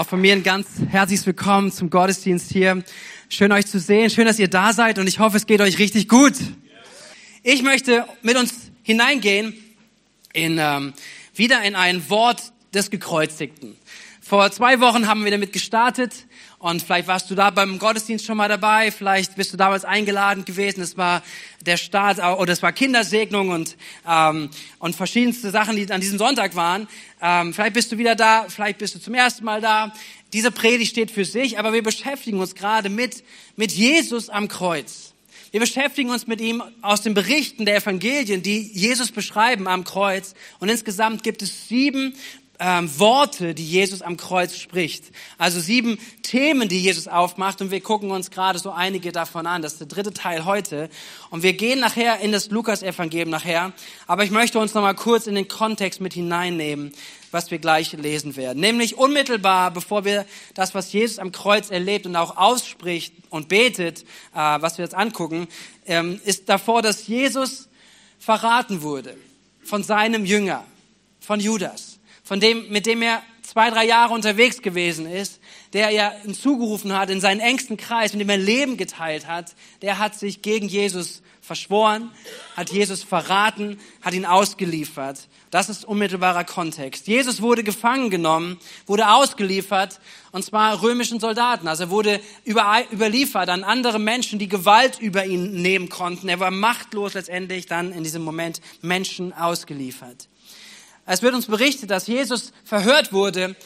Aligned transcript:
Auch 0.00 0.08
von 0.08 0.22
mir 0.22 0.32
ein 0.32 0.42
ganz 0.42 0.66
herzliches 0.88 1.26
Willkommen 1.26 1.70
zum 1.70 1.90
Gottesdienst 1.90 2.50
hier. 2.50 2.82
Schön 3.28 3.52
euch 3.52 3.66
zu 3.66 3.78
sehen, 3.78 4.08
schön, 4.08 4.24
dass 4.24 4.38
ihr 4.38 4.48
da 4.48 4.72
seid 4.72 4.98
und 4.98 5.06
ich 5.06 5.18
hoffe, 5.18 5.36
es 5.36 5.44
geht 5.44 5.60
euch 5.60 5.78
richtig 5.78 6.08
gut. 6.08 6.32
Ich 7.42 7.62
möchte 7.62 8.06
mit 8.22 8.38
uns 8.38 8.70
hineingehen 8.82 9.52
in, 10.32 10.56
ähm, 10.58 10.94
wieder 11.34 11.62
in 11.64 11.74
ein 11.74 12.08
Wort 12.08 12.54
des 12.72 12.88
Gekreuzigten. 12.88 13.76
Vor 14.30 14.48
zwei 14.52 14.78
Wochen 14.78 15.08
haben 15.08 15.24
wir 15.24 15.32
damit 15.32 15.52
gestartet 15.52 16.12
und 16.60 16.84
vielleicht 16.84 17.08
warst 17.08 17.28
du 17.32 17.34
da 17.34 17.50
beim 17.50 17.80
Gottesdienst 17.80 18.24
schon 18.24 18.36
mal 18.36 18.48
dabei, 18.48 18.92
vielleicht 18.92 19.34
bist 19.34 19.52
du 19.52 19.56
damals 19.56 19.84
eingeladen 19.84 20.44
gewesen. 20.44 20.82
Es 20.82 20.96
war 20.96 21.24
der 21.66 21.76
Start 21.76 22.20
oder 22.38 22.52
es 22.52 22.62
war 22.62 22.70
Kindersegnung 22.70 23.48
und 23.48 23.76
ähm, 24.08 24.48
und 24.78 24.94
verschiedenste 24.94 25.50
Sachen, 25.50 25.74
die 25.74 25.90
an 25.90 26.00
diesem 26.00 26.18
Sonntag 26.18 26.54
waren. 26.54 26.86
Ähm, 27.20 27.52
vielleicht 27.52 27.74
bist 27.74 27.90
du 27.90 27.98
wieder 27.98 28.14
da, 28.14 28.46
vielleicht 28.48 28.78
bist 28.78 28.94
du 28.94 29.00
zum 29.00 29.14
ersten 29.14 29.44
Mal 29.44 29.60
da. 29.60 29.92
Diese 30.32 30.52
Predigt 30.52 30.92
steht 30.92 31.10
für 31.10 31.24
sich, 31.24 31.58
aber 31.58 31.72
wir 31.72 31.82
beschäftigen 31.82 32.38
uns 32.38 32.54
gerade 32.54 32.88
mit 32.88 33.24
mit 33.56 33.72
Jesus 33.72 34.28
am 34.28 34.46
Kreuz. 34.46 35.10
Wir 35.52 35.58
beschäftigen 35.58 36.10
uns 36.10 36.28
mit 36.28 36.40
ihm 36.40 36.62
aus 36.80 37.02
den 37.02 37.12
Berichten 37.12 37.64
der 37.64 37.74
Evangelien, 37.74 38.40
die 38.40 38.60
Jesus 38.60 39.10
beschreiben 39.10 39.66
am 39.66 39.82
Kreuz. 39.82 40.34
Und 40.60 40.68
insgesamt 40.68 41.24
gibt 41.24 41.42
es 41.42 41.66
sieben 41.66 42.14
ähm, 42.60 42.98
Worte, 42.98 43.54
die 43.54 43.66
Jesus 43.66 44.02
am 44.02 44.18
Kreuz 44.18 44.54
spricht. 44.54 45.06
Also 45.38 45.60
sieben 45.60 45.98
Themen, 46.22 46.68
die 46.68 46.78
Jesus 46.78 47.08
aufmacht 47.08 47.62
und 47.62 47.70
wir 47.70 47.80
gucken 47.80 48.10
uns 48.10 48.30
gerade 48.30 48.58
so 48.58 48.70
einige 48.70 49.12
davon 49.12 49.46
an. 49.46 49.62
Das 49.62 49.72
ist 49.72 49.78
der 49.80 49.88
dritte 49.88 50.12
Teil 50.12 50.44
heute 50.44 50.90
und 51.30 51.42
wir 51.42 51.54
gehen 51.54 51.80
nachher 51.80 52.20
in 52.20 52.32
das 52.32 52.50
Lukas-Evangelium 52.50 53.30
nachher. 53.30 53.72
Aber 54.06 54.24
ich 54.24 54.30
möchte 54.30 54.58
uns 54.58 54.74
noch 54.74 54.82
mal 54.82 54.94
kurz 54.94 55.26
in 55.26 55.34
den 55.34 55.48
Kontext 55.48 56.02
mit 56.02 56.12
hineinnehmen, 56.12 56.92
was 57.30 57.50
wir 57.50 57.58
gleich 57.58 57.92
lesen 57.94 58.36
werden. 58.36 58.60
Nämlich 58.60 58.98
unmittelbar, 58.98 59.70
bevor 59.70 60.04
wir 60.04 60.26
das, 60.52 60.74
was 60.74 60.92
Jesus 60.92 61.18
am 61.18 61.32
Kreuz 61.32 61.70
erlebt 61.70 62.04
und 62.04 62.14
auch 62.14 62.36
ausspricht 62.36 63.14
und 63.30 63.48
betet, 63.48 64.02
äh, 64.02 64.04
was 64.34 64.76
wir 64.76 64.84
jetzt 64.84 64.94
angucken, 64.94 65.48
ähm, 65.86 66.20
ist 66.26 66.50
davor, 66.50 66.82
dass 66.82 67.06
Jesus 67.06 67.68
verraten 68.18 68.82
wurde 68.82 69.16
von 69.64 69.82
seinem 69.82 70.26
Jünger, 70.26 70.66
von 71.20 71.40
Judas 71.40 71.89
von 72.30 72.38
dem, 72.38 72.68
mit 72.68 72.86
dem 72.86 73.02
er 73.02 73.24
zwei, 73.42 73.70
drei 73.70 73.84
Jahre 73.84 74.14
unterwegs 74.14 74.62
gewesen 74.62 75.04
ist, 75.04 75.40
der 75.72 75.90
er 75.90 76.12
hinzugerufen 76.22 76.96
hat 76.96 77.10
in 77.10 77.20
seinen 77.20 77.40
engsten 77.40 77.76
Kreis, 77.76 78.12
mit 78.12 78.20
dem 78.20 78.28
er 78.28 78.36
Leben 78.36 78.76
geteilt 78.76 79.26
hat, 79.26 79.56
der 79.82 79.98
hat 79.98 80.16
sich 80.16 80.40
gegen 80.40 80.68
Jesus 80.68 81.22
verschworen, 81.40 82.12
hat 82.56 82.70
Jesus 82.70 83.02
verraten, 83.02 83.80
hat 84.00 84.14
ihn 84.14 84.26
ausgeliefert. 84.26 85.26
Das 85.50 85.68
ist 85.68 85.84
unmittelbarer 85.84 86.44
Kontext. 86.44 87.08
Jesus 87.08 87.42
wurde 87.42 87.64
gefangen 87.64 88.10
genommen, 88.10 88.60
wurde 88.86 89.08
ausgeliefert, 89.08 89.98
und 90.30 90.44
zwar 90.44 90.82
römischen 90.82 91.18
Soldaten. 91.18 91.66
Also 91.66 91.82
er 91.82 91.90
wurde 91.90 92.20
überliefert 92.46 93.48
an 93.48 93.64
andere 93.64 93.98
Menschen, 93.98 94.38
die 94.38 94.48
Gewalt 94.48 95.00
über 95.00 95.26
ihn 95.26 95.62
nehmen 95.62 95.88
konnten. 95.88 96.28
Er 96.28 96.38
war 96.38 96.52
machtlos 96.52 97.14
letztendlich 97.14 97.66
dann 97.66 97.90
in 97.90 98.04
diesem 98.04 98.22
Moment 98.22 98.60
Menschen 98.82 99.32
ausgeliefert. 99.32 100.28
Es 101.12 101.22
wird 101.22 101.34
uns 101.34 101.46
berichtet, 101.46 101.90
dass 101.90 102.06
Jesus 102.06 102.52
verhört 102.62 103.12
wurde 103.12 103.56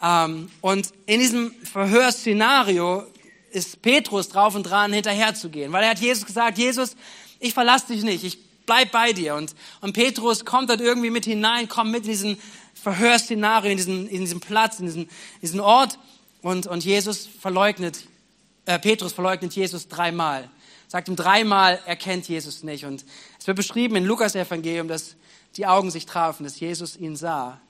ähm, 0.00 0.48
und 0.60 0.90
in 1.06 1.18
diesem 1.18 1.52
Verhörszenario 1.64 3.02
ist 3.50 3.82
Petrus 3.82 4.28
drauf 4.28 4.54
und 4.54 4.62
dran, 4.62 4.92
hinterherzugehen, 4.92 5.72
weil 5.72 5.82
er 5.82 5.90
hat 5.90 5.98
Jesus 5.98 6.24
gesagt, 6.24 6.56
Jesus, 6.56 6.94
ich 7.40 7.52
verlasse 7.52 7.88
dich 7.88 8.04
nicht, 8.04 8.22
ich 8.22 8.38
bleib 8.64 8.92
bei 8.92 9.12
dir. 9.12 9.34
Und, 9.34 9.56
und 9.80 9.92
Petrus 9.92 10.44
kommt 10.44 10.70
dort 10.70 10.80
irgendwie 10.80 11.10
mit 11.10 11.24
hinein, 11.24 11.68
kommt 11.68 11.90
mit 11.90 12.04
in 12.04 12.10
diesen 12.10 12.38
Verhörszenario, 12.74 13.72
in 13.72 13.76
diesen, 13.76 14.06
in 14.06 14.20
diesem 14.20 14.38
Platz, 14.38 14.78
in 14.78 14.86
diesen, 14.86 15.02
in 15.02 15.40
diesen 15.42 15.58
Ort 15.58 15.98
und, 16.42 16.68
und 16.68 16.84
Jesus 16.84 17.26
verleugnet, 17.26 18.04
äh, 18.66 18.78
Petrus 18.78 19.12
verleugnet 19.12 19.52
Jesus 19.52 19.88
dreimal. 19.88 20.48
Sagt 20.86 21.08
ihm 21.08 21.16
dreimal, 21.16 21.80
er 21.86 21.96
kennt 21.96 22.28
Jesus 22.28 22.62
nicht. 22.62 22.84
Und 22.84 23.04
es 23.40 23.48
wird 23.48 23.56
beschrieben 23.56 23.96
in 23.96 24.04
Lukas 24.04 24.36
Evangelium, 24.36 24.86
dass 24.86 25.16
die 25.56 25.66
Augen 25.66 25.90
sich 25.90 26.06
trafen, 26.06 26.44
dass 26.44 26.60
Jesus 26.60 26.96
ihn 26.96 27.16
sah. 27.16 27.60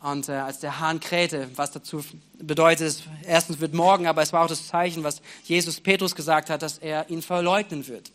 Und 0.00 0.28
äh, 0.28 0.32
als 0.32 0.60
der 0.60 0.78
Hahn 0.78 1.00
krähte, 1.00 1.50
was 1.56 1.72
dazu 1.72 2.04
bedeutet, 2.38 3.02
erstens 3.24 3.58
wird 3.58 3.74
morgen, 3.74 4.06
aber 4.06 4.22
es 4.22 4.32
war 4.32 4.44
auch 4.44 4.48
das 4.48 4.68
Zeichen, 4.68 5.02
was 5.02 5.20
Jesus 5.44 5.80
Petrus 5.80 6.14
gesagt 6.14 6.50
hat, 6.50 6.62
dass 6.62 6.78
er 6.78 7.10
ihn 7.10 7.20
verleugnen 7.20 7.86
wird. 7.88 8.12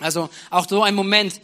Also 0.00 0.30
auch 0.50 0.66
so 0.66 0.82
ein 0.82 0.94
Moment 0.94 1.40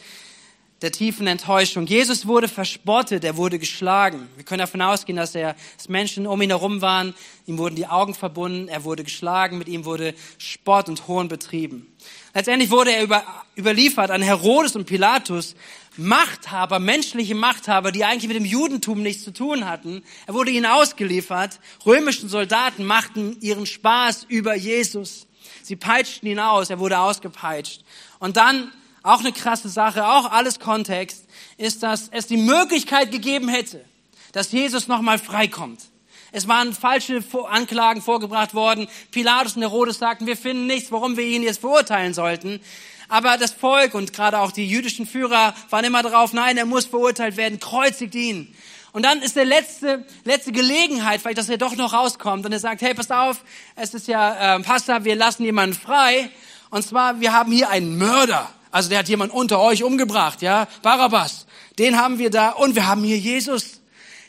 der 0.81 0.93
tiefen 0.93 1.27
Enttäuschung. 1.27 1.87
Jesus 1.87 2.27
wurde 2.27 2.47
verspottet, 2.47 3.25
er 3.25 3.37
wurde 3.37 3.59
geschlagen. 3.59 4.29
Wir 4.37 4.45
können 4.45 4.61
davon 4.61 4.81
ausgehen, 4.81 5.17
dass, 5.17 5.35
er, 5.35 5.57
dass 5.77 5.89
Menschen 5.89 6.27
um 6.27 6.41
ihn 6.41 6.51
herum 6.51 6.81
waren, 6.81 7.15
ihm 7.47 7.59
wurden 7.59 7.75
die 7.75 7.87
Augen 7.87 8.15
verbunden, 8.15 8.69
er 8.69 8.85
wurde 8.85 9.03
geschlagen, 9.03 9.59
mit 9.59 9.69
ihm 9.69 9.85
wurde 9.85 10.15
Spott 10.39 10.89
und 10.89 11.09
Hohn 11.09 11.29
betrieben. 11.29 11.93
Letztendlich 12.33 12.71
wurde 12.71 12.93
er 12.93 13.03
über, 13.03 13.25
überliefert 13.57 14.11
an 14.13 14.23
Herodes 14.23 14.77
und 14.77 14.87
Pilatus, 14.87 15.57
Machthaber, 15.99 16.79
menschliche 16.79 17.35
Machthaber, 17.35 17.91
die 17.91 18.05
eigentlich 18.05 18.29
mit 18.29 18.37
dem 18.37 18.45
Judentum 18.45 19.03
nichts 19.03 19.25
zu 19.25 19.33
tun 19.33 19.69
hatten. 19.69 20.05
Er 20.27 20.35
wurde 20.35 20.53
ihnen 20.53 20.67
ausgeliefert. 20.67 21.59
Römischen 21.85 22.29
Soldaten 22.29 22.85
machten 22.85 23.37
ihren 23.41 23.67
Spaß 23.67 24.27
über 24.29 24.55
Jesus. 24.55 25.27
Sie 25.63 25.75
peitschten 25.75 26.29
ihn 26.29 26.39
aus, 26.39 26.71
er 26.71 26.79
wurde 26.79 27.01
ausgepeitscht. 27.01 27.83
Und 28.21 28.37
dann, 28.37 28.73
auch 29.03 29.21
eine 29.21 29.33
krasse 29.33 29.69
Sache, 29.69 30.07
auch 30.07 30.31
alles 30.31 30.61
Kontext, 30.61 31.27
ist, 31.57 31.83
dass 31.83 32.09
es 32.13 32.29
die 32.29 32.37
Möglichkeit 32.37 33.11
gegeben 33.11 33.49
hätte, 33.49 33.85
dass 34.33 34.53
Jesus 34.53 34.87
nochmal 34.87 35.19
freikommt. 35.19 35.83
Es 36.31 36.47
waren 36.47 36.75
falsche 36.75 37.25
Anklagen 37.49 38.03
vorgebracht 38.03 38.55
worden. 38.55 38.87
Pilatus 39.11 39.57
und 39.57 39.63
Herodes 39.63 39.99
sagten, 39.99 40.27
wir 40.27 40.37
finden 40.37 40.67
nichts, 40.67 40.93
warum 40.93 41.17
wir 41.17 41.25
ihn 41.25 41.43
jetzt 41.43 41.61
verurteilen 41.61 42.15
sollten. 42.15 42.61
Aber 43.09 43.39
das 43.39 43.53
Volk 43.53 43.95
und 43.95 44.13
gerade 44.13 44.39
auch 44.39 44.53
die 44.53 44.69
jüdischen 44.69 45.07
Führer 45.07 45.55
waren 45.71 45.85
immer 45.85 46.03
darauf, 46.03 46.33
nein, 46.33 46.59
er 46.59 46.67
muss 46.67 46.87
verurteilt 46.87 47.37
werden, 47.37 47.59
kreuzigt 47.59 48.15
ihn. 48.15 48.55
Und 48.93 49.03
dann 49.05 49.23
ist 49.23 49.37
der 49.37 49.45
letzte, 49.45 50.05
letzte 50.25 50.53
Gelegenheit, 50.53 51.21
vielleicht, 51.21 51.39
dass 51.39 51.49
er 51.49 51.59
doch 51.59 51.77
noch 51.77 51.93
rauskommt 51.93 52.45
und 52.45 52.53
er 52.53 52.59
sagt, 52.59 52.83
hey, 52.83 52.95
passt 52.95 53.13
auf, 53.13 53.43
es 53.77 53.95
ist 53.95 54.09
ja 54.09 54.57
äh, 54.57 54.61
Pastor, 54.61 55.05
wir 55.05 55.15
lassen 55.15 55.45
jemanden 55.45 55.75
frei. 55.75 56.31
Und 56.71 56.83
zwar, 56.87 57.21
wir 57.21 57.33
haben 57.33 57.53
hier 57.53 57.71
einen 57.71 57.97
Mörder. 57.97 58.51
Also 58.71 58.91
der 58.91 58.99
hat 58.99 59.09
jemanden 59.09 59.35
unter 59.35 59.61
euch 59.61 59.83
umgebracht, 59.83 60.43
ja, 60.43 60.69
Barabbas. 60.83 61.47
Den 61.79 61.97
haben 61.97 62.19
wir 62.19 62.31
da 62.31 62.51
und 62.51 62.75
wir 62.75 62.87
haben 62.87 63.05
hier 63.05 63.19
Jesus. 63.19 63.81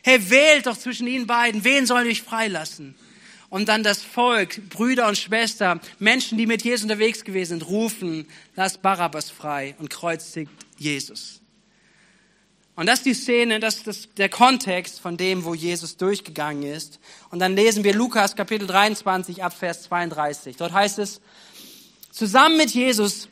Hey, 0.03 0.29
wählt 0.29 0.67
doch 0.67 0.77
zwischen 0.77 1.07
ihnen 1.07 1.27
beiden. 1.27 1.63
Wen 1.63 1.85
soll 1.85 2.07
ich 2.07 2.21
freilassen? 2.21 2.95
Und 3.49 3.67
dann 3.67 3.83
das 3.83 4.03
Volk, 4.03 4.69
Brüder 4.69 5.07
und 5.07 5.17
Schwestern, 5.17 5.81
Menschen, 5.97 6.37
die 6.37 6.45
mit 6.45 6.63
Jesus 6.63 6.83
unterwegs 6.83 7.23
gewesen 7.23 7.59
sind, 7.59 7.67
rufen, 7.67 8.27
lass 8.55 8.77
Barabbas 8.77 9.31
frei 9.31 9.75
und 9.79 9.89
kreuzigt 9.89 10.51
Jesus. 10.77 11.41
Und 12.75 12.85
das 12.85 12.99
ist 12.99 13.05
die 13.07 13.13
Szene, 13.13 13.59
das 13.59 13.85
ist 13.87 14.17
der 14.17 14.29
Kontext 14.29 15.01
von 15.01 15.17
dem, 15.17 15.43
wo 15.43 15.53
Jesus 15.53 15.97
durchgegangen 15.97 16.63
ist. 16.63 16.99
Und 17.29 17.39
dann 17.39 17.53
lesen 17.53 17.83
wir 17.83 17.93
Lukas 17.93 18.37
Kapitel 18.37 18.67
23 18.67 19.43
ab 19.43 19.53
Vers 19.57 19.83
32. 19.83 20.55
Dort 20.55 20.71
heißt 20.71 20.99
es, 20.99 21.19
zusammen 22.11 22.55
mit 22.55 22.69
Jesus 22.69 23.27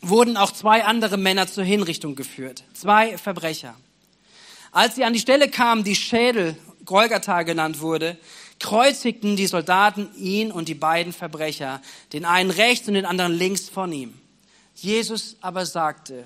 wurden 0.00 0.38
auch 0.38 0.52
zwei 0.52 0.84
andere 0.84 1.18
Männer 1.18 1.46
zur 1.46 1.64
Hinrichtung 1.64 2.14
geführt. 2.14 2.64
Zwei 2.72 3.18
Verbrecher. 3.18 3.76
Als 4.72 4.94
sie 4.94 5.04
an 5.04 5.12
die 5.12 5.18
Stelle 5.18 5.50
kamen, 5.50 5.84
die 5.84 5.96
Schädel 5.96 6.56
Golgatha 6.86 7.42
genannt 7.42 7.80
wurde, 7.80 8.16
kreuzigten 8.60 9.36
die 9.36 9.46
Soldaten 9.46 10.14
ihn 10.16 10.52
und 10.52 10.68
die 10.68 10.74
beiden 10.74 11.12
Verbrecher, 11.12 11.82
den 12.12 12.24
einen 12.24 12.50
rechts 12.50 12.86
und 12.86 12.94
den 12.94 13.06
anderen 13.06 13.32
links 13.32 13.68
von 13.68 13.92
ihm. 13.92 14.14
Jesus 14.76 15.36
aber 15.40 15.66
sagte, 15.66 16.24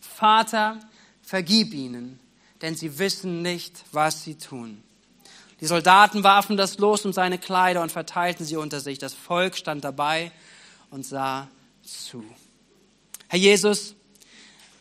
Vater, 0.00 0.78
vergib 1.22 1.72
ihnen, 1.72 2.20
denn 2.60 2.74
sie 2.74 2.98
wissen 2.98 3.42
nicht, 3.42 3.84
was 3.92 4.24
sie 4.24 4.34
tun. 4.34 4.82
Die 5.60 5.66
Soldaten 5.66 6.22
warfen 6.22 6.56
das 6.56 6.78
Los 6.78 7.04
um 7.06 7.12
seine 7.12 7.38
Kleider 7.38 7.82
und 7.82 7.90
verteilten 7.90 8.44
sie 8.44 8.56
unter 8.56 8.80
sich. 8.80 8.98
Das 8.98 9.14
Volk 9.14 9.56
stand 9.56 9.84
dabei 9.84 10.30
und 10.90 11.06
sah 11.06 11.48
zu. 11.82 12.24
Herr 13.28 13.38
Jesus, 13.38 13.94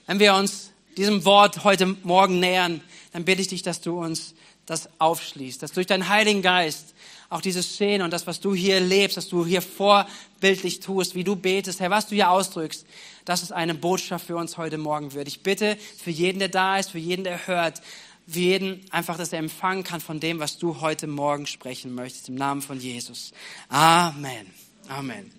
wenn 0.06 0.20
wir 0.20 0.36
uns 0.36 0.72
diesem 0.98 1.24
Wort 1.24 1.64
heute 1.64 1.86
Morgen 1.86 2.40
nähern, 2.40 2.82
dann 3.14 3.26
bitte 3.26 3.42
ich 3.42 3.48
dich, 3.48 3.62
dass 3.62 3.82
du 3.82 4.00
uns 4.00 4.36
das 4.66 4.90
aufschließt, 5.00 5.62
dass 5.62 5.72
durch 5.72 5.88
deinen 5.88 6.10
Heiligen 6.10 6.42
Geist 6.42 6.95
auch 7.30 7.42
diese 7.42 7.64
Szene 7.64 8.04
und 8.04 8.12
das, 8.12 8.28
was 8.28 8.40
du 8.40 8.54
hier 8.54 8.80
lebst, 8.80 9.18
dass 9.18 9.28
du 9.28 9.46
hier 9.46 9.62
vorbildlich 9.62 10.80
tust, 10.80 11.16
wie 11.16 11.24
du 11.24 11.36
betest, 11.36 11.80
Herr, 11.80 11.90
was 11.90 12.08
du 12.08 12.16
hier 12.16 12.30
ausdrückst, 12.30 12.86
dass 13.26 13.44
es 13.44 13.52
eine 13.52 13.74
Botschaft 13.74 14.28
für 14.28 14.38
uns 14.38 14.58
heute 14.58 14.78
Morgen 14.78 15.14
wird. 15.14 15.28
Ich 15.28 15.42
bitte 15.42 15.78
für 16.02 16.12
jeden, 16.12 16.40
der 16.40 16.50
da 16.50 16.78
ist, 16.78 16.92
für 16.92 17.00
jeden, 17.00 17.24
der 17.24 17.48
hört, 17.48 17.82
für 18.28 18.40
jeden 18.40 18.82
einfach, 18.92 19.18
dass 19.18 19.34
er 19.34 19.40
empfangen 19.40 19.84
kann 19.84 20.02
von 20.02 20.20
dem, 20.20 20.40
was 20.40 20.58
du 20.58 20.82
heute 20.82 21.08
Morgen 21.08 21.48
sprechen 21.48 21.94
möchtest, 21.96 22.30
im 22.30 22.36
Namen 22.36 22.62
von 22.62 22.80
Jesus. 22.80 23.32
Amen. 23.70 24.52
Amen. 24.88 25.32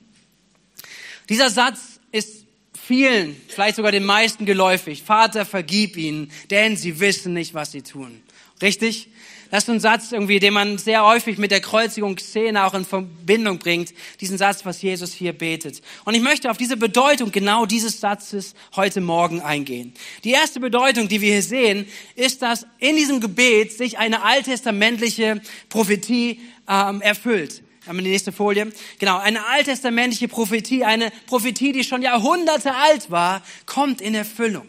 Dieser 1.28 1.50
Satz 1.50 2.00
ist 2.12 2.44
vielen, 2.86 3.36
vielleicht 3.48 3.76
sogar 3.76 3.92
den 3.92 4.04
meisten 4.04 4.46
geläufig. 4.46 5.02
Vater, 5.02 5.44
vergib 5.44 5.96
ihnen, 5.96 6.30
denn 6.50 6.76
sie 6.76 7.00
wissen 7.00 7.32
nicht, 7.32 7.54
was 7.54 7.72
sie 7.72 7.82
tun. 7.82 8.22
Richtig? 8.62 9.08
Das 9.50 9.64
ist 9.64 9.70
ein 9.70 9.80
Satz 9.80 10.12
irgendwie, 10.12 10.40
den 10.40 10.54
man 10.54 10.78
sehr 10.78 11.04
häufig 11.04 11.38
mit 11.38 11.50
der 11.50 11.60
Kreuzigungsszene 11.60 12.64
auch 12.64 12.74
in 12.74 12.84
Verbindung 12.84 13.58
bringt. 13.58 13.94
Diesen 14.20 14.38
Satz, 14.38 14.64
was 14.64 14.82
Jesus 14.82 15.12
hier 15.12 15.32
betet. 15.32 15.82
Und 16.04 16.14
ich 16.14 16.22
möchte 16.22 16.50
auf 16.50 16.56
diese 16.56 16.76
Bedeutung 16.76 17.30
genau 17.30 17.66
dieses 17.66 18.00
Satzes 18.00 18.54
heute 18.74 19.00
Morgen 19.00 19.40
eingehen. 19.40 19.94
Die 20.24 20.32
erste 20.32 20.60
Bedeutung, 20.60 21.08
die 21.08 21.20
wir 21.20 21.32
hier 21.32 21.42
sehen, 21.42 21.86
ist, 22.14 22.42
dass 22.42 22.66
in 22.78 22.96
diesem 22.96 23.20
Gebet 23.20 23.72
sich 23.72 23.98
eine 23.98 24.22
alttestamentliche 24.22 25.40
Prophetie 25.68 26.40
ähm, 26.68 27.00
erfüllt. 27.00 27.62
Haben 27.86 27.98
wir 27.98 28.04
die 28.04 28.10
nächste 28.10 28.32
Folie? 28.32 28.72
Genau, 28.98 29.18
eine 29.18 29.46
alttestamentliche 29.46 30.26
Prophetie, 30.26 30.82
eine 30.82 31.12
Prophetie, 31.26 31.70
die 31.72 31.84
schon 31.84 32.02
Jahrhunderte 32.02 32.74
alt 32.74 33.12
war, 33.12 33.42
kommt 33.64 34.00
in 34.00 34.14
Erfüllung. 34.14 34.66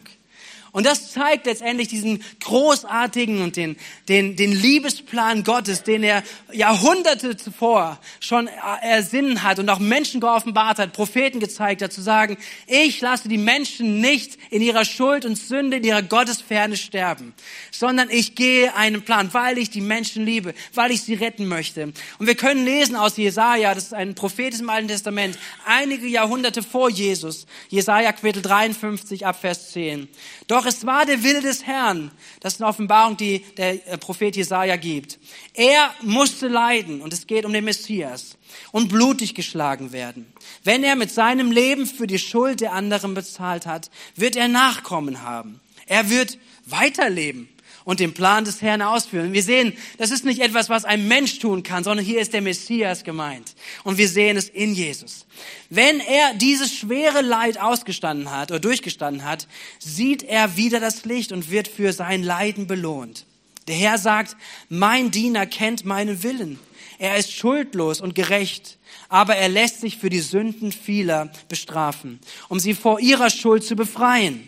Und 0.72 0.86
das 0.86 1.12
zeigt 1.12 1.46
letztendlich 1.46 1.88
diesen 1.88 2.22
großartigen 2.40 3.42
und 3.42 3.56
den, 3.56 3.76
den, 4.08 4.36
den 4.36 4.52
Liebesplan 4.52 5.44
Gottes, 5.44 5.82
den 5.82 6.02
er 6.02 6.22
Jahrhunderte 6.52 7.36
zuvor 7.36 7.98
schon 8.20 8.48
ersinnen 8.82 9.42
hat 9.42 9.58
und 9.58 9.68
auch 9.70 9.78
Menschen 9.78 10.20
geoffenbart 10.20 10.78
hat, 10.78 10.92
Propheten 10.92 11.40
gezeigt 11.40 11.82
hat, 11.82 11.92
zu 11.92 12.02
sagen, 12.02 12.36
ich 12.66 13.00
lasse 13.00 13.28
die 13.28 13.38
Menschen 13.38 14.00
nicht 14.00 14.38
in 14.50 14.62
ihrer 14.62 14.84
Schuld 14.84 15.24
und 15.24 15.36
Sünde, 15.36 15.78
in 15.78 15.84
ihrer 15.84 16.02
Gottesferne 16.02 16.76
sterben, 16.76 17.34
sondern 17.70 18.10
ich 18.10 18.34
gehe 18.34 18.74
einen 18.74 19.02
Plan, 19.02 19.32
weil 19.32 19.58
ich 19.58 19.70
die 19.70 19.80
Menschen 19.80 20.24
liebe, 20.24 20.54
weil 20.74 20.90
ich 20.90 21.02
sie 21.02 21.14
retten 21.14 21.46
möchte. 21.46 21.92
Und 22.18 22.26
wir 22.26 22.34
können 22.34 22.64
lesen 22.64 22.96
aus 22.96 23.16
Jesaja, 23.16 23.74
das 23.74 23.84
ist 23.84 23.94
ein 23.94 24.14
Prophet 24.14 24.58
im 24.58 24.70
Alten 24.70 24.88
Testament, 24.88 25.38
einige 25.66 26.06
Jahrhunderte 26.06 26.62
vor 26.62 26.90
Jesus, 26.90 27.46
Jesaja 27.68 28.12
Kapitel 28.12 28.42
53 28.42 29.26
ab 29.26 29.40
Vers 29.40 29.72
10. 29.72 30.08
Doch 30.46 30.57
es 30.66 30.86
war 30.86 31.06
der 31.06 31.22
Wille 31.22 31.40
des 31.40 31.66
Herrn. 31.66 32.10
Das 32.40 32.54
ist 32.54 32.60
eine 32.60 32.68
Offenbarung, 32.68 33.16
die 33.16 33.40
der 33.56 33.86
äh, 33.86 33.98
Prophet 33.98 34.36
Jesaja 34.36 34.76
gibt. 34.76 35.18
Er 35.54 35.94
musste 36.02 36.48
leiden, 36.48 37.00
und 37.00 37.12
es 37.12 37.26
geht 37.26 37.44
um 37.44 37.52
den 37.52 37.64
Messias, 37.64 38.36
und 38.72 38.88
blutig 38.88 39.34
geschlagen 39.34 39.92
werden. 39.92 40.32
Wenn 40.64 40.84
er 40.84 40.96
mit 40.96 41.10
seinem 41.10 41.50
Leben 41.50 41.86
für 41.86 42.06
die 42.06 42.18
Schuld 42.18 42.60
der 42.60 42.72
anderen 42.72 43.14
bezahlt 43.14 43.66
hat, 43.66 43.90
wird 44.16 44.36
er 44.36 44.48
Nachkommen 44.48 45.22
haben. 45.22 45.60
Er 45.86 46.10
wird 46.10 46.38
weiterleben 46.66 47.48
und 47.88 48.00
den 48.00 48.12
Plan 48.12 48.44
des 48.44 48.60
Herrn 48.60 48.82
ausführen. 48.82 49.32
Wir 49.32 49.42
sehen, 49.42 49.72
das 49.96 50.10
ist 50.10 50.26
nicht 50.26 50.42
etwas, 50.42 50.68
was 50.68 50.84
ein 50.84 51.08
Mensch 51.08 51.38
tun 51.38 51.62
kann, 51.62 51.84
sondern 51.84 52.04
hier 52.04 52.20
ist 52.20 52.34
der 52.34 52.42
Messias 52.42 53.02
gemeint. 53.02 53.54
Und 53.82 53.96
wir 53.96 54.10
sehen 54.10 54.36
es 54.36 54.50
in 54.50 54.74
Jesus. 54.74 55.24
Wenn 55.70 55.98
er 56.00 56.34
dieses 56.34 56.76
schwere 56.76 57.22
Leid 57.22 57.58
ausgestanden 57.58 58.30
hat 58.30 58.50
oder 58.50 58.60
durchgestanden 58.60 59.24
hat, 59.24 59.48
sieht 59.78 60.22
er 60.22 60.58
wieder 60.58 60.80
das 60.80 61.06
Licht 61.06 61.32
und 61.32 61.50
wird 61.50 61.66
für 61.66 61.94
sein 61.94 62.22
Leiden 62.22 62.66
belohnt. 62.66 63.24
Der 63.68 63.76
Herr 63.76 63.96
sagt, 63.96 64.36
mein 64.68 65.10
Diener 65.10 65.46
kennt 65.46 65.86
meinen 65.86 66.22
Willen. 66.22 66.58
Er 66.98 67.16
ist 67.16 67.32
schuldlos 67.32 68.02
und 68.02 68.14
gerecht, 68.14 68.76
aber 69.08 69.36
er 69.36 69.48
lässt 69.48 69.80
sich 69.80 69.96
für 69.96 70.10
die 70.10 70.20
Sünden 70.20 70.72
vieler 70.72 71.32
bestrafen, 71.48 72.20
um 72.50 72.60
sie 72.60 72.74
vor 72.74 73.00
ihrer 73.00 73.30
Schuld 73.30 73.64
zu 73.64 73.76
befreien. 73.76 74.46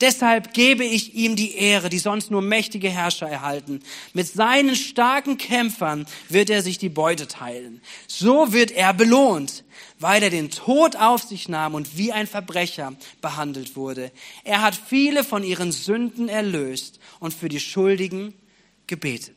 Deshalb 0.00 0.52
gebe 0.52 0.84
ich 0.84 1.14
ihm 1.14 1.36
die 1.36 1.54
Ehre, 1.56 1.88
die 1.88 1.98
sonst 1.98 2.30
nur 2.30 2.42
mächtige 2.42 2.90
Herrscher 2.90 3.28
erhalten. 3.28 3.80
Mit 4.12 4.26
seinen 4.26 4.74
starken 4.74 5.38
Kämpfern 5.38 6.06
wird 6.28 6.50
er 6.50 6.62
sich 6.62 6.78
die 6.78 6.88
Beute 6.88 7.28
teilen. 7.28 7.80
So 8.06 8.52
wird 8.52 8.72
er 8.72 8.92
belohnt, 8.92 9.64
weil 9.98 10.22
er 10.22 10.30
den 10.30 10.50
Tod 10.50 10.96
auf 10.96 11.22
sich 11.22 11.48
nahm 11.48 11.74
und 11.74 11.96
wie 11.96 12.12
ein 12.12 12.26
Verbrecher 12.26 12.94
behandelt 13.20 13.76
wurde. 13.76 14.10
Er 14.42 14.62
hat 14.62 14.74
viele 14.74 15.22
von 15.22 15.44
ihren 15.44 15.72
Sünden 15.72 16.28
erlöst 16.28 16.98
und 17.20 17.32
für 17.32 17.48
die 17.48 17.60
Schuldigen 17.60 18.34
gebetet. 18.86 19.36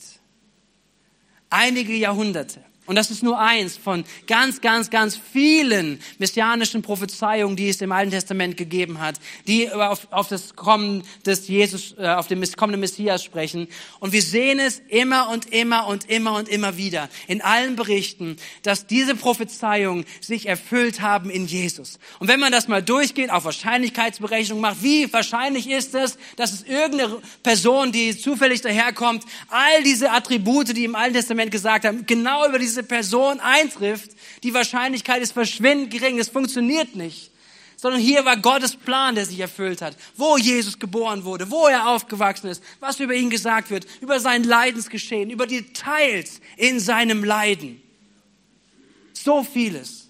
Einige 1.49 1.95
Jahrhunderte 1.95 2.61
und 2.87 2.95
das 2.95 3.11
ist 3.11 3.21
nur 3.21 3.37
eins 3.37 3.77
von 3.77 4.05
ganz, 4.27 4.61
ganz, 4.61 4.89
ganz 4.89 5.19
vielen 5.31 5.99
messianischen 6.19 6.81
Prophezeiungen, 6.81 7.57
die 7.57 7.67
es 7.67 7.81
im 7.81 7.91
Alten 7.91 8.11
Testament 8.11 8.55
gegeben 8.55 9.01
hat, 9.01 9.19
die 9.45 9.69
auf, 9.71 10.07
auf 10.11 10.29
das 10.29 10.55
Kommen 10.55 11.03
des 11.25 11.49
Jesus, 11.49 11.95
äh, 11.99 12.07
auf 12.07 12.27
den 12.27 12.41
kommenden 12.53 12.79
Messias 12.79 13.23
sprechen. 13.23 13.67
Und 13.99 14.13
wir 14.13 14.21
sehen 14.21 14.59
es 14.59 14.81
immer 14.87 15.29
und 15.29 15.53
immer 15.53 15.87
und 15.87 16.09
immer 16.09 16.35
und 16.35 16.47
immer 16.47 16.77
wieder 16.77 17.09
in 17.27 17.41
allen 17.41 17.75
Berichten, 17.75 18.37
dass 18.63 18.87
diese 18.87 19.15
Prophezeiungen 19.15 20.05
sich 20.21 20.47
erfüllt 20.47 21.01
haben 21.01 21.29
in 21.29 21.45
Jesus. 21.45 21.99
Und 22.19 22.29
wenn 22.29 22.39
man 22.39 22.53
das 22.53 22.69
mal 22.69 22.81
durchgeht, 22.81 23.31
auf 23.31 23.43
Wahrscheinlichkeitsberechnung 23.43 24.61
macht, 24.61 24.81
wie 24.81 25.11
wahrscheinlich 25.11 25.69
ist 25.69 25.93
es, 25.93 26.17
dass 26.37 26.53
es 26.53 26.63
irgendeine 26.63 27.19
Person, 27.43 27.91
die 27.91 28.17
zufällig 28.17 28.61
daherkommt, 28.61 29.25
all 29.49 29.83
diese 29.83 30.11
Attribute, 30.11 30.75
die 30.75 30.85
im 30.85 30.95
Alten 30.95 31.15
Testament 31.15 31.51
gesagt 31.51 31.83
haben, 31.83 32.05
genau 32.05 32.47
über 32.47 32.59
diese 32.59 32.76
diese 32.77 32.87
Person 32.87 33.39
eintrifft, 33.39 34.11
die 34.43 34.53
Wahrscheinlichkeit 34.53 35.23
ist 35.23 35.31
verschwindend 35.31 35.89
gering. 35.89 36.19
Es 36.19 36.29
funktioniert 36.29 36.95
nicht. 36.95 37.31
Sondern 37.75 37.99
hier 37.99 38.23
war 38.23 38.37
Gottes 38.37 38.75
Plan, 38.75 39.15
der 39.15 39.25
sich 39.25 39.39
erfüllt 39.39 39.81
hat. 39.81 39.95
Wo 40.15 40.37
Jesus 40.37 40.77
geboren 40.77 41.23
wurde, 41.25 41.49
wo 41.49 41.67
er 41.67 41.89
aufgewachsen 41.89 42.49
ist, 42.49 42.63
was 42.79 42.99
über 42.99 43.13
ihn 43.15 43.31
gesagt 43.31 43.71
wird, 43.71 43.87
über 44.01 44.19
sein 44.19 44.43
Leidensgeschehen, 44.43 45.31
über 45.31 45.47
Details 45.47 46.39
in 46.55 46.79
seinem 46.79 47.23
Leiden. 47.23 47.81
So 49.13 49.43
vieles. 49.43 50.09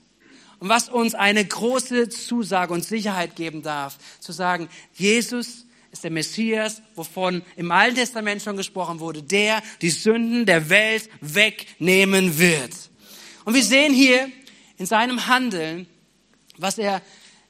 Und 0.59 0.69
was 0.69 0.89
uns 0.89 1.15
eine 1.15 1.45
große 1.45 2.09
Zusage 2.09 2.73
und 2.73 2.83
Sicherheit 2.83 3.35
geben 3.35 3.61
darf, 3.61 3.97
zu 4.19 4.33
sagen, 4.33 4.69
Jesus 4.93 5.66
ist 5.91 6.03
der 6.03 6.11
Messias, 6.11 6.81
wovon 6.95 7.41
im 7.55 7.71
Alten 7.71 7.95
Testament 7.95 8.41
schon 8.41 8.57
gesprochen 8.57 8.99
wurde, 8.99 9.23
der 9.23 9.61
die 9.81 9.89
Sünden 9.89 10.45
der 10.45 10.69
Welt 10.69 11.09
wegnehmen 11.21 12.39
wird. 12.39 12.71
Und 13.45 13.53
wir 13.53 13.63
sehen 13.63 13.93
hier 13.93 14.29
in 14.77 14.85
seinem 14.85 15.27
Handeln, 15.27 15.87
was 16.57 16.77
er 16.77 17.01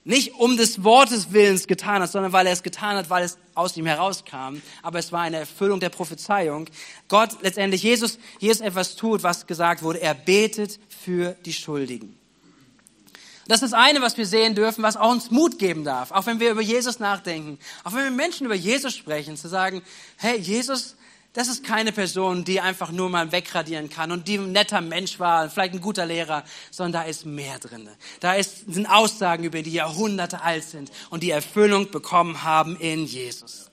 nicht 0.07 0.35
um 0.35 0.55
des 0.55 0.85
Wortes 0.85 1.33
Willens 1.33 1.67
getan 1.67 2.01
hat, 2.01 2.11
sondern 2.11 2.31
weil 2.31 2.47
er 2.47 2.53
es 2.53 2.63
getan 2.63 2.95
hat, 2.95 3.09
weil 3.09 3.25
es 3.25 3.37
aus 3.55 3.75
ihm 3.75 3.85
herauskam. 3.85 4.61
Aber 4.81 4.99
es 4.99 5.11
war 5.11 5.21
eine 5.21 5.37
Erfüllung 5.37 5.81
der 5.81 5.89
Prophezeiung. 5.89 6.69
Gott 7.09 7.31
letztendlich, 7.41 7.83
Jesus, 7.83 8.17
Jesus 8.39 8.61
etwas 8.61 8.95
tut, 8.95 9.23
was 9.23 9.47
gesagt 9.47 9.83
wurde. 9.83 10.01
Er 10.01 10.13
betet 10.13 10.79
für 10.87 11.35
die 11.45 11.51
Schuldigen. 11.51 12.16
Das 13.47 13.61
ist 13.61 13.71
das 13.71 13.79
eine, 13.79 14.01
was 14.01 14.17
wir 14.17 14.25
sehen 14.25 14.55
dürfen, 14.55 14.83
was 14.83 14.97
auch 14.97 15.11
uns 15.11 15.31
Mut 15.31 15.57
geben 15.57 15.83
darf, 15.83 16.11
auch 16.11 16.25
wenn 16.25 16.39
wir 16.39 16.51
über 16.51 16.61
Jesus 16.61 16.99
nachdenken, 16.99 17.59
auch 17.83 17.93
wenn 17.93 18.03
wir 18.03 18.11
Menschen 18.11 18.45
über 18.45 18.55
Jesus 18.55 18.95
sprechen, 18.95 19.37
zu 19.37 19.47
sagen, 19.47 19.81
hey, 20.17 20.37
Jesus, 20.37 20.95
das 21.33 21.47
ist 21.47 21.63
keine 21.63 21.91
Person, 21.91 22.43
die 22.43 22.59
einfach 22.59 22.91
nur 22.91 23.09
mal 23.09 23.31
wegradieren 23.31 23.89
kann 23.89 24.11
und 24.11 24.27
die 24.27 24.37
ein 24.37 24.51
netter 24.51 24.81
Mensch 24.81 25.19
war, 25.19 25.49
vielleicht 25.49 25.73
ein 25.75 25.81
guter 25.81 26.05
Lehrer, 26.05 26.43
sondern 26.71 27.03
da 27.03 27.09
ist 27.09 27.25
mehr 27.25 27.59
drin. 27.59 27.87
Da 28.19 28.33
ist, 28.33 28.73
sind 28.73 28.87
Aussagen 28.87 29.43
über 29.43 29.61
die 29.61 29.73
Jahrhunderte 29.73 30.41
alt 30.41 30.63
sind 30.63 30.91
und 31.09 31.23
die 31.23 31.31
Erfüllung 31.31 31.91
bekommen 31.91 32.43
haben 32.43 32.75
in 32.77 33.05
Jesus. 33.05 33.69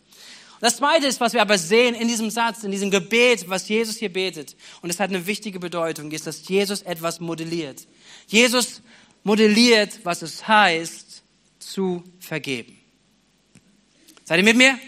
Das 0.60 0.76
zweite 0.76 1.06
ist, 1.06 1.20
was 1.20 1.32
wir 1.32 1.42
aber 1.42 1.58
sehen 1.58 1.94
in 1.94 2.08
diesem 2.08 2.30
Satz, 2.30 2.64
in 2.64 2.70
diesem 2.70 2.90
Gebet, 2.90 3.48
was 3.48 3.68
Jesus 3.68 3.96
hier 3.96 4.12
betet, 4.12 4.56
und 4.82 4.90
es 4.90 5.00
hat 5.00 5.10
eine 5.10 5.26
wichtige 5.26 5.58
Bedeutung, 5.58 6.10
ist, 6.10 6.26
dass 6.26 6.46
Jesus 6.48 6.82
etwas 6.82 7.20
modelliert. 7.20 7.86
Jesus 8.26 8.82
modelliert, 9.24 9.98
was 10.04 10.22
es 10.22 10.46
heißt, 10.46 11.22
zu 11.58 12.04
vergeben. 12.20 12.78
Seid 14.24 14.38
ihr 14.38 14.44
mit 14.44 14.56
mir? 14.56 14.78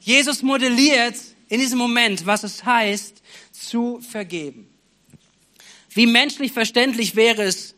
Jesus 0.00 0.42
modelliert 0.42 1.16
in 1.48 1.60
diesem 1.60 1.78
Moment, 1.78 2.24
was 2.24 2.44
es 2.44 2.64
heißt, 2.64 3.22
zu 3.52 4.00
vergeben. 4.00 4.68
Wie 5.90 6.06
menschlich 6.06 6.52
verständlich 6.52 7.14
wäre 7.14 7.42
es, 7.42 7.74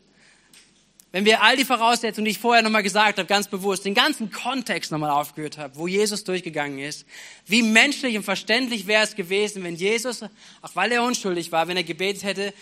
wenn 1.11 1.25
wir 1.25 1.42
all 1.42 1.56
die 1.56 1.64
Voraussetzungen, 1.64 2.25
die 2.25 2.33
ich 2.33 2.38
vorher 2.38 2.62
nochmal 2.62 2.83
gesagt 2.83 3.18
habe, 3.18 3.26
ganz 3.26 3.49
bewusst, 3.49 3.85
den 3.85 3.94
ganzen 3.94 4.30
Kontext 4.30 4.90
nochmal 4.90 5.11
aufgehört 5.11 5.59
habe, 5.59 5.76
wo 5.76 5.87
Jesus 5.87 6.25
durchgegangen 6.25 6.78
ist, 6.78 7.06
wie 7.47 7.62
menschlich 7.62 8.16
und 8.16 8.25
verständlich 8.25 8.87
wäre 8.87 9.04
es 9.04 9.14
gewesen, 9.14 9.62
wenn 9.62 9.76
Jesus, 9.76 10.23
auch 10.62 10.75
weil 10.75 10.90
er 10.92 11.02
unschuldig 11.02 11.52
war, 11.52 11.68
wenn 11.68 11.76
er 11.76 11.85
gebetet 11.85 12.25
hätte, 12.25 12.54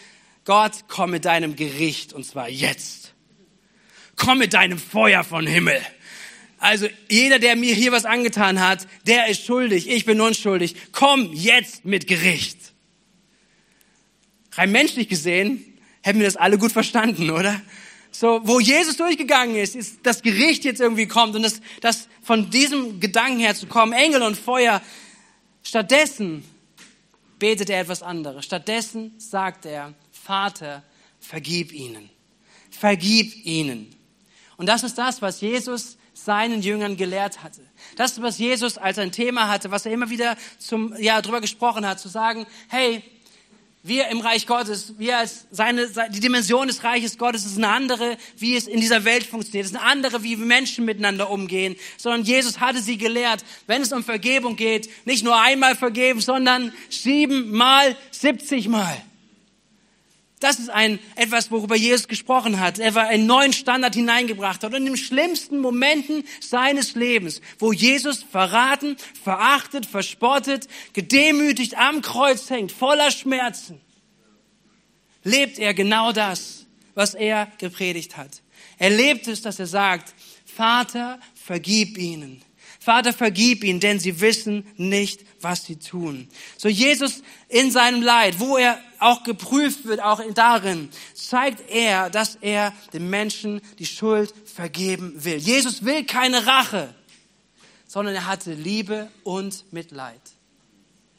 Gott, 0.44 0.72
komm 0.88 1.10
mit 1.10 1.24
deinem 1.24 1.56
Gericht 1.56 2.12
und 2.12 2.24
zwar 2.24 2.48
jetzt. 2.48 3.14
Komm 4.16 4.38
mit 4.38 4.54
deinem 4.54 4.78
Feuer 4.78 5.24
von 5.24 5.46
Himmel. 5.46 5.80
Also 6.58 6.88
jeder, 7.08 7.38
der 7.38 7.56
mir 7.56 7.74
hier 7.74 7.92
was 7.92 8.04
angetan 8.04 8.60
hat, 8.60 8.86
der 9.06 9.26
ist 9.26 9.44
schuldig, 9.44 9.88
ich 9.88 10.04
bin 10.04 10.20
unschuldig. 10.20 10.76
Komm 10.92 11.32
jetzt 11.32 11.84
mit 11.84 12.06
Gericht. 12.06 12.58
Rein 14.52 14.70
menschlich 14.70 15.08
gesehen 15.08 15.64
hätten 16.02 16.18
wir 16.18 16.26
das 16.26 16.36
alle 16.36 16.58
gut 16.58 16.72
verstanden, 16.72 17.30
oder? 17.30 17.60
So, 18.10 18.40
wo 18.44 18.60
Jesus 18.60 18.96
durchgegangen 18.96 19.56
ist, 19.56 19.74
ist 19.74 20.00
das 20.02 20.22
Gericht 20.22 20.64
jetzt 20.64 20.80
irgendwie 20.80 21.06
kommt 21.06 21.34
und 21.34 21.42
das, 21.42 21.60
das 21.80 22.08
von 22.22 22.50
diesem 22.50 23.00
Gedanken 23.00 23.40
her 23.40 23.54
zu 23.54 23.66
kommen, 23.66 23.92
Engel 23.92 24.22
und 24.22 24.36
Feuer. 24.36 24.82
Stattdessen 25.62 26.44
betet 27.38 27.70
er 27.70 27.80
etwas 27.80 28.02
anderes. 28.02 28.44
Stattdessen 28.44 29.14
sagt 29.18 29.64
er, 29.64 29.94
Vater, 30.22 30.82
vergib 31.18 31.72
ihnen. 31.72 32.08
Vergib 32.70 33.44
ihnen. 33.44 33.94
Und 34.56 34.66
das 34.66 34.84
ist 34.84 34.96
das, 34.96 35.20
was 35.20 35.40
Jesus 35.40 35.96
seinen 36.14 36.62
Jüngern 36.62 36.96
gelehrt 36.96 37.42
hatte. 37.42 37.62
Das 37.96 38.20
was 38.22 38.38
Jesus 38.38 38.78
als 38.78 38.98
ein 38.98 39.10
Thema 39.10 39.48
hatte, 39.48 39.70
was 39.70 39.86
er 39.86 39.92
immer 39.92 40.10
wieder 40.10 40.36
zum, 40.58 40.94
ja, 40.98 41.20
drüber 41.22 41.40
gesprochen 41.40 41.86
hat, 41.86 41.98
zu 41.98 42.08
sagen, 42.08 42.46
hey, 42.68 43.02
wir 43.82 44.06
im 44.08 44.20
Reich 44.20 44.46
Gottes, 44.46 44.94
wir 44.98 45.18
als 45.18 45.46
seine, 45.50 45.88
die 46.10 46.20
Dimension 46.20 46.68
des 46.68 46.84
Reiches 46.84 47.18
Gottes 47.18 47.44
ist 47.44 47.56
eine 47.56 47.68
andere, 47.68 48.16
wie 48.36 48.54
es 48.54 48.68
in 48.68 48.80
dieser 48.80 49.04
Welt 49.04 49.24
funktioniert. 49.24 49.66
Ist 49.66 49.74
eine 49.74 49.84
andere, 49.84 50.22
wie 50.22 50.36
Menschen 50.36 50.84
miteinander 50.84 51.30
umgehen. 51.30 51.74
Sondern 51.96 52.22
Jesus 52.22 52.60
hatte 52.60 52.80
sie 52.80 52.96
gelehrt, 52.96 53.44
wenn 53.66 53.82
es 53.82 53.92
um 53.92 54.04
Vergebung 54.04 54.54
geht, 54.54 54.88
nicht 55.04 55.24
nur 55.24 55.36
einmal 55.40 55.74
vergeben, 55.74 56.20
sondern 56.20 56.72
siebenmal, 56.90 57.96
siebzigmal. 58.12 59.02
Das 60.42 60.58
ist 60.58 60.70
ein, 60.70 60.98
etwas, 61.14 61.50
worüber 61.50 61.76
Jesus 61.76 62.08
gesprochen 62.08 62.58
hat. 62.58 62.80
Er 62.80 62.94
war 62.94 63.06
einen 63.06 63.26
neuen 63.26 63.52
Standard 63.52 63.94
hineingebracht 63.94 64.64
hat. 64.64 64.72
Und 64.72 64.80
in 64.80 64.86
den 64.86 64.96
schlimmsten 64.96 65.60
Momenten 65.60 66.24
seines 66.40 66.96
Lebens, 66.96 67.40
wo 67.60 67.72
Jesus 67.72 68.24
verraten, 68.24 68.96
verachtet, 69.22 69.86
verspottet, 69.86 70.66
gedemütigt 70.94 71.78
am 71.78 72.02
Kreuz 72.02 72.50
hängt, 72.50 72.72
voller 72.72 73.12
Schmerzen, 73.12 73.80
lebt 75.22 75.60
er 75.60 75.74
genau 75.74 76.10
das, 76.10 76.66
was 76.94 77.14
er 77.14 77.46
gepredigt 77.58 78.16
hat. 78.16 78.42
Er 78.78 78.90
lebt 78.90 79.28
es, 79.28 79.42
dass 79.42 79.60
er 79.60 79.66
sagt, 79.66 80.12
Vater, 80.44 81.20
vergib 81.34 81.96
ihnen 81.98 82.42
Vater, 82.82 83.12
vergib 83.12 83.62
ihnen, 83.62 83.78
denn 83.78 84.00
sie 84.00 84.20
wissen 84.20 84.66
nicht, 84.76 85.24
was 85.40 85.64
sie 85.64 85.76
tun. 85.76 86.28
So 86.56 86.68
Jesus 86.68 87.22
in 87.48 87.70
seinem 87.70 88.02
Leid, 88.02 88.40
wo 88.40 88.56
er 88.56 88.76
auch 88.98 89.22
geprüft 89.22 89.84
wird, 89.84 90.02
auch 90.02 90.20
darin, 90.34 90.88
zeigt 91.14 91.70
er, 91.70 92.10
dass 92.10 92.36
er 92.40 92.72
den 92.92 93.08
Menschen 93.08 93.60
die 93.78 93.86
Schuld 93.86 94.34
vergeben 94.52 95.12
will. 95.24 95.36
Jesus 95.36 95.84
will 95.84 96.04
keine 96.04 96.44
Rache, 96.44 96.92
sondern 97.86 98.16
er 98.16 98.26
hatte 98.26 98.52
Liebe 98.52 99.08
und 99.22 99.72
Mitleid. 99.72 100.20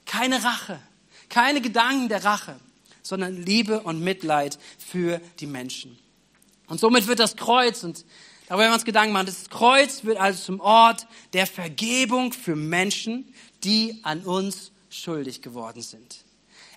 Keine 0.05 0.43
Rache, 0.43 0.81
keine 1.29 1.61
Gedanken 1.61 2.09
der 2.09 2.25
Rache, 2.25 2.59
sondern 3.03 3.41
Liebe 3.41 3.79
und 3.79 4.01
Mitleid 4.01 4.59
für 4.77 5.21
die 5.39 5.47
Menschen. 5.47 5.97
Und 6.67 6.81
somit 6.81 7.07
wird 7.07 7.19
das 7.19 7.37
Kreuz, 7.37 7.83
und 7.83 8.03
aber 8.49 8.61
wenn 8.61 8.69
wir 8.69 8.73
uns 8.73 8.85
Gedanken 8.85 9.13
machen, 9.13 9.27
das 9.27 9.49
Kreuz 9.49 10.03
wird 10.03 10.17
also 10.17 10.41
zum 10.41 10.59
Ort 10.59 11.07
der 11.33 11.47
Vergebung 11.47 12.33
für 12.33 12.55
Menschen, 12.55 13.33
die 13.63 13.99
an 14.03 14.21
uns 14.21 14.71
schuldig 14.89 15.41
geworden 15.41 15.81
sind. 15.81 16.22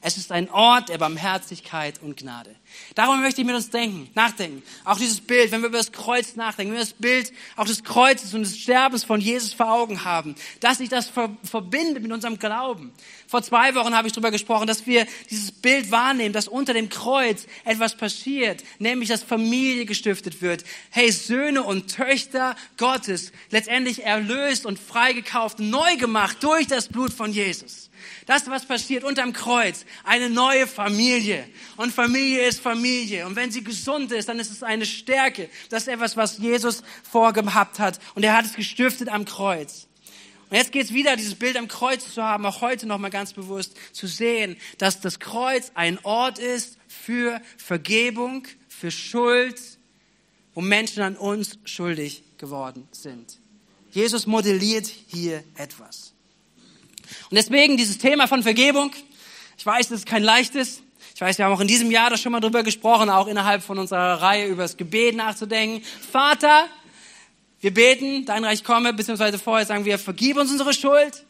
Es 0.06 0.16
ist 0.16 0.30
ein 0.30 0.48
Ort 0.50 0.88
der 0.88 0.98
Barmherzigkeit 0.98 2.00
und 2.00 2.16
Gnade. 2.16 2.54
Darüber 2.94 3.16
möchte 3.16 3.40
ich 3.40 3.46
mit 3.46 3.56
uns 3.56 3.70
denken, 3.70 4.08
nachdenken. 4.14 4.62
Auch 4.84 4.98
dieses 4.98 5.20
Bild, 5.20 5.50
wenn 5.50 5.62
wir 5.62 5.68
über 5.68 5.78
das 5.78 5.90
Kreuz 5.90 6.36
nachdenken, 6.36 6.70
wenn 6.70 6.78
wir 6.78 6.84
das 6.84 6.94
Bild 6.94 7.32
auch 7.56 7.64
des 7.64 7.82
Kreuzes 7.82 8.32
und 8.32 8.42
des 8.42 8.56
Sterbens 8.56 9.02
von 9.02 9.20
Jesus 9.20 9.52
vor 9.52 9.68
Augen 9.68 10.04
haben, 10.04 10.36
dass 10.60 10.78
sich 10.78 10.88
das 10.88 11.10
verbindet 11.42 12.04
mit 12.04 12.12
unserem 12.12 12.38
Glauben. 12.38 12.92
Vor 13.26 13.42
zwei 13.42 13.74
Wochen 13.74 13.96
habe 13.96 14.06
ich 14.06 14.12
darüber 14.12 14.30
gesprochen, 14.30 14.68
dass 14.68 14.86
wir 14.86 15.08
dieses 15.28 15.50
Bild 15.50 15.90
wahrnehmen, 15.90 16.32
dass 16.32 16.46
unter 16.46 16.72
dem 16.72 16.88
Kreuz 16.88 17.48
etwas 17.64 17.96
passiert, 17.96 18.62
nämlich 18.78 19.08
dass 19.08 19.24
Familie 19.24 19.86
gestiftet 19.86 20.40
wird. 20.40 20.62
Hey, 20.90 21.10
Söhne 21.10 21.64
und 21.64 21.92
Töchter 21.92 22.54
Gottes, 22.76 23.32
letztendlich 23.50 24.04
erlöst 24.04 24.66
und 24.66 24.78
freigekauft, 24.78 25.58
neu 25.58 25.96
gemacht 25.96 26.36
durch 26.44 26.68
das 26.68 26.86
Blut 26.86 27.12
von 27.12 27.32
Jesus. 27.32 27.90
Das, 28.26 28.48
was 28.48 28.66
passiert 28.66 29.04
unterm 29.04 29.32
Kreuz, 29.32 29.84
eine 30.04 30.30
neue 30.30 30.66
Familie. 30.66 31.46
Und 31.76 31.92
Familie 31.92 32.46
ist 32.46 32.60
Familie. 32.60 33.26
Und 33.26 33.36
wenn 33.36 33.50
sie 33.50 33.64
gesund 33.64 34.12
ist, 34.12 34.28
dann 34.28 34.38
ist 34.38 34.50
es 34.50 34.62
eine 34.62 34.86
Stärke. 34.86 35.48
Das 35.70 35.82
ist 35.82 35.88
etwas, 35.88 36.16
was 36.16 36.38
Jesus 36.38 36.82
vorgehabt 37.08 37.78
hat. 37.78 37.98
Und 38.14 38.24
er 38.24 38.36
hat 38.36 38.44
es 38.44 38.54
gestiftet 38.54 39.08
am 39.08 39.24
Kreuz. 39.24 39.86
Und 40.48 40.56
jetzt 40.56 40.72
geht 40.72 40.84
es 40.84 40.92
wieder, 40.92 41.16
dieses 41.16 41.34
Bild 41.34 41.56
am 41.56 41.66
Kreuz 41.66 42.14
zu 42.14 42.22
haben, 42.22 42.46
auch 42.46 42.60
heute 42.60 42.86
nochmal 42.86 43.10
ganz 43.10 43.32
bewusst 43.32 43.72
zu 43.92 44.06
sehen, 44.06 44.56
dass 44.78 45.00
das 45.00 45.18
Kreuz 45.18 45.72
ein 45.74 45.98
Ort 46.04 46.38
ist 46.38 46.78
für 46.86 47.40
Vergebung, 47.56 48.46
für 48.68 48.90
Schuld, 48.90 49.60
wo 50.54 50.60
Menschen 50.60 51.02
an 51.02 51.16
uns 51.16 51.58
schuldig 51.64 52.22
geworden 52.38 52.88
sind. 52.92 53.38
Jesus 53.90 54.26
modelliert 54.26 54.86
hier 54.86 55.42
etwas. 55.56 56.12
Und 57.30 57.36
deswegen 57.36 57.76
dieses 57.76 57.98
Thema 57.98 58.26
von 58.26 58.42
Vergebung, 58.42 58.92
ich 59.58 59.64
weiß, 59.64 59.88
das 59.88 60.00
ist 60.00 60.06
kein 60.06 60.22
leichtes. 60.22 60.82
Ich 61.14 61.20
weiß, 61.20 61.38
wir 61.38 61.46
haben 61.46 61.52
auch 61.52 61.60
in 61.60 61.68
diesem 61.68 61.90
Jahr 61.90 62.10
da 62.10 62.18
schon 62.18 62.32
mal 62.32 62.40
drüber 62.40 62.62
gesprochen, 62.62 63.08
auch 63.08 63.26
innerhalb 63.26 63.62
von 63.62 63.78
unserer 63.78 64.20
Reihe 64.20 64.46
über 64.46 64.62
das 64.62 64.76
Gebet 64.76 65.16
nachzudenken. 65.16 65.82
Vater, 66.12 66.66
wir 67.60 67.72
beten, 67.72 68.26
dein 68.26 68.44
Reich 68.44 68.62
komme, 68.62 68.92
beziehungsweise 68.92 69.38
vorher 69.38 69.64
sagen 69.64 69.86
wir, 69.86 69.98
vergib 69.98 70.36
uns 70.36 70.50
unsere 70.50 70.74
Schuld, 70.74 71.24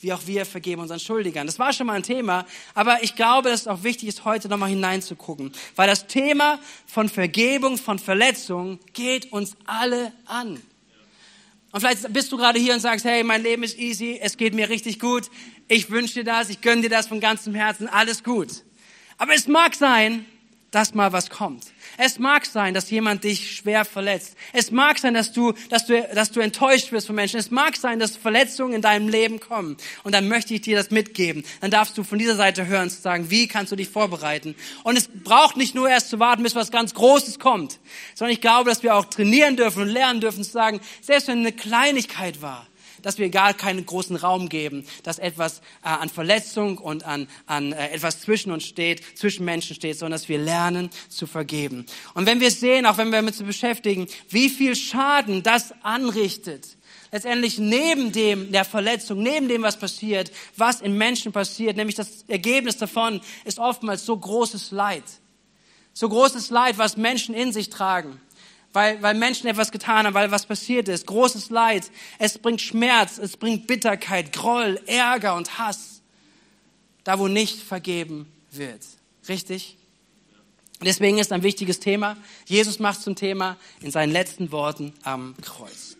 wie 0.00 0.12
auch 0.12 0.26
wir 0.26 0.46
vergeben 0.46 0.82
unseren 0.82 1.00
Schuldigern. 1.00 1.46
Das 1.46 1.58
war 1.58 1.72
schon 1.72 1.86
mal 1.86 1.94
ein 1.94 2.02
Thema, 2.02 2.46
aber 2.74 3.02
ich 3.02 3.14
glaube, 3.14 3.50
dass 3.50 3.62
es 3.62 3.66
auch 3.68 3.82
wichtig 3.82 4.08
ist, 4.08 4.24
heute 4.24 4.48
nochmal 4.48 4.70
hineinzugucken, 4.70 5.52
weil 5.74 5.86
das 5.86 6.06
Thema 6.06 6.58
von 6.86 7.08
Vergebung, 7.08 7.76
von 7.76 7.98
Verletzung 7.98 8.78
geht 8.94 9.32
uns 9.32 9.56
alle 9.66 10.12
an. 10.24 10.62
Und 11.72 11.80
vielleicht 11.80 12.12
bist 12.12 12.32
du 12.32 12.36
gerade 12.36 12.58
hier 12.58 12.74
und 12.74 12.80
sagst, 12.80 13.04
hey, 13.04 13.22
mein 13.22 13.42
Leben 13.42 13.62
ist 13.62 13.78
easy, 13.78 14.18
es 14.22 14.36
geht 14.36 14.54
mir 14.54 14.68
richtig 14.68 14.98
gut, 14.98 15.30
ich 15.68 15.90
wünsche 15.90 16.14
dir 16.14 16.24
das, 16.24 16.48
ich 16.48 16.60
gönne 16.60 16.82
dir 16.82 16.90
das 16.90 17.08
von 17.08 17.20
ganzem 17.20 17.54
Herzen, 17.54 17.88
alles 17.88 18.22
gut. 18.22 18.62
Aber 19.18 19.34
es 19.34 19.46
mag 19.48 19.74
sein, 19.74 20.24
dass 20.70 20.94
mal 20.94 21.12
was 21.12 21.30
kommt. 21.30 21.64
Es 21.98 22.18
mag 22.18 22.46
sein, 22.46 22.74
dass 22.74 22.90
jemand 22.90 23.24
dich 23.24 23.56
schwer 23.56 23.84
verletzt. 23.84 24.36
Es 24.52 24.70
mag 24.70 24.98
sein, 24.98 25.14
dass 25.14 25.32
du, 25.32 25.52
dass 25.70 25.86
du, 25.86 26.00
dass 26.14 26.30
du 26.30 26.40
enttäuscht 26.40 26.92
wirst 26.92 27.06
von 27.06 27.16
Menschen. 27.16 27.38
Es 27.38 27.50
mag 27.50 27.76
sein, 27.76 27.98
dass 27.98 28.16
Verletzungen 28.16 28.74
in 28.74 28.82
deinem 28.82 29.08
Leben 29.08 29.40
kommen. 29.40 29.76
Und 30.02 30.14
dann 30.14 30.28
möchte 30.28 30.54
ich 30.54 30.60
dir 30.60 30.76
das 30.76 30.90
mitgeben. 30.90 31.44
Dann 31.60 31.70
darfst 31.70 31.96
du 31.96 32.04
von 32.04 32.18
dieser 32.18 32.36
Seite 32.36 32.66
hören, 32.66 32.90
zu 32.90 33.00
sagen, 33.00 33.30
wie 33.30 33.48
kannst 33.48 33.72
du 33.72 33.76
dich 33.76 33.88
vorbereiten? 33.88 34.54
Und 34.82 34.96
es 34.96 35.08
braucht 35.08 35.56
nicht 35.56 35.74
nur 35.74 35.88
erst 35.88 36.10
zu 36.10 36.18
warten, 36.18 36.42
bis 36.42 36.54
was 36.54 36.70
ganz 36.70 36.94
Großes 36.94 37.38
kommt, 37.38 37.78
sondern 38.14 38.32
ich 38.32 38.40
glaube, 38.40 38.70
dass 38.70 38.82
wir 38.82 38.94
auch 38.94 39.06
trainieren 39.06 39.56
dürfen 39.56 39.82
und 39.82 39.88
lernen 39.88 40.20
dürfen 40.20 40.44
zu 40.44 40.50
sagen, 40.50 40.80
selbst 41.00 41.28
wenn 41.28 41.38
eine 41.38 41.52
Kleinigkeit 41.52 42.42
war, 42.42 42.65
dass 43.06 43.18
wir 43.18 43.28
gar 43.28 43.54
keinen 43.54 43.86
großen 43.86 44.16
Raum 44.16 44.48
geben, 44.48 44.84
dass 45.04 45.20
etwas 45.20 45.58
äh, 45.84 45.90
an 45.90 46.08
Verletzung 46.08 46.78
und 46.78 47.04
an, 47.04 47.28
an 47.46 47.70
äh, 47.70 47.90
etwas 47.90 48.20
zwischen 48.20 48.50
uns 48.50 48.64
steht, 48.64 49.00
zwischen 49.16 49.44
Menschen 49.44 49.76
steht, 49.76 49.96
sondern 49.96 50.18
dass 50.18 50.28
wir 50.28 50.38
lernen 50.38 50.90
zu 51.08 51.28
vergeben. 51.28 51.86
Und 52.14 52.26
wenn 52.26 52.40
wir 52.40 52.50
sehen, 52.50 52.84
auch 52.84 52.98
wenn 52.98 53.10
wir 53.10 53.18
damit 53.18 53.36
zu 53.36 53.44
beschäftigen, 53.44 54.08
wie 54.28 54.48
viel 54.48 54.74
Schaden 54.74 55.44
das 55.44 55.72
anrichtet, 55.84 56.66
letztendlich 57.12 57.58
neben 57.58 58.10
dem 58.10 58.50
der 58.50 58.64
Verletzung, 58.64 59.22
neben 59.22 59.46
dem, 59.46 59.62
was 59.62 59.78
passiert, 59.78 60.32
was 60.56 60.80
in 60.80 60.98
Menschen 60.98 61.30
passiert, 61.30 61.76
nämlich 61.76 61.94
das 61.94 62.24
Ergebnis 62.26 62.76
davon 62.76 63.20
ist 63.44 63.60
oftmals 63.60 64.04
so 64.04 64.16
großes 64.16 64.72
Leid. 64.72 65.04
So 65.92 66.08
großes 66.08 66.50
Leid, 66.50 66.76
was 66.76 66.96
Menschen 66.96 67.36
in 67.36 67.52
sich 67.52 67.70
tragen 67.70 68.20
weil, 68.76 69.00
weil 69.02 69.14
Menschen 69.14 69.48
etwas 69.48 69.72
getan 69.72 70.04
haben, 70.04 70.12
weil 70.12 70.30
was 70.30 70.44
passiert 70.44 70.88
ist. 70.88 71.06
Großes 71.06 71.48
Leid. 71.48 71.90
Es 72.18 72.36
bringt 72.36 72.60
Schmerz, 72.60 73.16
es 73.16 73.38
bringt 73.38 73.66
Bitterkeit, 73.66 74.34
Groll, 74.34 74.78
Ärger 74.84 75.34
und 75.34 75.58
Hass. 75.58 76.02
Da, 77.02 77.18
wo 77.18 77.26
nicht 77.26 77.58
vergeben 77.58 78.30
wird. 78.50 78.82
Richtig? 79.30 79.78
Deswegen 80.84 81.16
ist 81.16 81.32
ein 81.32 81.42
wichtiges 81.42 81.80
Thema. 81.80 82.18
Jesus 82.44 82.78
macht 82.78 83.00
zum 83.00 83.16
Thema 83.16 83.56
in 83.80 83.90
seinen 83.90 84.12
letzten 84.12 84.52
Worten 84.52 84.92
am 85.04 85.34
Kreuz. 85.40 85.96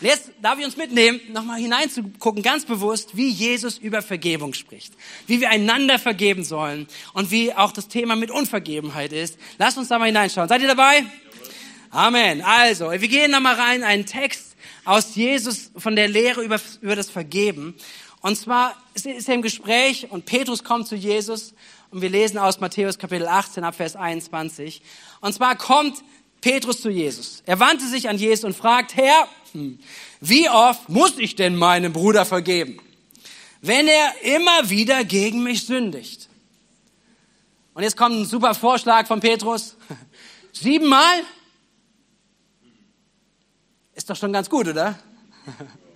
Und 0.00 0.06
jetzt 0.06 0.32
darf 0.42 0.58
ich 0.58 0.64
uns 0.64 0.76
mitnehmen, 0.76 1.20
nochmal 1.32 1.60
hineinzugucken, 1.60 2.42
ganz 2.42 2.64
bewusst, 2.64 3.16
wie 3.16 3.28
Jesus 3.28 3.78
über 3.78 4.02
Vergebung 4.02 4.52
spricht. 4.52 4.92
Wie 5.28 5.40
wir 5.40 5.50
einander 5.50 6.00
vergeben 6.00 6.42
sollen 6.42 6.88
und 7.12 7.30
wie 7.30 7.54
auch 7.54 7.70
das 7.70 7.86
Thema 7.86 8.16
mit 8.16 8.32
Unvergebenheit 8.32 9.12
ist. 9.12 9.38
Lasst 9.58 9.78
uns 9.78 9.88
da 9.88 10.00
mal 10.00 10.06
hineinschauen. 10.06 10.48
Seid 10.48 10.60
ihr 10.60 10.68
dabei? 10.68 11.06
Amen. 11.96 12.42
Also, 12.42 12.90
wir 12.90 13.08
gehen 13.08 13.30
nochmal 13.30 13.54
rein, 13.54 13.82
einen 13.82 14.04
Text 14.04 14.54
aus 14.84 15.14
Jesus 15.14 15.70
von 15.78 15.96
der 15.96 16.08
Lehre 16.08 16.42
über, 16.42 16.60
über 16.82 16.94
das 16.94 17.08
Vergeben. 17.08 17.74
Und 18.20 18.36
zwar 18.36 18.76
ist 18.92 19.06
er 19.06 19.34
im 19.34 19.40
Gespräch 19.40 20.06
und 20.10 20.26
Petrus 20.26 20.62
kommt 20.62 20.88
zu 20.88 20.94
Jesus 20.94 21.54
und 21.90 22.02
wir 22.02 22.10
lesen 22.10 22.36
aus 22.36 22.60
Matthäus 22.60 22.98
Kapitel 22.98 23.26
18 23.26 23.64
ab 23.64 23.76
Vers 23.76 23.96
21. 23.96 24.82
Und 25.22 25.32
zwar 25.32 25.56
kommt 25.56 26.02
Petrus 26.42 26.82
zu 26.82 26.90
Jesus. 26.90 27.42
Er 27.46 27.60
wandte 27.60 27.88
sich 27.88 28.10
an 28.10 28.18
Jesus 28.18 28.44
und 28.44 28.54
fragt, 28.54 28.94
Herr, 28.94 29.26
hm, 29.52 29.78
wie 30.20 30.50
oft 30.50 30.90
muss 30.90 31.16
ich 31.16 31.34
denn 31.34 31.56
meinem 31.56 31.94
Bruder 31.94 32.26
vergeben, 32.26 32.78
wenn 33.62 33.88
er 33.88 34.12
immer 34.36 34.68
wieder 34.68 35.02
gegen 35.02 35.42
mich 35.42 35.64
sündigt? 35.64 36.28
Und 37.72 37.84
jetzt 37.84 37.96
kommt 37.96 38.16
ein 38.16 38.26
super 38.26 38.52
Vorschlag 38.52 39.06
von 39.06 39.20
Petrus. 39.20 39.78
Siebenmal? 40.52 41.22
Ist 43.96 44.08
doch 44.08 44.16
schon 44.16 44.32
ganz 44.32 44.48
gut, 44.48 44.68
oder? 44.68 44.98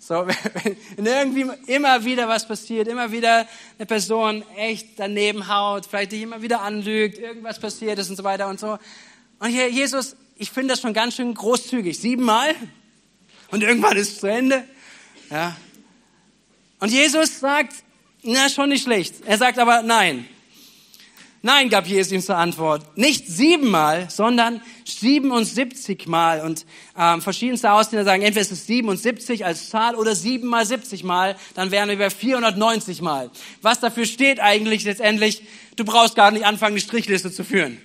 So, 0.00 0.26
wenn 0.96 1.04
irgendwie 1.04 1.50
immer 1.66 2.02
wieder 2.02 2.26
was 2.28 2.48
passiert, 2.48 2.88
immer 2.88 3.12
wieder 3.12 3.46
eine 3.76 3.84
Person 3.84 4.42
echt 4.56 4.98
daneben 4.98 5.48
haut, 5.48 5.84
vielleicht 5.84 6.12
dich 6.12 6.22
immer 6.22 6.40
wieder 6.40 6.62
anlügt, 6.62 7.18
irgendwas 7.18 7.60
passiert 7.60 7.98
ist 7.98 8.08
und 8.08 8.16
so 8.16 8.24
weiter 8.24 8.48
und 8.48 8.58
so. 8.58 8.78
Und 9.38 9.50
hier, 9.50 9.68
Jesus, 9.70 10.16
ich 10.36 10.50
finde 10.50 10.72
das 10.72 10.80
schon 10.80 10.94
ganz 10.94 11.16
schön 11.16 11.34
großzügig. 11.34 11.98
Siebenmal? 11.98 12.54
Und 13.50 13.62
irgendwann 13.62 13.98
ist 13.98 14.12
es 14.12 14.20
zu 14.20 14.28
Ende. 14.28 14.64
Ja. 15.28 15.54
Und 16.80 16.90
Jesus 16.90 17.38
sagt, 17.40 17.74
na, 18.22 18.48
schon 18.48 18.70
nicht 18.70 18.84
schlecht. 18.84 19.16
Er 19.26 19.36
sagt 19.36 19.58
aber 19.58 19.82
nein. 19.82 20.26
Nein, 21.40 21.68
gab 21.68 21.86
Jesus 21.86 22.12
ihm 22.12 22.20
zur 22.20 22.36
Antwort. 22.36 22.96
Nicht 22.96 23.28
siebenmal, 23.28 24.10
sondern 24.10 24.60
77 24.84 26.08
Mal. 26.08 26.40
Und 26.40 26.66
ähm, 26.98 27.22
verschiedenste 27.22 27.70
Ausleger 27.70 28.04
sagen, 28.04 28.22
entweder 28.22 28.40
ist 28.40 28.50
es 28.50 28.66
77 28.66 29.44
als 29.44 29.70
Zahl 29.70 29.94
oder 29.94 30.16
7 30.16 30.46
mal 30.46 30.66
70 30.66 31.04
Mal, 31.04 31.36
dann 31.54 31.70
wären 31.70 31.88
wir 31.88 31.98
bei 31.98 32.10
490 32.10 33.02
Mal. 33.02 33.30
Was 33.62 33.78
dafür 33.78 34.04
steht 34.04 34.40
eigentlich 34.40 34.82
letztendlich, 34.82 35.44
du 35.76 35.84
brauchst 35.84 36.16
gar 36.16 36.32
nicht 36.32 36.44
anfangen, 36.44 36.74
die 36.74 36.80
Strichliste 36.80 37.30
zu 37.30 37.44
führen. 37.44 37.80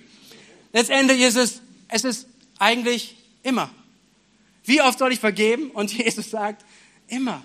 Letztendlich 0.72 1.20
ist 1.20 1.36
es, 1.36 1.62
es 1.86 2.02
ist 2.02 2.26
eigentlich 2.58 3.14
immer. 3.44 3.70
Wie 4.64 4.82
oft 4.82 4.98
soll 4.98 5.12
ich 5.12 5.20
vergeben? 5.20 5.70
Und 5.70 5.92
Jesus 5.96 6.30
sagt, 6.30 6.64
immer. 7.06 7.42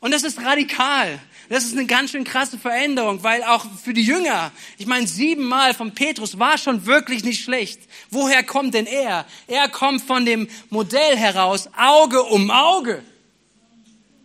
Und 0.00 0.12
das 0.12 0.24
ist 0.24 0.42
radikal. 0.42 1.20
Das 1.48 1.64
ist 1.64 1.72
eine 1.72 1.86
ganz 1.86 2.10
schön 2.10 2.24
krasse 2.24 2.58
Veränderung, 2.58 3.22
weil 3.22 3.42
auch 3.44 3.66
für 3.82 3.92
die 3.92 4.02
Jünger, 4.02 4.50
ich 4.78 4.86
meine, 4.86 5.06
siebenmal 5.06 5.74
von 5.74 5.92
Petrus 5.92 6.38
war 6.38 6.56
schon 6.56 6.86
wirklich 6.86 7.22
nicht 7.24 7.44
schlecht. 7.44 7.80
Woher 8.10 8.42
kommt 8.42 8.74
denn 8.74 8.86
er? 8.86 9.26
Er 9.46 9.68
kommt 9.68 10.02
von 10.02 10.24
dem 10.24 10.48
Modell 10.70 11.16
heraus, 11.16 11.68
Auge 11.76 12.22
um 12.22 12.50
Auge. 12.50 13.02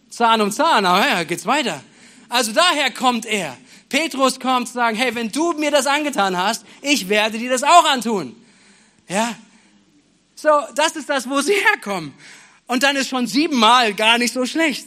Zahn 0.09 0.41
um 0.41 0.51
Zahn, 0.51 0.85
aber 0.85 1.07
ja, 1.07 1.23
geht's 1.23 1.45
weiter. 1.45 1.83
Also 2.29 2.51
daher 2.51 2.91
kommt 2.91 3.25
er. 3.25 3.57
Petrus 3.89 4.39
kommt 4.39 4.67
zu 4.67 4.75
sagen, 4.75 4.95
hey, 4.95 5.13
wenn 5.15 5.31
du 5.31 5.53
mir 5.53 5.71
das 5.71 5.87
angetan 5.87 6.37
hast, 6.37 6.63
ich 6.81 7.09
werde 7.09 7.37
dir 7.37 7.49
das 7.49 7.63
auch 7.63 7.85
antun. 7.85 8.35
Ja. 9.07 9.35
So, 10.35 10.49
das 10.75 10.95
ist 10.95 11.09
das, 11.09 11.29
wo 11.29 11.41
sie 11.41 11.53
herkommen. 11.53 12.13
Und 12.67 12.83
dann 12.83 12.95
ist 12.95 13.09
schon 13.09 13.27
siebenmal 13.27 13.93
gar 13.93 14.19
nicht 14.19 14.33
so 14.33 14.45
schlecht. 14.45 14.85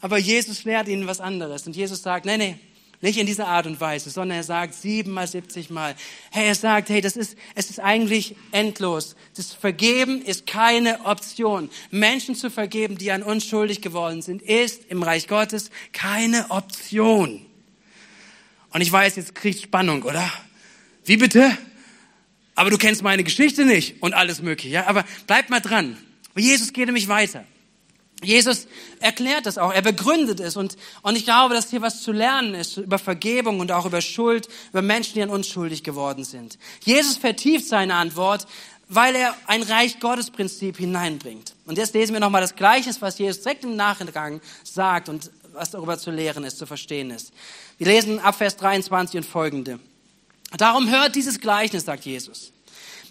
Aber 0.00 0.18
Jesus 0.18 0.64
lehrt 0.64 0.88
ihnen 0.88 1.06
was 1.06 1.20
anderes. 1.20 1.66
Und 1.66 1.76
Jesus 1.76 2.02
sagt, 2.02 2.24
nee, 2.24 2.36
nee, 2.36 2.58
nicht 3.00 3.18
in 3.18 3.26
dieser 3.26 3.46
Art 3.46 3.66
und 3.66 3.80
Weise, 3.80 4.10
sondern 4.10 4.38
er 4.38 4.44
sagt 4.44 4.74
siebenmal, 4.74 5.28
siebzigmal. 5.28 5.94
Hey, 6.30 6.48
er 6.48 6.54
sagt, 6.56 6.88
hey, 6.88 7.00
das 7.00 7.16
ist, 7.16 7.36
es 7.54 7.70
ist 7.70 7.78
eigentlich 7.78 8.34
endlos. 8.50 9.14
Das 9.36 9.52
Vergeben 9.52 10.20
ist 10.20 10.46
keine 10.46 11.04
Option. 11.04 11.70
Menschen 11.90 12.34
zu 12.34 12.50
vergeben, 12.50 12.98
die 12.98 13.12
an 13.12 13.22
unschuldig 13.22 13.82
geworden 13.82 14.20
sind, 14.20 14.42
ist 14.42 14.84
im 14.88 15.02
Reich 15.02 15.28
Gottes 15.28 15.70
keine 15.92 16.50
Option. 16.50 17.46
Und 18.70 18.80
ich 18.80 18.90
weiß, 18.90 19.16
jetzt 19.16 19.34
kriegt 19.36 19.62
Spannung, 19.62 20.02
oder? 20.02 20.30
Wie 21.04 21.16
bitte? 21.16 21.56
Aber 22.56 22.70
du 22.70 22.78
kennst 22.78 23.02
meine 23.02 23.22
Geschichte 23.22 23.64
nicht 23.64 24.02
und 24.02 24.12
alles 24.12 24.42
mögliche, 24.42 24.74
ja? 24.74 24.86
Aber 24.88 25.04
bleib 25.28 25.50
mal 25.50 25.60
dran. 25.60 25.96
Jesus 26.34 26.72
geht 26.72 26.86
nämlich 26.86 27.06
weiter. 27.06 27.44
Jesus 28.22 28.66
erklärt 28.98 29.46
das 29.46 29.58
auch, 29.58 29.72
er 29.72 29.82
begründet 29.82 30.40
es 30.40 30.56
und, 30.56 30.76
und 31.02 31.16
ich 31.16 31.24
glaube, 31.24 31.54
dass 31.54 31.70
hier 31.70 31.82
was 31.82 32.02
zu 32.02 32.10
lernen 32.10 32.54
ist 32.54 32.76
über 32.76 32.98
Vergebung 32.98 33.60
und 33.60 33.70
auch 33.70 33.86
über 33.86 34.00
Schuld, 34.00 34.48
über 34.70 34.82
Menschen, 34.82 35.14
die 35.14 35.22
an 35.22 35.30
unschuldig 35.30 35.84
geworden 35.84 36.24
sind. 36.24 36.58
Jesus 36.84 37.16
vertieft 37.16 37.66
seine 37.66 37.94
Antwort, 37.94 38.46
weil 38.88 39.14
er 39.14 39.36
ein 39.46 39.62
Reich 39.62 40.00
Gottes 40.00 40.30
Prinzip 40.30 40.78
hineinbringt. 40.78 41.54
Und 41.66 41.78
jetzt 41.78 41.94
lesen 41.94 42.14
wir 42.14 42.20
nochmal 42.20 42.40
das 42.40 42.56
Gleiche, 42.56 42.90
was 43.00 43.18
Jesus 43.18 43.42
direkt 43.42 43.62
im 43.62 43.76
Nachgang 43.76 44.40
sagt 44.64 45.08
und 45.08 45.30
was 45.52 45.70
darüber 45.70 45.98
zu 45.98 46.10
lehren 46.10 46.44
ist, 46.44 46.58
zu 46.58 46.66
verstehen 46.66 47.10
ist. 47.10 47.32
Wir 47.76 47.86
lesen 47.86 48.18
ab 48.18 48.36
Vers 48.36 48.56
23 48.56 49.18
und 49.18 49.24
folgende. 49.24 49.78
Darum 50.56 50.90
hört 50.90 51.14
dieses 51.14 51.38
Gleichnis, 51.38 51.84
sagt 51.84 52.04
Jesus. 52.04 52.52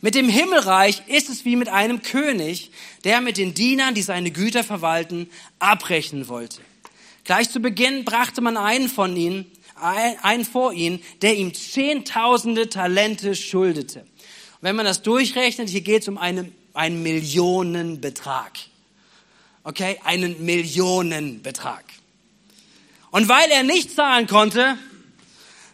Mit 0.02 0.14
dem 0.14 0.30
Himmelreich 0.30 1.02
ist 1.08 1.30
es 1.30 1.44
wie 1.44 1.56
mit 1.56 1.70
einem 1.70 2.02
König, 2.02 2.72
der 3.04 3.22
mit 3.22 3.38
den 3.38 3.54
Dienern, 3.54 3.96
die 3.96 4.04
seine 4.04 4.32
Güter 4.32 4.64
verwalten, 4.64 5.30
abrechnen 5.60 6.28
wollte. 6.28 6.62
Gleich 7.24 7.50
zu 7.50 7.60
Beginn 7.60 8.06
brachte 8.06 8.42
man 8.42 8.58
einen 8.58 8.90
von 8.90 9.16
ihnen, 9.16 9.52
einen 9.76 10.46
vor 10.46 10.74
ihn, 10.74 11.04
der 11.22 11.36
ihm 11.36 11.54
zehntausende 11.54 12.70
Talente 12.70 13.36
schuldete. 13.36 14.00
Und 14.02 14.08
wenn 14.62 14.76
man 14.76 14.86
das 14.86 15.02
durchrechnet, 15.02 15.70
hier 15.70 15.82
geht 15.82 16.04
es 16.04 16.08
um 16.08 16.18
einen, 16.18 16.56
einen 16.74 17.04
Millionenbetrag. 17.04 18.54
Okay, 19.64 20.00
einen 20.04 20.46
Millionenbetrag. 20.46 21.84
Und 23.12 23.28
weil 23.30 23.50
er 23.52 23.64
nicht 23.64 23.94
zahlen 23.96 24.28
konnte, 24.28 24.78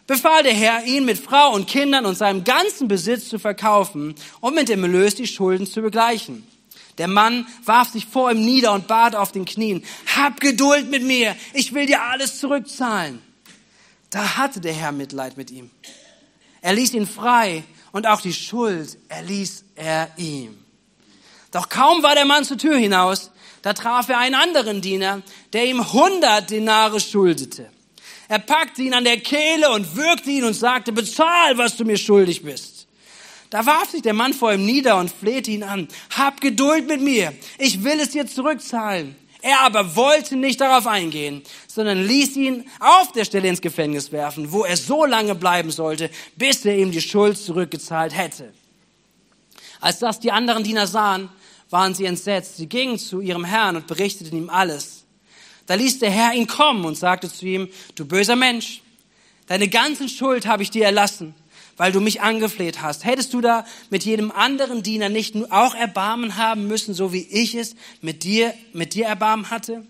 befahl 0.06 0.42
der 0.42 0.54
Herr, 0.54 0.84
ihn 0.84 1.04
mit 1.04 1.18
Frau 1.18 1.52
und 1.52 1.66
Kindern 1.66 2.06
und 2.06 2.16
seinem 2.16 2.44
ganzen 2.44 2.88
Besitz 2.88 3.28
zu 3.28 3.38
verkaufen 3.38 4.14
und 4.40 4.54
mit 4.54 4.68
dem 4.68 4.82
Erlös 4.82 5.14
die 5.14 5.26
Schulden 5.26 5.66
zu 5.66 5.82
begleichen. 5.82 6.46
Der 6.98 7.08
Mann 7.08 7.46
warf 7.64 7.90
sich 7.90 8.06
vor 8.06 8.30
ihm 8.30 8.44
nieder 8.44 8.72
und 8.72 8.86
bat 8.86 9.16
auf 9.16 9.32
den 9.32 9.44
Knien, 9.44 9.84
hab 10.14 10.40
Geduld 10.40 10.90
mit 10.90 11.02
mir, 11.02 11.34
ich 11.52 11.72
will 11.72 11.86
dir 11.86 12.02
alles 12.02 12.38
zurückzahlen. 12.38 13.20
Da 14.10 14.36
hatte 14.36 14.60
der 14.60 14.74
Herr 14.74 14.92
Mitleid 14.92 15.36
mit 15.36 15.50
ihm. 15.50 15.70
Er 16.60 16.74
ließ 16.74 16.94
ihn 16.94 17.06
frei 17.06 17.64
und 17.90 18.06
auch 18.06 18.20
die 18.20 18.32
Schuld 18.32 18.96
erließ 19.08 19.64
er 19.74 20.10
ihm. 20.16 20.56
Doch 21.50 21.68
kaum 21.68 22.02
war 22.02 22.14
der 22.14 22.24
Mann 22.24 22.44
zur 22.44 22.58
Tür 22.58 22.76
hinaus, 22.76 23.30
da 23.62 23.72
traf 23.72 24.08
er 24.08 24.18
einen 24.18 24.34
anderen 24.34 24.80
Diener, 24.80 25.22
der 25.52 25.66
ihm 25.66 25.92
hundert 25.92 26.50
Denare 26.50 27.00
schuldete. 27.00 27.70
Er 28.28 28.38
packte 28.38 28.82
ihn 28.82 28.94
an 28.94 29.04
der 29.04 29.20
Kehle 29.20 29.70
und 29.70 29.96
würgte 29.96 30.30
ihn 30.30 30.44
und 30.44 30.54
sagte, 30.54 30.92
bezahl, 30.92 31.58
was 31.58 31.76
du 31.76 31.84
mir 31.84 31.98
schuldig 31.98 32.42
bist. 32.42 32.86
Da 33.50 33.66
warf 33.66 33.90
sich 33.90 34.02
der 34.02 34.14
Mann 34.14 34.32
vor 34.32 34.52
ihm 34.52 34.64
nieder 34.64 34.98
und 34.98 35.10
flehte 35.10 35.50
ihn 35.50 35.62
an. 35.62 35.88
Hab 36.16 36.40
Geduld 36.40 36.88
mit 36.88 37.00
mir, 37.00 37.32
ich 37.58 37.84
will 37.84 38.00
es 38.00 38.10
dir 38.10 38.26
zurückzahlen. 38.26 39.14
Er 39.42 39.60
aber 39.60 39.94
wollte 39.94 40.36
nicht 40.36 40.62
darauf 40.62 40.86
eingehen, 40.86 41.42
sondern 41.66 42.02
ließ 42.02 42.34
ihn 42.36 42.64
auf 42.80 43.12
der 43.12 43.26
Stelle 43.26 43.48
ins 43.48 43.60
Gefängnis 43.60 44.10
werfen, 44.10 44.52
wo 44.52 44.64
er 44.64 44.78
so 44.78 45.04
lange 45.04 45.34
bleiben 45.34 45.70
sollte, 45.70 46.08
bis 46.34 46.64
er 46.64 46.78
ihm 46.78 46.92
die 46.92 47.02
Schuld 47.02 47.36
zurückgezahlt 47.36 48.16
hätte. 48.16 48.54
Als 49.80 49.98
das 49.98 50.18
die 50.18 50.32
anderen 50.32 50.64
Diener 50.64 50.86
sahen, 50.86 51.28
waren 51.68 51.94
sie 51.94 52.06
entsetzt. 52.06 52.56
Sie 52.56 52.68
gingen 52.68 52.98
zu 52.98 53.20
ihrem 53.20 53.44
Herrn 53.44 53.76
und 53.76 53.86
berichteten 53.86 54.36
ihm 54.36 54.48
alles. 54.48 54.93
Da 55.66 55.74
ließ 55.74 55.98
der 55.98 56.10
Herr 56.10 56.34
ihn 56.34 56.46
kommen 56.46 56.84
und 56.84 56.96
sagte 56.96 57.32
zu 57.32 57.46
ihm, 57.46 57.68
du 57.94 58.04
böser 58.04 58.36
Mensch, 58.36 58.82
deine 59.46 59.68
ganzen 59.68 60.08
Schuld 60.08 60.46
habe 60.46 60.62
ich 60.62 60.70
dir 60.70 60.84
erlassen, 60.84 61.34
weil 61.76 61.92
du 61.92 62.00
mich 62.00 62.20
angefleht 62.20 62.82
hast. 62.82 63.04
Hättest 63.04 63.32
du 63.32 63.40
da 63.40 63.64
mit 63.90 64.04
jedem 64.04 64.30
anderen 64.30 64.82
Diener 64.82 65.08
nicht 65.08 65.34
auch 65.50 65.74
Erbarmen 65.74 66.36
haben 66.36 66.66
müssen, 66.66 66.94
so 66.94 67.12
wie 67.12 67.26
ich 67.30 67.54
es 67.54 67.76
mit 68.00 68.24
dir, 68.24 68.54
mit 68.72 68.94
dir 68.94 69.06
Erbarmen 69.06 69.50
hatte? 69.50 69.84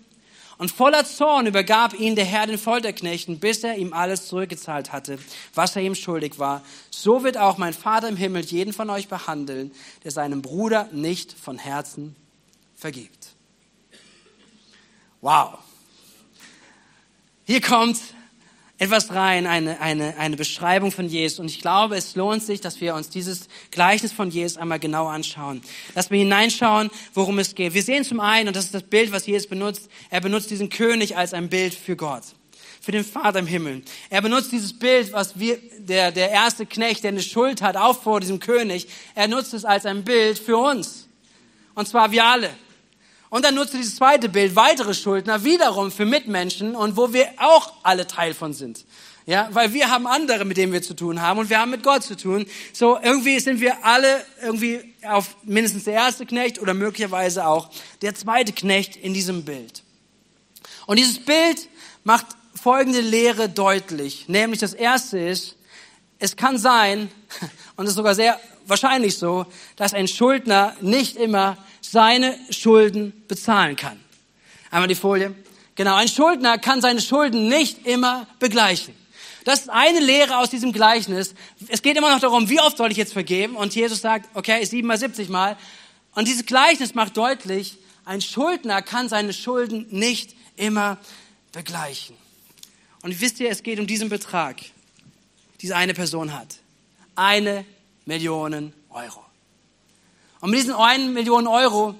Und 0.57 0.71
voller 0.71 1.03
Zorn 1.03 1.47
übergab 1.47 1.99
ihn 1.99 2.15
der 2.15 2.23
Herr 2.23 2.47
den 2.47 2.57
Folterknechten, 2.57 3.39
bis 3.39 3.63
er 3.63 3.77
ihm 3.77 3.91
alles 3.91 4.27
zurückgezahlt 4.27 4.93
hatte, 4.93 5.19
was 5.53 5.75
er 5.75 5.81
ihm 5.81 5.95
schuldig 5.95 6.39
war. 6.39 6.63
So 6.89 7.23
wird 7.23 7.37
auch 7.37 7.57
mein 7.57 7.73
Vater 7.73 8.07
im 8.07 8.15
Himmel 8.15 8.45
jeden 8.45 8.71
von 8.71 8.89
euch 8.89 9.09
behandeln, 9.09 9.73
der 10.05 10.11
seinem 10.11 10.41
Bruder 10.41 10.87
nicht 10.93 11.33
von 11.33 11.57
Herzen 11.57 12.15
vergibt. 12.77 13.35
Wow. 15.19 15.64
Hier 17.45 17.61
kommt 17.61 17.97
etwas 18.77 19.13
rein, 19.13 19.45
eine, 19.45 19.79
eine, 19.79 20.17
eine 20.17 20.35
Beschreibung 20.35 20.91
von 20.91 21.07
Jesus. 21.07 21.39
Und 21.39 21.45
ich 21.45 21.61
glaube, 21.61 21.95
es 21.95 22.15
lohnt 22.15 22.43
sich, 22.43 22.59
dass 22.59 22.81
wir 22.81 22.95
uns 22.95 23.09
dieses 23.09 23.47
Gleichnis 23.71 24.11
von 24.11 24.31
Jesus 24.31 24.57
einmal 24.57 24.79
genau 24.79 25.07
anschauen. 25.07 25.61
Dass 25.93 26.11
wir 26.11 26.17
hineinschauen, 26.17 26.89
worum 27.13 27.37
es 27.39 27.55
geht. 27.55 27.73
Wir 27.73 27.83
sehen 27.83 28.03
zum 28.03 28.19
einen, 28.19 28.47
und 28.47 28.55
das 28.55 28.65
ist 28.65 28.73
das 28.73 28.83
Bild, 28.83 29.11
was 29.11 29.27
Jesus 29.27 29.47
benutzt, 29.47 29.89
er 30.09 30.21
benutzt 30.21 30.49
diesen 30.49 30.69
König 30.69 31.15
als 31.15 31.33
ein 31.33 31.47
Bild 31.47 31.73
für 31.73 31.95
Gott. 31.95 32.23
Für 32.81 32.91
den 32.91 33.05
Vater 33.05 33.39
im 33.39 33.47
Himmel. 33.47 33.83
Er 34.09 34.21
benutzt 34.21 34.51
dieses 34.51 34.77
Bild, 34.77 35.13
was 35.13 35.39
wir, 35.39 35.57
der, 35.79 36.11
der 36.11 36.31
erste 36.31 36.65
Knecht, 36.65 37.03
der 37.03 37.11
eine 37.11 37.21
Schuld 37.21 37.61
hat, 37.61 37.77
auch 37.77 38.01
vor 38.01 38.19
diesem 38.19 38.39
König, 38.39 38.87
er 39.13 39.27
nutzt 39.27 39.53
es 39.53 39.65
als 39.65 39.85
ein 39.85 40.03
Bild 40.03 40.39
für 40.39 40.57
uns. 40.57 41.07
Und 41.75 41.87
zwar 41.87 42.11
wir 42.11 42.25
alle. 42.25 42.49
Und 43.35 43.43
dann 43.43 43.55
nutzt 43.55 43.73
er 43.73 43.79
dieses 43.79 43.97
zweite 43.97 44.29
Bild, 44.29 44.55
weitere 44.55 44.93
Schuldner, 44.93 45.43
wiederum 45.43 45.91
für 45.91 46.05
Mitmenschen 46.05 46.73
und 46.73 46.95
wo 46.95 47.11
wir 47.11 47.27
auch 47.35 47.73
alle 47.83 48.07
Teil 48.07 48.33
von 48.33 48.53
sind. 48.53 48.85
Ja, 49.25 49.49
weil 49.51 49.73
wir 49.73 49.89
haben 49.89 50.07
andere, 50.07 50.45
mit 50.45 50.55
denen 50.55 50.71
wir 50.71 50.81
zu 50.81 50.93
tun 50.93 51.21
haben 51.21 51.41
und 51.41 51.49
wir 51.49 51.59
haben 51.59 51.71
mit 51.71 51.83
Gott 51.83 52.01
zu 52.03 52.15
tun. 52.15 52.45
So, 52.71 52.97
irgendwie 52.97 53.37
sind 53.41 53.59
wir 53.59 53.83
alle 53.83 54.23
irgendwie 54.41 54.79
auf 55.05 55.35
mindestens 55.43 55.83
der 55.83 55.95
erste 55.95 56.25
Knecht 56.25 56.61
oder 56.61 56.73
möglicherweise 56.73 57.45
auch 57.45 57.69
der 58.01 58.15
zweite 58.15 58.53
Knecht 58.53 58.95
in 58.95 59.13
diesem 59.13 59.43
Bild. 59.43 59.83
Und 60.85 60.97
dieses 60.97 61.19
Bild 61.19 61.67
macht 62.05 62.27
folgende 62.53 63.01
Lehre 63.01 63.49
deutlich. 63.49 64.29
Nämlich 64.29 64.61
das 64.61 64.73
erste 64.73 65.19
ist, 65.19 65.57
es 66.19 66.37
kann 66.37 66.57
sein, 66.57 67.11
und 67.75 67.83
es 67.83 67.89
ist 67.89 67.97
sogar 67.97 68.15
sehr 68.15 68.39
wahrscheinlich 68.65 69.17
so, 69.17 69.45
dass 69.75 69.93
ein 69.93 70.07
Schuldner 70.07 70.73
nicht 70.79 71.17
immer 71.17 71.57
seine 71.91 72.37
Schulden 72.49 73.23
bezahlen 73.27 73.75
kann. 73.75 73.99
Einmal 74.71 74.87
die 74.87 74.95
Folie. 74.95 75.33
Genau, 75.75 75.95
ein 75.95 76.07
Schuldner 76.07 76.57
kann 76.57 76.81
seine 76.81 77.01
Schulden 77.01 77.47
nicht 77.47 77.85
immer 77.85 78.27
begleichen. 78.39 78.95
Das 79.43 79.61
ist 79.61 79.69
eine 79.69 79.99
Lehre 79.99 80.37
aus 80.37 80.49
diesem 80.49 80.71
Gleichnis. 80.71 81.35
Es 81.67 81.81
geht 81.81 81.97
immer 81.97 82.11
noch 82.11 82.19
darum, 82.19 82.49
wie 82.49 82.59
oft 82.59 82.77
soll 82.77 82.91
ich 82.91 82.97
jetzt 82.97 83.13
vergeben? 83.13 83.55
Und 83.55 83.75
Jesus 83.75 84.01
sagt, 84.01 84.29
okay, 84.33 84.63
siebenmal, 84.65 84.97
siebzig 84.97 85.29
Mal. 85.29 85.57
Und 86.15 86.27
dieses 86.27 86.45
Gleichnis 86.45 86.95
macht 86.95 87.15
deutlich, 87.17 87.77
ein 88.05 88.21
Schuldner 88.21 88.81
kann 88.81 89.09
seine 89.09 89.33
Schulden 89.33 89.85
nicht 89.89 90.35
immer 90.55 90.97
begleichen. 91.51 92.15
Und 93.01 93.19
wisst 93.21 93.39
ihr, 93.39 93.49
es 93.49 93.61
geht 93.61 93.79
um 93.79 93.85
diesen 93.85 94.09
Betrag, 94.09 94.57
diese 95.61 95.75
eine 95.75 95.93
Person 95.93 96.33
hat. 96.33 96.57
Eine 97.15 97.65
Million 98.05 98.73
Euro. 98.89 99.24
Und 100.41 100.51
mit 100.51 100.59
diesen 100.59 100.75
einen 100.75 101.13
Million 101.13 101.47
Euro, 101.47 101.95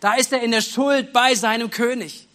da 0.00 0.14
ist 0.14 0.32
er 0.32 0.42
in 0.42 0.50
der 0.50 0.60
Schuld 0.60 1.12
bei 1.12 1.34
seinem 1.34 1.70
König. 1.70 2.28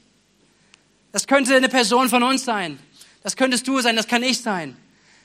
Das 1.11 1.27
könnte 1.27 1.55
eine 1.55 1.69
Person 1.69 2.09
von 2.09 2.23
uns 2.23 2.45
sein. 2.45 2.79
Das 3.23 3.35
könntest 3.35 3.67
du 3.67 3.79
sein, 3.81 3.95
das 3.95 4.07
kann 4.07 4.23
ich 4.23 4.41
sein 4.41 4.77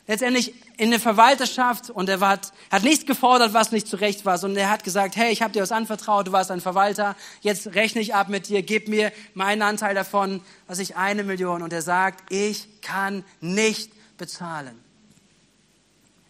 letztendlich 0.07 0.55
in 0.77 0.89
eine 0.89 0.99
Verwalterschaft 0.99 1.91
und 1.91 2.09
er 2.09 2.21
hat, 2.21 2.53
hat 2.71 2.83
nichts 2.83 3.07
gefordert, 3.07 3.55
was 3.55 3.73
nicht 3.73 3.87
zurecht 3.87 4.25
war, 4.25 4.39
sondern 4.39 4.65
er 4.65 4.71
hat 4.71 4.85
gesagt, 4.85 5.17
hey, 5.17 5.33
ich 5.33 5.43
habe 5.43 5.53
dir 5.53 5.63
was 5.63 5.73
anvertraut, 5.73 6.27
du 6.27 6.33
warst 6.33 6.51
ein 6.51 6.61
Verwalter, 6.61 7.17
jetzt 7.41 7.75
rechne 7.75 8.01
ich 8.01 8.15
ab 8.15 8.29
mit 8.29 8.49
dir, 8.49 8.63
gib 8.63 8.89
mir 8.89 9.13
meinen 9.35 9.63
Anteil 9.63 9.95
davon, 9.95 10.43
was 10.67 10.79
ich 10.81 10.97
eine 10.97 11.23
Million. 11.23 11.63
Und 11.63 11.73
er 11.73 11.83
sagt, 11.83 12.33
ich 12.33 12.69
kann 12.81 13.25
nicht 13.41 13.93
bezahlen. 14.19 14.79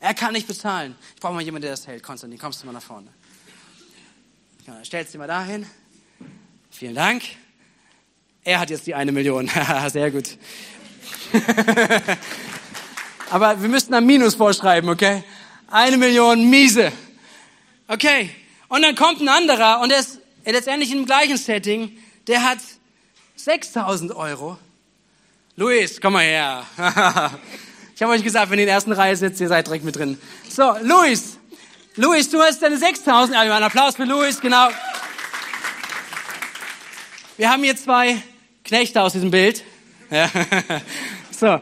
Er 0.00 0.14
kann 0.14 0.32
nicht 0.32 0.48
bezahlen. 0.48 0.96
Ich 1.14 1.20
brauche 1.20 1.34
mal 1.34 1.42
jemanden, 1.42 1.62
der 1.62 1.70
das 1.70 1.86
hält. 1.86 2.02
Konstantin, 2.02 2.38
kommst 2.38 2.60
du 2.62 2.66
mal 2.66 2.72
nach 2.72 2.82
vorne. 2.82 3.08
Ja, 4.64 4.74
stellst 4.84 5.12
du 5.12 5.18
mal 5.18 5.26
dahin. 5.26 5.66
Vielen 6.70 6.94
Dank. 6.94 7.24
Er 8.44 8.60
hat 8.60 8.70
jetzt 8.70 8.86
die 8.86 8.94
eine 8.94 9.10
Million. 9.10 9.50
Sehr 9.88 10.12
gut. 10.12 10.38
Aber 13.30 13.60
wir 13.60 13.68
müssten 13.68 13.92
ein 13.92 14.06
Minus 14.06 14.36
vorschreiben, 14.36 14.88
okay? 14.88 15.24
Eine 15.68 15.96
Million 15.96 16.48
miese. 16.48 16.92
Okay. 17.88 18.30
Und 18.68 18.82
dann 18.82 18.94
kommt 18.94 19.20
ein 19.20 19.28
anderer 19.28 19.80
und 19.80 19.88
der 19.88 19.98
ist 19.98 20.20
letztendlich 20.44 20.92
im 20.92 21.06
gleichen 21.06 21.38
Setting. 21.38 21.98
Der 22.28 22.44
hat 22.44 22.58
6000 23.34 24.14
Euro. 24.14 24.58
Luis, 25.56 26.00
komm 26.00 26.12
mal 26.12 26.22
her. 26.24 26.64
ich 27.96 28.02
habe 28.02 28.12
euch 28.12 28.22
gesagt, 28.22 28.48
wenn 28.52 28.60
ihr 28.60 28.62
in 28.62 28.66
der 28.66 28.76
ersten 28.76 28.92
Reihe 28.92 29.16
sitzt, 29.16 29.40
ihr 29.40 29.48
seid 29.48 29.66
direkt 29.66 29.84
mit 29.84 29.96
drin. 29.96 30.20
So, 30.48 30.76
Luis. 30.82 31.38
Luis, 31.96 32.30
du 32.30 32.40
hast 32.40 32.62
deine 32.62 32.78
6000. 32.78 33.34
Ja, 33.34 33.42
einen 33.42 33.64
Applaus 33.64 33.96
für 33.96 34.04
Luis, 34.04 34.40
genau. 34.40 34.68
Wir 37.36 37.50
haben 37.50 37.62
hier 37.62 37.76
zwei 37.76 38.22
Knechte 38.64 39.02
aus 39.02 39.12
diesem 39.12 39.30
Bild. 39.30 39.62
Ja. 40.10 40.30
So, 41.34 41.60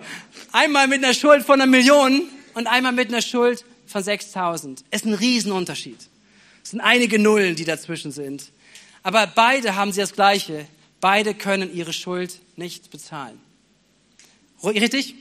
Einmal 0.53 0.89
mit 0.89 1.05
einer 1.05 1.15
Schuld 1.15 1.45
von 1.45 1.61
einer 1.61 1.71
Million 1.71 2.29
und 2.55 2.67
einmal 2.67 2.93
mit 2.93 3.09
einer 3.09 3.23
Schuld 3.23 3.65
von 3.87 4.03
6000. 4.03 4.85
Es 4.91 5.03
ist 5.03 5.07
ein 5.07 5.15
Riesenunterschied. 5.15 5.99
Es 6.63 6.71
sind 6.71 6.81
einige 6.81 7.21
Nullen, 7.21 7.55
die 7.55 7.65
dazwischen 7.65 8.11
sind. 8.11 8.51
Aber 9.05 9.29
beide 9.29 9.77
haben 9.77 9.93
sie 9.93 10.01
das 10.01 10.13
Gleiche. 10.13 10.67
Beide 11.01 11.35
können 11.35 11.73
ihre 11.73 11.93
Schuld 11.93 12.41
nicht 12.57 12.91
bezahlen. 12.91 13.41
Richtig? 14.65 15.15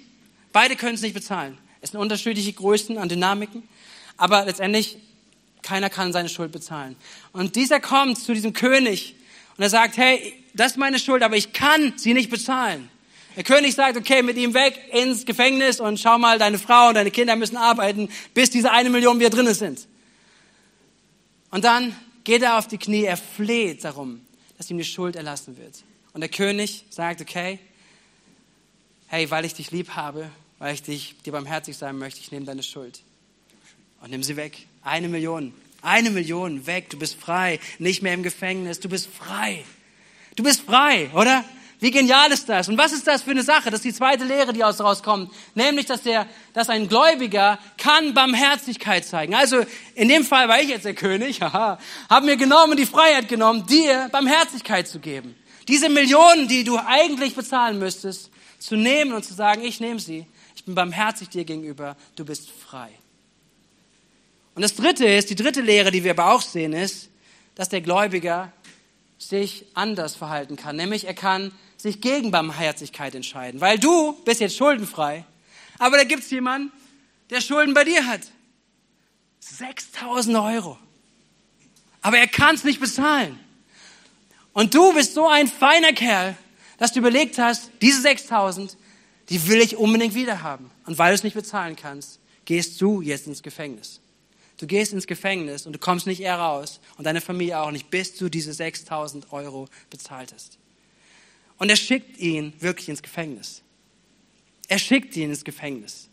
Beide 0.52 0.76
können 0.76 0.96
es 0.96 1.02
nicht 1.02 1.14
bezahlen. 1.14 1.58
Es 1.82 1.92
sind 1.92 2.00
unterschiedliche 2.00 2.52
Größen 2.52 2.98
an 2.98 3.08
Dynamiken. 3.08 3.64
Aber 4.20 4.46
letztendlich, 4.46 4.98
keiner 5.62 5.90
kann 5.90 6.12
seine 6.12 6.30
Schuld 6.30 6.52
bezahlen. 6.52 6.96
Und 7.32 7.56
dieser 7.56 7.80
kommt 7.80 8.20
zu 8.20 8.34
diesem 8.34 8.54
König 8.54 9.16
und 9.58 9.64
er 9.64 9.70
sagt, 9.70 9.98
hey, 9.98 10.34
das 10.54 10.74
ist 10.74 10.78
meine 10.78 11.00
Schuld, 11.00 11.24
aber 11.24 11.38
ich 11.38 11.54
kann 11.54 11.94
sie 11.96 12.14
nicht 12.14 12.30
bezahlen. 12.30 12.90
Der 13.38 13.46
König 13.46 13.76
sagt, 13.76 13.98
okay, 13.98 14.22
mit 14.22 14.36
ihm 14.38 14.54
weg 14.54 14.78
ins 14.92 15.26
Gefängnis 15.26 15.80
und 15.80 16.00
schau 16.00 16.18
mal, 16.18 16.38
deine 16.38 16.60
Frau 16.60 16.90
und 16.90 16.96
deine 16.96 17.12
Kinder 17.12 17.38
müssen 17.38 17.56
arbeiten, 17.56 18.10
bis 18.34 18.50
diese 18.50 18.72
eine 18.72 18.90
Million 18.90 19.20
wieder 19.20 19.30
drinnen 19.30 19.54
sind. 19.54 19.88
Und 21.50 21.64
dann 21.64 21.96
geht 22.26 22.42
er 22.42 22.58
auf 22.58 22.68
die 22.68 22.78
Knie, 22.78 23.06
er 23.06 23.18
fleht 23.18 23.86
darum, 23.86 24.22
dass 24.58 24.70
ihm 24.70 24.78
die 24.78 24.84
Schuld 24.84 25.16
erlassen 25.16 25.58
wird. 25.58 25.76
Und 26.14 26.20
der 26.20 26.30
König 26.30 26.84
sagt, 26.90 27.22
okay, 27.22 27.60
hey, 29.08 29.32
weil 29.32 29.46
ich 29.46 29.54
dich 29.54 29.72
lieb 29.72 29.92
habe, 29.92 30.30
weil 30.58 30.74
ich 30.74 30.84
dich, 30.84 31.16
dir 31.26 31.32
barmherzig 31.32 31.78
sein 31.78 31.98
möchte, 31.98 32.20
ich 32.20 32.32
nehme 32.32 32.46
deine 32.46 32.64
Schuld. 32.64 33.02
Und 34.02 34.12
nimm 34.12 34.24
sie 34.24 34.36
weg. 34.36 34.66
Eine 34.84 35.08
Million. 35.08 35.54
Eine 35.82 36.10
Million 36.10 36.66
weg. 36.68 36.90
Du 36.90 36.98
bist 36.98 37.20
frei. 37.20 37.60
Nicht 37.80 38.02
mehr 38.02 38.14
im 38.14 38.24
Gefängnis. 38.24 38.80
Du 38.80 38.90
bist 38.90 39.10
frei. 39.12 39.64
Du 40.36 40.44
bist 40.44 40.62
frei, 40.62 41.10
oder? 41.14 41.44
Wie 41.82 41.92
genial 41.92 42.30
ist 42.32 42.50
das? 42.50 42.68
Und 42.68 42.78
was 42.78 42.92
ist 42.92 43.08
das 43.08 43.22
für 43.22 43.32
eine 43.32 43.44
Sache? 43.44 43.72
Das 43.72 43.80
ist 43.80 43.86
die 43.86 43.94
zweite 43.94 44.26
Lehre, 44.26 44.52
die 44.52 44.66
aus 44.66 44.82
rauskommt. 44.82 45.32
Nämlich, 45.56 45.86
dass, 45.86 46.02
der, 46.02 46.28
dass 46.54 46.70
ein 46.70 46.90
Gläubiger 46.90 47.58
kann 47.78 48.14
Barmherzigkeit 48.14 49.06
zeigen. 49.06 49.34
Also 49.34 49.64
in 49.96 50.10
dem 50.10 50.26
Fall 50.26 50.50
war 50.50 50.62
ich 50.62 50.68
jetzt 50.68 50.84
der 50.84 50.94
König, 50.94 51.42
haha, 51.42 51.80
haben 52.10 52.26
mir 52.26 52.36
genommen, 52.36 52.76
die 52.76 52.86
Freiheit 52.86 53.30
genommen, 53.30 53.66
dir 53.66 54.10
Barmherzigkeit 54.12 54.90
zu 54.90 55.00
geben. 55.00 55.36
Diese 55.70 55.88
Millionen, 55.88 56.50
die 56.50 56.66
du 56.66 56.78
eigentlich 56.78 57.36
bezahlen 57.36 57.80
müsstest, 57.80 58.30
zu 58.60 58.76
nehmen 58.76 59.14
und 59.14 59.24
zu 59.24 59.34
sagen, 59.34 59.64
ich 59.64 59.80
nehme 59.80 60.02
sie. 60.02 60.26
Ich 60.58 60.66
bin 60.66 60.76
barmherzig 60.76 61.30
dir 61.30 61.46
gegenüber. 61.46 61.96
Du 62.18 62.26
bist 62.26 62.50
frei. 62.50 62.90
Und 64.60 64.64
das 64.64 64.76
dritte 64.76 65.06
ist, 65.06 65.30
die 65.30 65.36
dritte 65.36 65.62
Lehre, 65.62 65.90
die 65.90 66.04
wir 66.04 66.12
aber 66.12 66.34
auch 66.34 66.42
sehen, 66.42 66.74
ist, 66.74 67.08
dass 67.56 67.70
der 67.70 67.80
Gläubiger 67.80 68.52
sich 69.18 69.64
anders 69.74 70.18
verhalten 70.18 70.58
kann. 70.58 70.76
Nämlich 70.76 71.08
er 71.08 71.14
kann 71.14 71.54
sich 71.78 72.02
gegen 72.02 72.32
Barmherzigkeit 72.32 73.16
entscheiden. 73.16 73.62
Weil 73.62 73.80
du 73.80 74.22
bist 74.26 74.42
jetzt 74.42 74.58
schuldenfrei, 74.58 75.24
aber 75.78 75.96
da 75.96 76.04
gibt's 76.04 76.30
jemanden, 76.30 76.74
der 77.30 77.40
Schulden 77.40 77.74
bei 77.74 77.86
dir 77.86 78.06
hat. 78.06 78.20
6000 79.40 80.36
Euro. 80.36 80.78
Aber 82.02 82.18
er 82.18 82.28
kann's 82.28 82.66
nicht 82.66 82.82
bezahlen. 82.82 83.40
Und 84.52 84.74
du 84.74 84.92
bist 84.92 85.14
so 85.14 85.30
ein 85.30 85.48
feiner 85.48 85.94
Kerl, 85.94 86.36
dass 86.80 86.92
du 86.92 87.00
überlegt 87.00 87.38
hast, 87.38 87.72
diese 87.82 88.02
6000, 88.02 88.76
die 89.30 89.48
will 89.48 89.62
ich 89.62 89.78
unbedingt 89.78 90.16
wieder 90.16 90.42
haben. 90.42 90.70
Und 90.86 90.98
weil 90.98 91.12
du 91.12 91.16
es 91.16 91.24
nicht 91.24 91.36
bezahlen 91.36 91.78
kannst, 91.78 92.20
gehst 92.44 92.82
du 92.82 93.00
jetzt 93.00 93.26
ins 93.26 93.42
Gefängnis. 93.42 94.02
Du 94.60 94.68
gehst 94.68 94.92
ins 94.92 95.08
Gefängnis 95.08 95.66
und 95.66 95.74
du 95.74 95.80
kommst 95.80 96.06
nicht 96.06 96.20
eher 96.20 96.38
raus 96.38 96.82
und 96.98 97.06
deine 97.06 97.22
Familie 97.22 97.60
auch 97.60 97.72
nicht, 97.72 97.90
bis 97.90 98.16
du 98.16 98.28
diese 98.28 98.54
6000 98.54 99.32
Euro 99.32 99.70
bezahlt 99.90 100.34
hast. 100.34 100.58
Und 101.58 101.70
er 101.70 101.78
schickt 101.78 102.18
ihn 102.20 102.54
wirklich 102.60 102.90
ins 102.90 103.02
Gefängnis. 103.02 103.62
Er 104.68 104.78
schickt 104.78 105.16
ihn 105.16 105.30
ins 105.30 105.46
Gefängnis. 105.46 106.10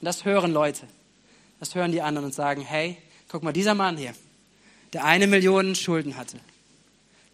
Und 0.00 0.04
das 0.04 0.26
hören 0.26 0.52
Leute. 0.52 0.86
Das 1.60 1.74
hören 1.74 1.92
die 1.92 2.02
anderen 2.02 2.26
und 2.26 2.34
sagen, 2.34 2.60
hey, 2.60 2.98
guck 3.28 3.42
mal, 3.42 3.52
dieser 3.52 3.74
Mann 3.74 3.96
hier, 3.96 4.14
der 4.92 5.04
eine 5.04 5.26
Million 5.26 5.74
Schulden 5.74 6.18
hatte, 6.18 6.38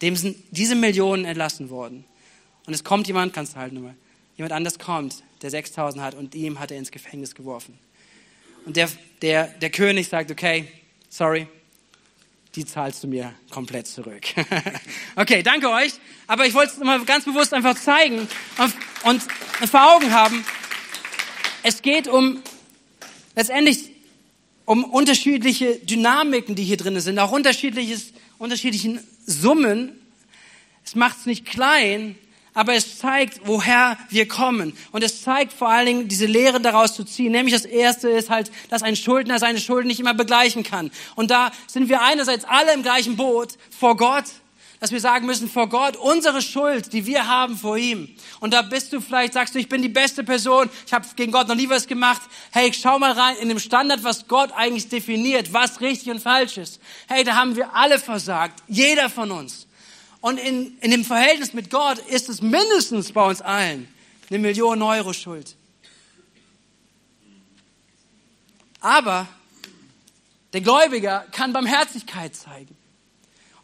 dem 0.01 0.15
sind 0.15 0.37
diese 0.51 0.75
Millionen 0.75 1.25
entlassen 1.25 1.69
worden. 1.69 2.05
Und 2.65 2.73
es 2.73 2.85
kommt 2.85 3.07
jemand, 3.07 3.33
kannst 3.33 3.55
du 3.55 3.57
halt 3.57 3.73
nur 3.73 3.83
mal, 3.83 3.95
jemand 4.37 4.53
anders 4.53 4.79
kommt, 4.79 5.23
der 5.41 5.49
6000 5.49 6.01
hat 6.01 6.15
und 6.15 6.33
ihm 6.33 6.59
hat 6.59 6.71
er 6.71 6.77
ins 6.77 6.91
Gefängnis 6.91 7.35
geworfen. 7.35 7.77
Und 8.67 8.75
der, 8.75 8.89
der, 9.21 9.47
der 9.47 9.69
König 9.69 10.09
sagt, 10.09 10.29
okay, 10.29 10.67
sorry, 11.07 11.47
die 12.53 12.65
zahlst 12.65 13.01
du 13.01 13.07
mir 13.07 13.33
komplett 13.49 13.87
zurück. 13.87 14.25
okay, 15.15 15.41
danke 15.41 15.69
euch. 15.69 15.93
Aber 16.27 16.45
ich 16.45 16.53
wollte 16.53 16.73
es 16.73 16.79
mal 16.79 17.01
ganz 17.05 17.23
bewusst 17.23 17.53
einfach 17.53 17.79
zeigen 17.79 18.27
und 19.05 19.23
vor 19.71 19.95
Augen 19.95 20.11
haben. 20.11 20.43
Es 21.63 21.81
geht 21.81 22.09
um 22.09 22.43
letztendlich 23.37 23.89
um 24.65 24.83
unterschiedliche 24.83 25.77
Dynamiken, 25.77 26.55
die 26.55 26.65
hier 26.65 26.75
drin 26.75 26.99
sind, 26.99 27.19
auch 27.19 27.31
unterschiedliches, 27.31 28.11
unterschiedlichen 28.37 28.99
Summen. 29.25 29.93
Es 30.83 30.93
macht 30.93 31.19
es 31.19 31.25
nicht 31.25 31.45
klein, 31.45 32.17
aber 32.57 32.73
es 32.73 32.97
zeigt, 32.97 33.41
woher 33.43 33.99
wir 34.09 34.27
kommen. 34.27 34.75
Und 34.91 35.03
es 35.03 35.21
zeigt 35.21 35.53
vor 35.53 35.69
allen 35.69 35.85
Dingen 35.85 36.07
diese 36.07 36.25
Lehre 36.25 36.59
daraus 36.59 36.95
zu 36.95 37.03
ziehen. 37.03 37.31
Nämlich 37.31 37.53
das 37.53 37.65
erste 37.65 38.09
ist 38.09 38.31
halt, 38.31 38.51
dass 38.71 38.81
ein 38.81 38.95
Schuldner 38.95 39.37
seine 39.37 39.59
Schulden 39.59 39.87
nicht 39.87 39.99
immer 39.99 40.15
begleichen 40.15 40.63
kann. 40.63 40.89
Und 41.15 41.29
da 41.29 41.51
sind 41.67 41.87
wir 41.87 42.01
einerseits 42.01 42.45
alle 42.45 42.73
im 42.73 42.81
gleichen 42.81 43.15
Boot 43.15 43.59
vor 43.69 43.95
Gott, 43.95 44.23
dass 44.79 44.91
wir 44.91 44.99
sagen 44.99 45.27
müssen, 45.27 45.47
vor 45.47 45.69
Gott, 45.69 45.97
unsere 45.97 46.41
Schuld, 46.41 46.93
die 46.93 47.05
wir 47.05 47.27
haben 47.27 47.55
vor 47.55 47.77
ihm. 47.77 48.09
Und 48.39 48.55
da 48.55 48.63
bist 48.63 48.91
du 48.91 49.01
vielleicht, 49.01 49.33
sagst 49.33 49.53
du, 49.53 49.59
ich 49.59 49.69
bin 49.69 49.83
die 49.83 49.87
beste 49.87 50.23
Person, 50.23 50.67
ich 50.87 50.93
habe 50.93 51.05
gegen 51.15 51.31
Gott 51.31 51.47
noch 51.47 51.55
nie 51.55 51.69
was 51.69 51.85
gemacht. 51.85 52.23
Hey, 52.49 52.73
schau 52.73 52.97
mal 52.97 53.11
rein 53.11 53.35
in 53.37 53.49
dem 53.49 53.59
Standard, 53.59 54.03
was 54.03 54.27
Gott 54.27 54.51
eigentlich 54.55 54.89
definiert, 54.89 55.53
was 55.53 55.79
richtig 55.79 56.09
und 56.09 56.21
falsch 56.21 56.57
ist. 56.57 56.79
Hey, 57.07 57.23
da 57.23 57.35
haben 57.35 57.55
wir 57.55 57.75
alle 57.75 57.99
versagt, 57.99 58.63
jeder 58.67 59.11
von 59.11 59.29
uns. 59.29 59.66
Und 60.21 60.39
in, 60.39 60.77
in 60.79 60.91
dem 60.91 61.05
Verhältnis 61.05 61.53
mit 61.53 61.69
Gott 61.69 61.99
ist 61.99 62.29
es 62.29 62.41
mindestens 62.41 63.11
bei 63.11 63.25
uns 63.25 63.41
allen 63.41 63.87
eine 64.29 64.39
Million 64.39 64.81
Euro 64.81 65.13
Schuld. 65.13 65.55
Aber 68.81 69.27
der 70.53 70.61
Gläubiger 70.61 71.25
kann 71.31 71.53
Barmherzigkeit 71.53 72.35
zeigen. 72.35 72.75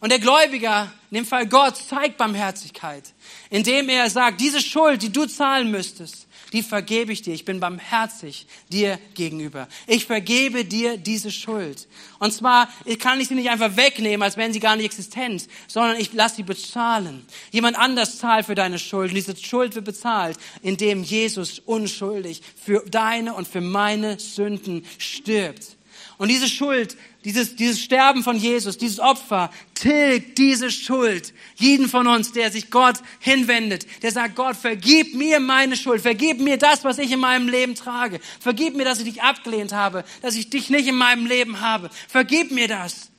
Und 0.00 0.10
der 0.10 0.18
Gläubiger, 0.18 0.92
in 1.10 1.16
dem 1.16 1.24
Fall 1.24 1.46
Gott, 1.46 1.76
zeigt 1.76 2.18
Barmherzigkeit, 2.18 3.14
indem 3.48 3.88
er 3.88 4.10
sagt, 4.10 4.40
diese 4.40 4.60
Schuld, 4.60 5.02
die 5.02 5.10
du 5.10 5.26
zahlen 5.26 5.70
müsstest, 5.70 6.23
die 6.54 6.62
vergebe 6.62 7.12
ich 7.12 7.20
dir. 7.20 7.34
Ich 7.34 7.44
bin 7.44 7.58
barmherzig 7.58 8.46
dir 8.70 8.98
gegenüber. 9.14 9.68
Ich 9.88 10.06
vergebe 10.06 10.64
dir 10.64 10.96
diese 10.96 11.32
Schuld. 11.32 11.88
Und 12.20 12.32
zwar 12.32 12.68
kann 13.00 13.20
ich 13.20 13.26
sie 13.26 13.34
nicht 13.34 13.50
einfach 13.50 13.76
wegnehmen, 13.76 14.22
als 14.22 14.36
wären 14.36 14.52
sie 14.52 14.60
gar 14.60 14.76
nicht 14.76 14.86
existent, 14.86 15.48
sondern 15.66 15.98
ich 15.98 16.12
lasse 16.12 16.36
sie 16.36 16.42
bezahlen. 16.44 17.26
Jemand 17.50 17.76
anders 17.76 18.18
zahlt 18.18 18.46
für 18.46 18.54
deine 18.54 18.78
Schuld. 18.78 19.10
Und 19.10 19.16
diese 19.16 19.36
Schuld 19.36 19.74
wird 19.74 19.84
bezahlt, 19.84 20.38
indem 20.62 21.02
Jesus 21.02 21.58
unschuldig 21.58 22.40
für 22.64 22.84
deine 22.88 23.34
und 23.34 23.48
für 23.48 23.60
meine 23.60 24.20
Sünden 24.20 24.86
stirbt. 24.98 25.76
Und 26.16 26.28
diese 26.28 26.48
Schuld, 26.48 26.96
dieses, 27.24 27.56
dieses 27.56 27.80
Sterben 27.80 28.22
von 28.22 28.36
Jesus, 28.36 28.78
dieses 28.78 29.00
Opfer, 29.00 29.50
tilgt 29.74 30.38
diese 30.38 30.70
Schuld. 30.70 31.34
Jeden 31.56 31.88
von 31.88 32.06
uns, 32.06 32.32
der 32.32 32.52
sich 32.52 32.70
Gott 32.70 32.98
hinwendet, 33.18 33.86
der 34.02 34.12
sagt, 34.12 34.36
Gott, 34.36 34.56
vergib 34.56 35.14
mir 35.14 35.40
meine 35.40 35.76
Schuld, 35.76 36.02
vergib 36.02 36.40
mir 36.40 36.56
das, 36.56 36.84
was 36.84 36.98
ich 36.98 37.10
in 37.10 37.20
meinem 37.20 37.48
Leben 37.48 37.74
trage. 37.74 38.20
Vergib 38.38 38.76
mir, 38.76 38.84
dass 38.84 38.98
ich 38.98 39.04
dich 39.04 39.22
abgelehnt 39.22 39.72
habe, 39.72 40.04
dass 40.22 40.36
ich 40.36 40.50
dich 40.50 40.70
nicht 40.70 40.86
in 40.86 40.94
meinem 40.94 41.26
Leben 41.26 41.60
habe. 41.60 41.90
Vergib 42.08 42.52
mir 42.52 42.68
das. 42.68 43.10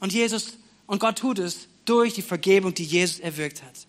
Und 0.00 0.12
Jesus, 0.12 0.58
und 0.86 1.00
Gott 1.00 1.18
tut 1.18 1.38
es 1.38 1.68
durch 1.86 2.12
die 2.12 2.22
Vergebung, 2.22 2.74
die 2.74 2.84
Jesus 2.84 3.20
erwirkt 3.20 3.62
hat. 3.62 3.86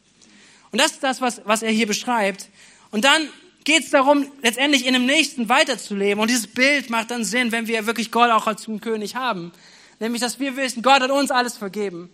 Und 0.71 0.79
das 0.79 0.91
ist 0.91 1.03
das, 1.03 1.19
was, 1.19 1.41
was 1.45 1.61
er 1.61 1.71
hier 1.71 1.87
beschreibt. 1.87 2.47
Und 2.91 3.03
dann 3.03 3.27
geht 3.63 3.83
es 3.83 3.89
darum, 3.91 4.25
letztendlich 4.41 4.85
in 4.85 4.93
dem 4.93 5.05
Nächsten 5.05 5.49
weiterzuleben. 5.49 6.21
Und 6.21 6.29
dieses 6.29 6.47
Bild 6.47 6.89
macht 6.89 7.11
dann 7.11 7.23
Sinn, 7.23 7.51
wenn 7.51 7.67
wir 7.67 7.85
wirklich 7.85 8.11
Gott 8.11 8.31
auch 8.31 8.47
als 8.47 8.67
König 8.81 9.15
haben. 9.15 9.51
Nämlich, 9.99 10.21
dass 10.21 10.39
wir 10.39 10.55
wissen, 10.55 10.81
Gott 10.81 11.01
hat 11.01 11.11
uns 11.11 11.31
alles 11.31 11.57
vergeben. 11.57 12.09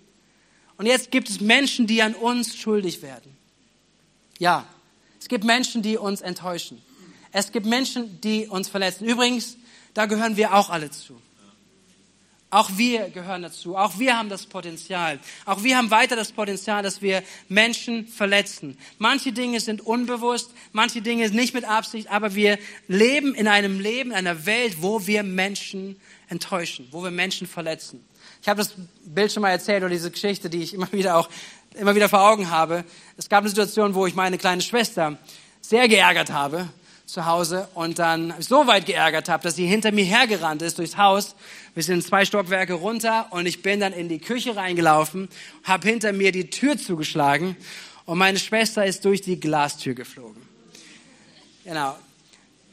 Und 0.78 0.86
jetzt 0.86 1.12
gibt 1.12 1.30
es 1.30 1.40
Menschen, 1.40 1.88
die 1.88 2.02
an 2.02 2.14
uns 2.14 2.58
schuldig 2.58 3.02
werden. 3.02 3.36
Ja, 4.40 4.66
es 5.20 5.28
gibt 5.28 5.44
Menschen, 5.44 5.82
die 5.82 5.98
uns 5.98 6.22
enttäuschen. 6.22 6.82
Es 7.32 7.52
gibt 7.52 7.66
Menschen, 7.66 8.20
die 8.22 8.48
uns 8.48 8.68
verletzen. 8.68 9.06
Übrigens, 9.06 9.58
da 9.94 10.06
gehören 10.06 10.38
wir 10.38 10.54
auch 10.54 10.70
alle 10.70 10.92
zu. 10.92 11.22
Auch 12.56 12.70
wir 12.78 13.10
gehören 13.10 13.42
dazu. 13.42 13.76
Auch 13.76 14.00
wir 14.00 14.18
haben 14.18 14.30
das 14.30 14.46
Potenzial. 14.46 15.20
Auch 15.46 15.64
wir 15.64 15.76
haben 15.76 15.92
weiter 15.92 16.16
das 16.16 16.32
Potenzial, 16.32 16.84
dass 16.84 17.02
wir 17.02 17.22
Menschen 17.50 18.08
verletzen. 18.08 18.78
Manche 18.98 19.34
Dinge 19.34 19.60
sind 19.60 19.82
unbewusst, 19.82 20.52
manche 20.72 21.02
Dinge 21.02 21.30
nicht 21.32 21.54
mit 21.54 21.66
Absicht, 21.66 22.10
aber 22.10 22.34
wir 22.34 22.58
leben 22.88 23.36
in 23.36 23.50
einem 23.50 23.82
Leben, 23.82 24.12
in 24.12 24.16
einer 24.16 24.46
Welt, 24.46 24.78
wo 24.80 25.06
wir 25.06 25.24
Menschen 25.24 26.00
enttäuschen, 26.30 26.88
wo 26.92 27.04
wir 27.04 27.12
Menschen 27.12 27.46
verletzen. 27.46 28.06
Ich 28.42 28.48
habe 28.48 28.60
das 28.60 28.74
Bild 29.04 29.34
schon 29.34 29.42
mal 29.42 29.50
erzählt 29.50 29.84
oder 29.84 29.90
diese 29.90 30.10
Geschichte, 30.10 30.50
die 30.50 30.64
ich 30.64 30.74
immer 30.74 30.90
wieder 30.94 31.18
auch 31.18 31.28
immer 31.74 31.94
wieder 31.94 32.08
vor 32.08 32.22
Augen 32.22 32.52
habe. 32.52 32.86
Es 33.18 33.28
gab 33.28 33.42
eine 33.42 33.50
Situation, 33.50 33.96
wo 33.96 34.08
ich 34.08 34.16
meine 34.16 34.38
kleine 34.38 34.62
Schwester 34.62 35.18
sehr 35.60 35.90
geärgert 35.90 36.32
habe 36.32 36.70
zu 37.06 37.26
Hause 37.26 37.68
und 37.76 38.00
dann 38.00 38.34
so 38.40 38.66
weit 38.68 38.86
geärgert 38.86 39.30
habe, 39.30 39.44
dass 39.44 39.56
sie 39.56 39.68
hinter 39.68 39.92
mir 39.92 40.06
hergerannt 40.06 40.62
ist 40.62 40.80
durchs 40.80 40.98
Haus. 40.98 41.36
Wir 41.76 41.84
sind 41.84 42.04
zwei 42.04 42.26
Stockwerke 42.26 42.74
runter 42.74 43.28
und 43.30 43.46
ich 43.46 43.62
bin 43.62 43.80
dann 43.80 43.94
in 43.94 44.10
die 44.10 44.20
Küche 44.20 44.56
reingelaufen, 44.56 45.30
habe 45.64 45.88
hinter 45.88 46.14
mir 46.14 46.32
die 46.32 46.50
Tür 46.50 46.78
zugeschlagen 46.78 47.56
und 48.06 48.18
meine 48.18 48.40
Schwester 48.40 48.86
ist 48.86 49.06
durch 49.06 49.22
die 49.22 49.40
Glastür 49.40 49.94
geflogen. 49.94 50.42
Genau. 51.64 51.96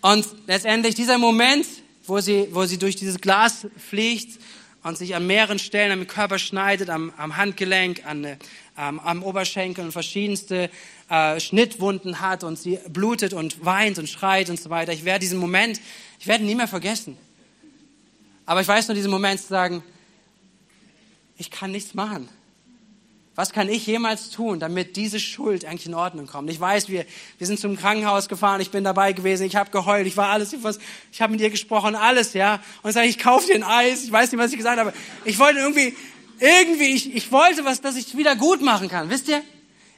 Und 0.00 0.26
letztendlich 0.46 0.94
dieser 0.94 1.18
Moment, 1.18 1.66
wo 2.06 2.20
sie, 2.20 2.48
wo 2.52 2.64
sie 2.64 2.78
durch 2.78 2.96
dieses 2.96 3.20
Glas 3.20 3.66
fliegt 3.76 4.38
und 4.82 4.98
sich 4.98 5.14
an 5.14 5.26
mehreren 5.26 5.58
Stellen 5.58 5.92
am 5.92 6.06
Körper 6.06 6.38
schneidet, 6.38 6.90
am, 6.90 7.12
am 7.16 7.36
Handgelenk, 7.36 8.04
an, 8.04 8.24
ähm, 8.24 9.00
am 9.00 9.22
Oberschenkel 9.22 9.84
und 9.84 9.92
verschiedenste 9.92 10.70
äh, 11.08 11.38
Schnittwunden 11.40 12.20
hat 12.20 12.42
und 12.44 12.58
sie 12.58 12.78
blutet 12.88 13.32
und 13.32 13.64
weint 13.64 13.98
und 13.98 14.08
schreit 14.08 14.50
und 14.50 14.60
so 14.60 14.70
weiter. 14.70 14.92
Ich 14.92 15.04
werde 15.04 15.20
diesen 15.20 15.38
Moment, 15.38 15.80
ich 16.18 16.26
werde 16.26 16.42
ihn 16.42 16.48
nie 16.48 16.54
mehr 16.54 16.68
vergessen. 16.68 17.16
Aber 18.44 18.60
ich 18.60 18.68
weiß 18.68 18.88
nur 18.88 18.94
diesen 18.94 19.10
Moment 19.10 19.40
zu 19.40 19.46
sagen, 19.46 19.82
ich 21.38 21.50
kann 21.50 21.70
nichts 21.70 21.94
machen. 21.94 22.28
Was 23.34 23.52
kann 23.52 23.70
ich 23.70 23.86
jemals 23.86 24.28
tun, 24.28 24.60
damit 24.60 24.96
diese 24.96 25.18
Schuld 25.18 25.64
eigentlich 25.64 25.86
in 25.86 25.94
Ordnung 25.94 26.26
kommt? 26.26 26.50
Ich 26.50 26.60
weiß, 26.60 26.90
wir, 26.90 27.06
wir 27.38 27.46
sind 27.46 27.58
zum 27.58 27.76
Krankenhaus 27.76 28.28
gefahren, 28.28 28.60
ich 28.60 28.70
bin 28.70 28.84
dabei 28.84 29.14
gewesen, 29.14 29.46
ich 29.46 29.56
habe 29.56 29.70
geheult, 29.70 30.06
ich 30.06 30.18
war 30.18 30.28
alles, 30.28 30.52
ich 30.52 31.22
habe 31.22 31.32
mit 31.32 31.40
ihr 31.40 31.48
gesprochen, 31.48 31.94
alles, 31.94 32.34
ja. 32.34 32.60
Und 32.82 32.90
ich 32.90 32.94
sage, 32.94 33.08
ich 33.08 33.18
kaufe 33.18 33.46
dir 33.46 33.54
ein 33.54 33.62
Eis, 33.62 34.04
ich 34.04 34.12
weiß 34.12 34.30
nicht, 34.30 34.40
was 34.40 34.50
ich 34.50 34.58
gesagt 34.58 34.78
habe. 34.78 34.92
Ich 35.24 35.38
wollte 35.38 35.60
irgendwie, 35.60 35.96
irgendwie, 36.40 36.90
ich, 36.90 37.14
ich 37.14 37.32
wollte 37.32 37.64
was, 37.64 37.80
dass 37.80 37.96
ich 37.96 38.16
wieder 38.16 38.36
gut 38.36 38.60
machen 38.60 38.88
kann, 38.88 39.08
wisst 39.08 39.28
ihr? 39.28 39.42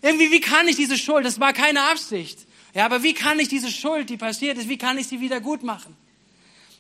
Irgendwie, 0.00 0.30
wie 0.30 0.40
kann 0.40 0.68
ich 0.68 0.76
diese 0.76 0.96
Schuld, 0.96 1.26
das 1.26 1.40
war 1.40 1.52
keine 1.52 1.82
Absicht. 1.82 2.38
Ja, 2.72 2.84
aber 2.84 3.02
wie 3.02 3.14
kann 3.14 3.40
ich 3.40 3.48
diese 3.48 3.70
Schuld, 3.70 4.10
die 4.10 4.16
passiert 4.16 4.58
ist, 4.58 4.68
wie 4.68 4.78
kann 4.78 4.96
ich 4.96 5.08
sie 5.08 5.20
wieder 5.20 5.40
gut 5.40 5.64
machen? 5.64 5.96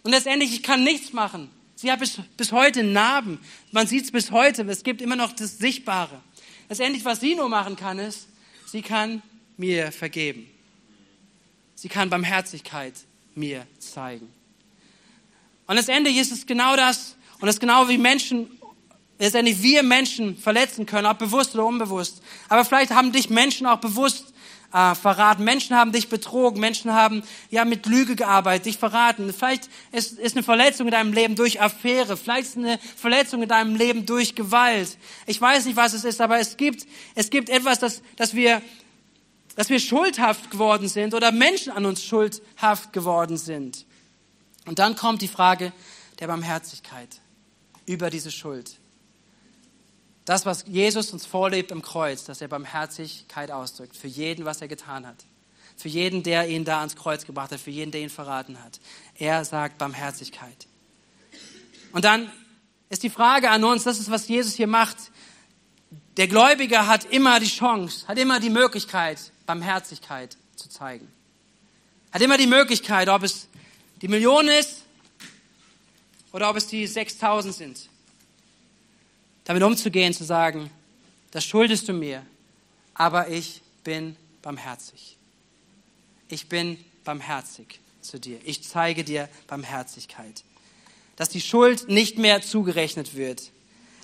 Und 0.04 0.10
letztendlich, 0.10 0.52
ich 0.52 0.62
kann 0.62 0.84
nichts 0.84 1.12
machen. 1.12 1.50
Sie 1.76 1.90
hat 1.90 1.98
bis, 1.98 2.18
bis 2.36 2.52
heute 2.52 2.84
Narben. 2.84 3.40
Man 3.72 3.86
sieht 3.86 4.04
es 4.04 4.12
bis 4.12 4.30
heute. 4.30 4.62
Es 4.62 4.84
gibt 4.84 5.02
immer 5.02 5.16
noch 5.16 5.32
das 5.32 5.58
Sichtbare. 5.58 6.20
Letztendlich, 6.68 7.04
was 7.04 7.20
sie 7.20 7.34
nur 7.34 7.48
machen 7.48 7.76
kann, 7.76 7.98
ist, 7.98 8.28
sie 8.66 8.82
kann 8.82 9.22
mir 9.56 9.92
vergeben. 9.92 10.48
Sie 11.74 11.88
kann 11.88 12.10
Barmherzigkeit 12.10 12.94
mir 13.34 13.66
zeigen. 13.78 14.32
Und 15.66 15.76
letztendlich 15.76 16.16
ist 16.16 16.32
es 16.32 16.46
genau 16.46 16.76
das, 16.76 17.16
und 17.40 17.46
das 17.46 17.56
ist 17.56 17.60
genau 17.60 17.88
wie 17.88 17.98
Menschen, 17.98 18.50
letztendlich 19.18 19.62
wir 19.62 19.82
Menschen 19.82 20.36
verletzen 20.36 20.86
können, 20.86 21.06
ob 21.06 21.18
bewusst 21.18 21.54
oder 21.54 21.66
unbewusst. 21.66 22.22
Aber 22.48 22.64
vielleicht 22.64 22.90
haben 22.90 23.12
dich 23.12 23.30
Menschen 23.30 23.66
auch 23.66 23.78
bewusst 23.78 24.33
äh, 24.74 24.94
verraten. 24.96 25.44
Menschen 25.44 25.76
haben 25.76 25.92
dich 25.92 26.08
betrogen. 26.08 26.60
Menschen 26.60 26.92
haben 26.92 27.22
ja 27.48 27.64
mit 27.64 27.86
Lüge 27.86 28.16
gearbeitet, 28.16 28.66
dich 28.66 28.76
verraten. 28.76 29.32
Vielleicht 29.32 29.70
ist, 29.92 30.18
ist 30.18 30.36
eine 30.36 30.42
Verletzung 30.42 30.88
in 30.88 30.90
deinem 30.90 31.12
Leben 31.12 31.36
durch 31.36 31.60
Affäre. 31.60 32.16
Vielleicht 32.16 32.48
ist 32.48 32.56
eine 32.58 32.78
Verletzung 32.96 33.42
in 33.42 33.48
deinem 33.48 33.76
Leben 33.76 34.04
durch 34.04 34.34
Gewalt. 34.34 34.98
Ich 35.26 35.40
weiß 35.40 35.66
nicht, 35.66 35.76
was 35.76 35.92
es 35.92 36.04
ist, 36.04 36.20
aber 36.20 36.40
es 36.40 36.56
gibt, 36.56 36.86
es 37.14 37.30
gibt 37.30 37.48
etwas, 37.48 37.78
das, 37.78 38.02
das 38.16 38.34
wir, 38.34 38.60
dass 39.54 39.70
wir 39.70 39.78
schuldhaft 39.78 40.50
geworden 40.50 40.88
sind 40.88 41.14
oder 41.14 41.30
Menschen 41.30 41.72
an 41.72 41.86
uns 41.86 42.04
schuldhaft 42.04 42.92
geworden 42.92 43.36
sind. 43.36 43.86
Und 44.66 44.80
dann 44.80 44.96
kommt 44.96 45.22
die 45.22 45.28
Frage 45.28 45.72
der 46.18 46.26
Barmherzigkeit 46.26 47.20
über 47.86 48.10
diese 48.10 48.32
Schuld. 48.32 48.80
Das, 50.24 50.46
was 50.46 50.64
Jesus 50.66 51.12
uns 51.12 51.26
vorlebt 51.26 51.70
im 51.70 51.82
Kreuz, 51.82 52.24
dass 52.24 52.40
er 52.40 52.48
Barmherzigkeit 52.48 53.50
ausdrückt 53.50 53.96
für 53.96 54.06
jeden, 54.06 54.44
was 54.44 54.62
er 54.62 54.68
getan 54.68 55.06
hat. 55.06 55.24
Für 55.76 55.88
jeden, 55.88 56.22
der 56.22 56.48
ihn 56.48 56.64
da 56.64 56.78
ans 56.78 56.96
Kreuz 56.96 57.26
gebracht 57.26 57.52
hat, 57.52 57.60
für 57.60 57.70
jeden, 57.70 57.90
der 57.90 58.00
ihn 58.00 58.10
verraten 58.10 58.62
hat. 58.62 58.80
Er 59.18 59.44
sagt 59.44 59.76
Barmherzigkeit. 59.76 60.66
Und 61.92 62.04
dann 62.04 62.30
ist 62.88 63.02
die 63.02 63.10
Frage 63.10 63.50
an 63.50 63.64
uns, 63.64 63.84
das 63.84 63.98
ist, 63.98 64.10
was 64.10 64.28
Jesus 64.28 64.54
hier 64.54 64.66
macht. 64.66 64.96
Der 66.16 66.28
Gläubige 66.28 66.86
hat 66.86 67.04
immer 67.06 67.38
die 67.40 67.48
Chance, 67.48 68.06
hat 68.08 68.18
immer 68.18 68.40
die 68.40 68.50
Möglichkeit, 68.50 69.18
Barmherzigkeit 69.46 70.36
zu 70.56 70.68
zeigen. 70.68 71.12
Hat 72.12 72.22
immer 72.22 72.38
die 72.38 72.46
Möglichkeit, 72.46 73.08
ob 73.08 73.24
es 73.24 73.48
die 74.00 74.08
Million 74.08 74.48
ist 74.48 74.82
oder 76.32 76.48
ob 76.48 76.56
es 76.56 76.68
die 76.68 76.86
6000 76.86 77.54
sind 77.54 77.88
damit 79.44 79.62
umzugehen, 79.62 80.12
zu 80.12 80.24
sagen, 80.24 80.70
das 81.30 81.44
schuldest 81.44 81.88
du 81.88 81.92
mir, 81.92 82.24
aber 82.94 83.28
ich 83.28 83.62
bin 83.82 84.16
barmherzig. 84.42 85.16
Ich 86.28 86.48
bin 86.48 86.78
barmherzig 87.04 87.80
zu 88.00 88.18
dir. 88.18 88.38
Ich 88.44 88.62
zeige 88.62 89.04
dir 89.04 89.28
Barmherzigkeit. 89.46 90.44
Dass 91.16 91.28
die 91.28 91.40
Schuld 91.40 91.88
nicht 91.88 92.18
mehr 92.18 92.42
zugerechnet 92.42 93.14
wird. 93.16 93.50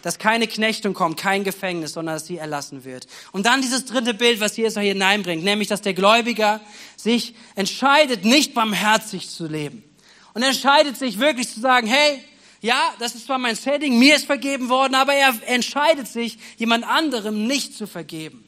Dass 0.02 0.18
keine 0.18 0.46
Knechtung 0.46 0.94
kommt, 0.94 1.18
kein 1.18 1.44
Gefängnis, 1.44 1.92
sondern 1.92 2.16
dass 2.16 2.26
sie 2.26 2.38
erlassen 2.38 2.84
wird. 2.84 3.06
Und 3.32 3.46
dann 3.46 3.62
dieses 3.62 3.84
dritte 3.84 4.14
Bild, 4.14 4.40
was 4.40 4.56
Jesus 4.56 4.80
hier 4.80 4.92
hineinbringt, 4.92 5.44
nämlich, 5.44 5.68
dass 5.68 5.82
der 5.82 5.94
Gläubiger 5.94 6.60
sich 6.96 7.34
entscheidet, 7.54 8.24
nicht 8.24 8.54
barmherzig 8.54 9.28
zu 9.28 9.46
leben. 9.46 9.84
Und 10.32 10.42
entscheidet 10.42 10.96
sich 10.96 11.18
wirklich 11.18 11.48
zu 11.48 11.60
sagen, 11.60 11.86
hey, 11.86 12.24
ja, 12.60 12.94
das 12.98 13.14
ist 13.14 13.26
zwar 13.26 13.38
mein 13.38 13.56
Setting, 13.56 13.98
mir 13.98 14.16
ist 14.16 14.26
vergeben 14.26 14.68
worden, 14.68 14.94
aber 14.94 15.14
er 15.14 15.34
entscheidet 15.46 16.08
sich, 16.08 16.38
jemand 16.58 16.84
anderem 16.84 17.46
nicht 17.46 17.74
zu 17.74 17.86
vergeben. 17.86 18.44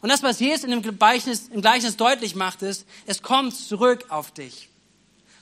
Und 0.00 0.10
das, 0.10 0.22
was 0.22 0.40
Jesus 0.40 0.64
in 0.64 0.70
dem 0.70 0.82
Gleichnis, 0.98 1.48
im 1.48 1.62
Gleichnis 1.62 1.96
deutlich 1.96 2.34
macht, 2.34 2.62
ist, 2.62 2.84
es 3.06 3.22
kommt 3.22 3.56
zurück 3.56 4.06
auf 4.10 4.32
dich. 4.32 4.68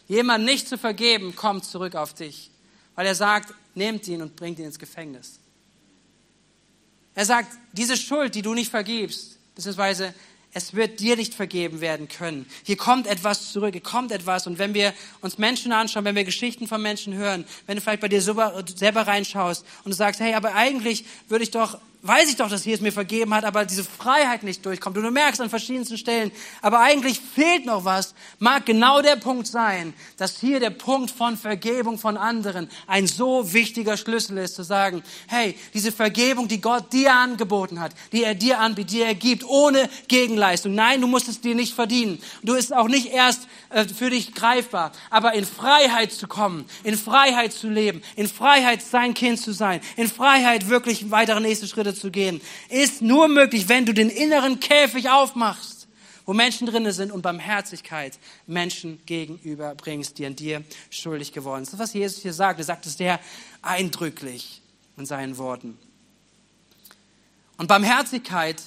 Jemand 0.08 0.44
nicht 0.44 0.68
zu 0.68 0.78
vergeben, 0.78 1.34
kommt 1.34 1.64
zurück 1.64 1.94
auf 1.94 2.14
dich. 2.14 2.50
Weil 2.94 3.06
er 3.06 3.14
sagt, 3.14 3.54
nehmt 3.74 4.06
ihn 4.06 4.22
und 4.22 4.36
bringt 4.36 4.58
ihn 4.58 4.66
ins 4.66 4.78
Gefängnis. 4.78 5.40
Er 7.14 7.24
sagt, 7.24 7.50
diese 7.72 7.96
Schuld, 7.96 8.34
die 8.34 8.42
du 8.42 8.54
nicht 8.54 8.70
vergibst, 8.70 9.38
beziehungsweise 9.54 10.14
es 10.54 10.74
wird 10.74 11.00
dir 11.00 11.16
nicht 11.16 11.34
vergeben 11.34 11.80
werden 11.80 12.08
können. 12.08 12.46
Hier 12.64 12.76
kommt 12.76 13.06
etwas 13.06 13.52
zurück, 13.52 13.72
hier 13.72 13.82
kommt 13.82 14.12
etwas. 14.12 14.46
Und 14.46 14.58
wenn 14.58 14.74
wir 14.74 14.92
uns 15.20 15.38
Menschen 15.38 15.72
anschauen, 15.72 16.04
wenn 16.04 16.14
wir 16.14 16.24
Geschichten 16.24 16.68
von 16.68 16.82
Menschen 16.82 17.14
hören, 17.14 17.44
wenn 17.66 17.76
du 17.76 17.80
vielleicht 17.80 18.02
bei 18.02 18.08
dir 18.08 18.20
selber 18.20 19.06
reinschaust 19.06 19.64
und 19.84 19.92
du 19.92 19.96
sagst, 19.96 20.20
hey, 20.20 20.34
aber 20.34 20.54
eigentlich 20.54 21.04
würde 21.28 21.44
ich 21.44 21.50
doch 21.50 21.78
weiß 22.02 22.30
ich 22.30 22.36
doch, 22.36 22.50
dass 22.50 22.64
Jesus 22.64 22.82
mir 22.82 22.92
vergeben 22.92 23.32
hat, 23.32 23.44
aber 23.44 23.64
diese 23.64 23.84
Freiheit 23.84 24.42
nicht 24.42 24.66
durchkommt. 24.66 24.96
Und 24.96 25.04
du 25.04 25.10
merkst 25.12 25.40
an 25.40 25.48
verschiedensten 25.48 25.96
Stellen, 25.96 26.32
aber 26.60 26.80
eigentlich 26.80 27.20
fehlt 27.20 27.64
noch 27.64 27.84
was, 27.84 28.14
mag 28.40 28.66
genau 28.66 29.00
der 29.02 29.14
Punkt 29.14 29.46
sein, 29.46 29.94
dass 30.16 30.40
hier 30.40 30.58
der 30.58 30.70
Punkt 30.70 31.12
von 31.12 31.36
Vergebung 31.36 31.98
von 31.98 32.16
anderen 32.16 32.68
ein 32.88 33.06
so 33.06 33.52
wichtiger 33.52 33.96
Schlüssel 33.96 34.38
ist, 34.38 34.56
zu 34.56 34.64
sagen, 34.64 35.04
hey, 35.28 35.56
diese 35.74 35.92
Vergebung, 35.92 36.48
die 36.48 36.60
Gott 36.60 36.92
dir 36.92 37.14
angeboten 37.14 37.80
hat, 37.80 37.92
die 38.10 38.24
er 38.24 38.34
dir 38.34 38.58
anbietet, 38.58 38.92
die 38.92 39.02
er 39.02 39.14
gibt, 39.14 39.44
ohne 39.44 39.88
Gegenleistung. 40.08 40.74
Nein, 40.74 41.00
du 41.00 41.06
musst 41.06 41.28
es 41.28 41.40
dir 41.40 41.54
nicht 41.54 41.74
verdienen. 41.74 42.20
Du 42.42 42.54
bist 42.54 42.74
auch 42.74 42.88
nicht 42.88 43.12
erst 43.12 43.46
äh, 43.70 43.84
für 43.84 44.10
dich 44.10 44.34
greifbar, 44.34 44.90
aber 45.08 45.34
in 45.34 45.46
Freiheit 45.46 46.10
zu 46.10 46.26
kommen, 46.26 46.64
in 46.82 46.98
Freiheit 46.98 47.52
zu 47.52 47.68
leben, 47.68 48.02
in 48.16 48.28
Freiheit 48.28 48.82
sein 48.82 49.14
Kind 49.14 49.40
zu 49.40 49.52
sein, 49.52 49.80
in 49.96 50.08
Freiheit 50.08 50.68
wirklich 50.68 51.12
weitere 51.12 51.40
nächste 51.40 51.68
Schritte 51.68 51.91
Schritte 51.92 52.00
zu 52.00 52.10
gehen, 52.10 52.40
ist 52.68 53.02
nur 53.02 53.28
möglich, 53.28 53.68
wenn 53.68 53.86
du 53.86 53.92
den 53.94 54.08
inneren 54.08 54.60
Käfig 54.60 55.10
aufmachst, 55.10 55.88
wo 56.24 56.32
Menschen 56.32 56.66
drinnen 56.66 56.92
sind 56.92 57.12
und 57.12 57.22
Barmherzigkeit 57.22 58.18
Menschen 58.46 59.00
gegenüberbringst, 59.06 60.18
die 60.18 60.26
an 60.26 60.36
dir 60.36 60.64
schuldig 60.90 61.32
geworden 61.32 61.64
sind. 61.64 61.74
Das 61.74 61.88
was 61.88 61.94
Jesus 61.94 62.22
hier 62.22 62.32
sagt. 62.32 62.58
Er 62.60 62.64
sagt 62.64 62.86
es 62.86 62.96
sehr 62.96 63.20
eindrücklich 63.60 64.62
in 64.96 65.06
seinen 65.06 65.36
Worten. 65.38 65.78
Und 67.56 67.66
Barmherzigkeit 67.66 68.60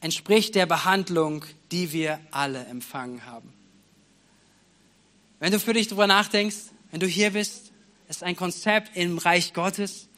entspricht 0.00 0.54
der 0.54 0.66
Behandlung, 0.66 1.44
die 1.70 1.92
wir 1.92 2.18
alle 2.30 2.64
empfangen 2.66 3.24
haben. 3.26 3.52
Wenn 5.38 5.52
du 5.52 5.58
für 5.58 5.72
dich 5.72 5.88
darüber 5.88 6.06
nachdenkst, 6.06 6.56
wenn 6.90 7.00
du 7.00 7.06
hier 7.06 7.30
bist, 7.30 7.72
ist 8.08 8.22
ein 8.22 8.36
Konzept 8.36 8.96
im 8.96 9.18
Reich 9.18 9.54
Gottes. 9.54 10.08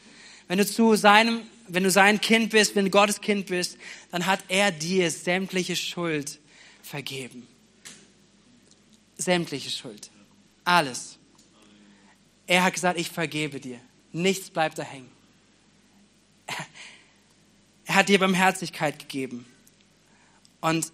Wenn 0.48 0.58
du 0.58 0.66
zu 0.66 0.96
seinem 0.96 1.40
wenn 1.68 1.82
du 1.82 1.90
sein 1.90 2.20
Kind 2.20 2.50
bist, 2.50 2.76
wenn 2.76 2.86
du 2.86 2.90
Gottes 2.90 3.20
Kind 3.20 3.46
bist, 3.46 3.78
dann 4.10 4.26
hat 4.26 4.40
er 4.48 4.70
dir 4.70 5.10
sämtliche 5.10 5.76
Schuld 5.76 6.38
vergeben. 6.82 7.46
Sämtliche 9.16 9.70
Schuld. 9.70 10.10
Alles. 10.64 11.18
Er 12.46 12.64
hat 12.64 12.74
gesagt, 12.74 12.98
ich 12.98 13.10
vergebe 13.10 13.60
dir. 13.60 13.80
Nichts 14.12 14.50
bleibt 14.50 14.78
da 14.78 14.82
hängen. 14.82 15.10
Er 17.86 17.96
hat 17.96 18.08
dir 18.08 18.18
Barmherzigkeit 18.18 18.98
gegeben. 18.98 19.46
Und 20.60 20.92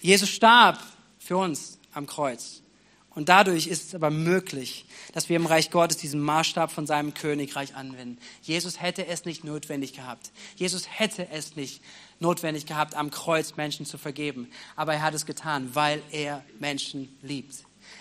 Jesus 0.00 0.30
starb 0.30 0.80
für 1.18 1.36
uns 1.36 1.78
am 1.92 2.06
Kreuz. 2.06 2.59
Und 3.20 3.28
dadurch 3.28 3.66
ist 3.66 3.88
es 3.88 3.94
aber 3.94 4.08
möglich, 4.08 4.86
dass 5.12 5.28
wir 5.28 5.36
im 5.36 5.44
Reich 5.44 5.70
Gottes 5.70 5.98
diesen 5.98 6.22
Maßstab 6.22 6.72
von 6.72 6.86
seinem 6.86 7.12
Königreich 7.12 7.74
anwenden. 7.76 8.16
Jesus 8.40 8.80
hätte 8.80 9.06
es 9.06 9.26
nicht 9.26 9.44
notwendig 9.44 9.92
gehabt. 9.92 10.30
Jesus 10.56 10.88
hätte 10.88 11.28
es 11.28 11.54
nicht 11.54 11.82
notwendig 12.18 12.64
gehabt, 12.64 12.94
am 12.94 13.10
Kreuz 13.10 13.56
Menschen 13.56 13.84
zu 13.84 13.98
vergeben. 13.98 14.48
Aber 14.74 14.94
er 14.94 15.02
hat 15.02 15.12
es 15.12 15.26
getan, 15.26 15.68
weil 15.74 16.02
er 16.12 16.42
Menschen 16.60 17.14
liebt. 17.20 17.56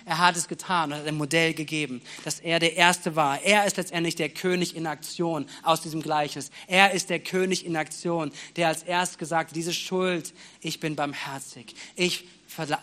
Er 0.05 0.17
hat 0.17 0.35
es 0.35 0.47
getan 0.47 0.91
und 0.91 0.99
hat 0.99 1.07
ein 1.07 1.17
Modell 1.17 1.53
gegeben, 1.53 2.01
dass 2.23 2.39
er 2.39 2.59
der 2.59 2.75
Erste 2.75 3.15
war. 3.15 3.41
Er 3.41 3.65
ist 3.65 3.77
letztendlich 3.77 4.15
der 4.15 4.29
König 4.29 4.75
in 4.75 4.87
Aktion 4.87 5.45
aus 5.63 5.81
diesem 5.81 6.01
Gleichnis. 6.01 6.51
Er 6.67 6.91
ist 6.91 7.09
der 7.09 7.19
König 7.19 7.65
in 7.65 7.75
Aktion, 7.75 8.31
der 8.55 8.69
als 8.69 8.83
erst 8.83 9.19
gesagt, 9.19 9.55
diese 9.55 9.73
Schuld, 9.73 10.33
ich 10.61 10.79
bin 10.79 10.95
barmherzig. 10.95 11.75
Ich 11.95 12.25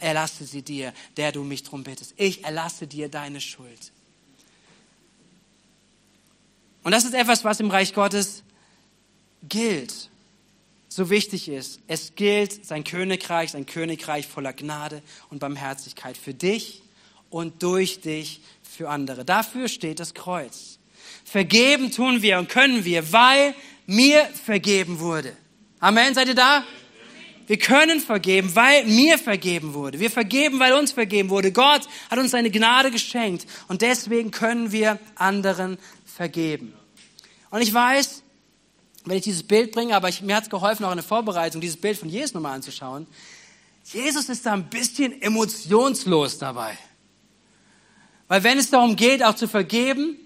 erlasse 0.01 0.45
sie 0.45 0.62
dir, 0.62 0.92
der 1.16 1.33
du 1.33 1.42
mich 1.42 1.62
drum 1.62 1.83
bittest. 1.83 2.14
Ich 2.16 2.45
erlasse 2.45 2.87
dir 2.87 3.09
deine 3.09 3.40
Schuld. 3.40 3.92
Und 6.83 6.92
das 6.92 7.05
ist 7.05 7.14
etwas, 7.14 7.42
was 7.42 7.59
im 7.59 7.71
Reich 7.71 7.95
Gottes 7.95 8.45
gilt, 9.49 10.09
so 10.88 11.11
wichtig 11.11 11.49
ist. 11.49 11.81
Es 11.88 12.14
gilt 12.14 12.64
sein 12.64 12.85
Königreich, 12.85 13.51
sein 13.51 13.66
Königreich 13.66 14.27
voller 14.27 14.53
Gnade 14.53 15.03
und 15.29 15.40
Barmherzigkeit 15.40 16.16
für 16.16 16.33
dich 16.33 16.83
und 17.30 17.62
durch 17.62 18.00
dich 18.00 18.40
für 18.62 18.88
andere. 18.88 19.24
Dafür 19.24 19.68
steht 19.68 20.00
das 20.00 20.14
Kreuz. 20.14 20.78
Vergeben 21.24 21.90
tun 21.90 22.22
wir 22.22 22.38
und 22.38 22.48
können 22.48 22.84
wir, 22.84 23.12
weil 23.12 23.54
mir 23.86 24.24
vergeben 24.44 25.00
wurde. 25.00 25.36
Amen, 25.80 26.14
seid 26.14 26.28
ihr 26.28 26.34
da? 26.34 26.64
Wir 27.46 27.58
können 27.58 28.00
vergeben, 28.00 28.54
weil 28.54 28.84
mir 28.86 29.18
vergeben 29.18 29.74
wurde. 29.74 30.00
Wir 30.00 30.10
vergeben, 30.10 30.58
weil 30.58 30.72
uns 30.72 30.92
vergeben 30.92 31.30
wurde. 31.30 31.52
Gott 31.52 31.82
hat 32.10 32.18
uns 32.18 32.32
seine 32.32 32.50
Gnade 32.50 32.90
geschenkt 32.90 33.46
und 33.68 33.82
deswegen 33.82 34.32
können 34.32 34.72
wir 34.72 34.98
anderen 35.14 35.78
vergeben. 36.04 36.74
Und 37.50 37.62
ich 37.62 37.72
weiß, 37.72 38.22
wenn 39.04 39.16
ich 39.16 39.22
dieses 39.22 39.44
Bild 39.44 39.70
bringe, 39.70 39.94
aber 39.94 40.08
ich, 40.08 40.22
mir 40.22 40.34
hat 40.34 40.44
es 40.44 40.50
geholfen, 40.50 40.84
auch 40.84 40.90
in 40.90 40.96
der 40.96 41.04
Vorbereitung, 41.04 41.60
dieses 41.60 41.80
Bild 41.80 41.96
von 41.96 42.08
Jesus 42.08 42.34
nochmal 42.34 42.56
anzuschauen. 42.56 43.06
Jesus 43.84 44.28
ist 44.28 44.44
da 44.44 44.52
ein 44.52 44.68
bisschen 44.68 45.22
emotionslos 45.22 46.38
dabei. 46.38 46.76
Weil 48.28 48.42
wenn 48.42 48.58
es 48.58 48.70
darum 48.70 48.96
geht, 48.96 49.22
auch 49.22 49.34
zu 49.34 49.48
vergeben, 49.48 50.16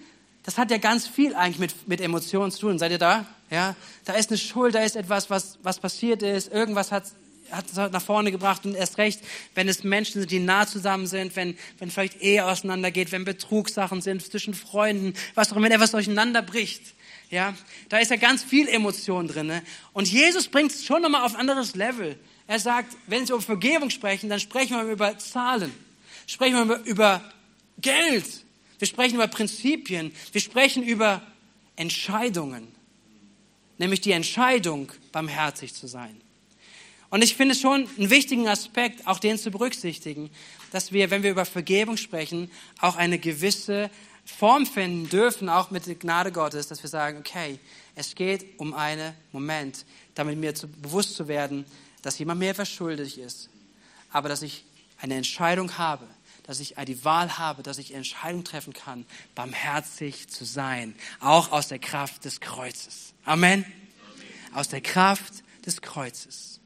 das 0.42 0.56
hat 0.58 0.70
ja 0.70 0.78
ganz 0.78 1.06
viel 1.06 1.34
eigentlich 1.34 1.58
mit, 1.58 1.88
mit 1.88 2.00
Emotionen 2.00 2.50
zu 2.50 2.60
tun. 2.60 2.78
Seid 2.78 2.92
ihr 2.92 2.98
da? 2.98 3.26
Ja, 3.50 3.74
da 4.04 4.14
ist 4.14 4.30
eine 4.30 4.38
Schuld, 4.38 4.74
da 4.74 4.82
ist 4.82 4.96
etwas, 4.96 5.28
was, 5.28 5.58
was 5.62 5.80
passiert 5.80 6.22
ist, 6.22 6.52
irgendwas 6.52 6.92
hat, 6.92 7.04
hat 7.50 7.66
es 7.66 7.76
nach 7.76 8.00
vorne 8.00 8.30
gebracht 8.30 8.64
und 8.64 8.76
erst 8.76 8.96
recht, 8.98 9.20
wenn 9.54 9.68
es 9.68 9.82
Menschen 9.82 10.20
sind, 10.20 10.30
die 10.30 10.38
nah 10.38 10.66
zusammen 10.66 11.06
sind, 11.06 11.34
wenn, 11.34 11.58
wenn 11.78 11.90
vielleicht 11.90 12.22
Ehe 12.22 12.46
auseinandergeht, 12.46 13.10
wenn 13.10 13.24
Betrugssachen 13.24 14.02
sind 14.02 14.24
zwischen 14.24 14.54
Freunden, 14.54 15.14
was 15.34 15.50
auch 15.50 15.56
immer, 15.56 15.66
wenn 15.66 15.72
etwas 15.72 15.90
durcheinander 15.90 16.42
bricht. 16.42 16.82
Ja, 17.28 17.54
da 17.88 17.98
ist 17.98 18.10
ja 18.10 18.16
ganz 18.16 18.42
viel 18.42 18.68
Emotion 18.68 19.28
drin. 19.28 19.52
Und 19.92 20.08
Jesus 20.08 20.48
bringt 20.48 20.72
es 20.72 20.84
schon 20.84 21.02
nochmal 21.02 21.22
auf 21.22 21.34
ein 21.34 21.40
anderes 21.40 21.76
Level. 21.76 22.18
Er 22.46 22.58
sagt, 22.58 22.96
wenn 23.06 23.26
Sie 23.26 23.32
um 23.32 23.40
Vergebung 23.40 23.90
sprechen, 23.90 24.28
dann 24.28 24.40
sprechen 24.40 24.76
wir 24.76 24.92
über 24.92 25.16
Zahlen. 25.18 25.72
Sprechen 26.26 26.56
wir 26.56 26.62
über, 26.62 26.84
über 26.84 27.32
Geld. 27.80 28.44
Wir 28.78 28.86
sprechen 28.86 29.16
über 29.16 29.28
Prinzipien. 29.28 30.12
Wir 30.32 30.40
sprechen 30.40 30.82
über 30.82 31.22
Entscheidungen 31.76 32.68
nämlich 33.80 34.02
die 34.02 34.12
Entscheidung, 34.12 34.92
barmherzig 35.10 35.74
zu 35.74 35.88
sein. 35.88 36.20
Und 37.08 37.24
ich 37.24 37.34
finde 37.34 37.56
schon 37.56 37.88
einen 37.98 38.10
wichtigen 38.10 38.46
Aspekt, 38.46 39.06
auch 39.06 39.18
den 39.18 39.38
zu 39.38 39.50
berücksichtigen, 39.50 40.30
dass 40.70 40.92
wir, 40.92 41.10
wenn 41.10 41.24
wir 41.24 41.30
über 41.30 41.46
Vergebung 41.46 41.96
sprechen, 41.96 42.50
auch 42.78 42.94
eine 42.94 43.18
gewisse 43.18 43.90
Form 44.24 44.66
finden 44.66 45.08
dürfen, 45.08 45.48
auch 45.48 45.72
mit 45.72 45.86
der 45.86 45.96
Gnade 45.96 46.30
Gottes, 46.30 46.68
dass 46.68 46.82
wir 46.84 46.90
sagen, 46.90 47.18
okay, 47.18 47.58
es 47.96 48.14
geht 48.14 48.60
um 48.60 48.74
einen 48.74 49.14
Moment, 49.32 49.86
damit 50.14 50.38
mir 50.38 50.54
zu, 50.54 50.68
bewusst 50.68 51.16
zu 51.16 51.26
werden, 51.26 51.64
dass 52.02 52.18
jemand 52.18 52.38
mir 52.38 52.54
schuldig 52.66 53.18
ist, 53.18 53.48
aber 54.12 54.28
dass 54.28 54.42
ich 54.42 54.64
eine 55.00 55.14
Entscheidung 55.14 55.78
habe, 55.78 56.06
dass 56.50 56.58
ich 56.58 56.74
die 56.84 57.04
Wahl 57.04 57.38
habe, 57.38 57.62
dass 57.62 57.78
ich 57.78 57.94
Entscheidung 57.94 58.42
treffen 58.42 58.72
kann, 58.72 59.06
barmherzig 59.36 60.28
zu 60.28 60.44
sein, 60.44 60.96
auch 61.20 61.52
aus 61.52 61.68
der 61.68 61.78
Kraft 61.78 62.24
des 62.24 62.40
Kreuzes. 62.40 63.14
Amen. 63.24 63.64
Aus 64.52 64.66
der 64.66 64.80
Kraft 64.80 65.32
des 65.64 65.80
Kreuzes. 65.80 66.58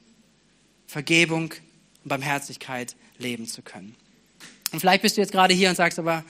Vergebung 0.87 1.53
und 2.03 2.09
Barmherzigkeit 2.09 2.97
leben 3.19 3.47
zu 3.47 3.61
können. 3.61 3.95
Und 4.73 4.81
vielleicht 4.81 5.03
bist 5.03 5.19
du 5.19 5.21
jetzt 5.21 5.33
gerade 5.33 5.53
hier 5.53 5.69
und 5.69 5.75
sagst 5.75 5.99
aber, 5.99 6.25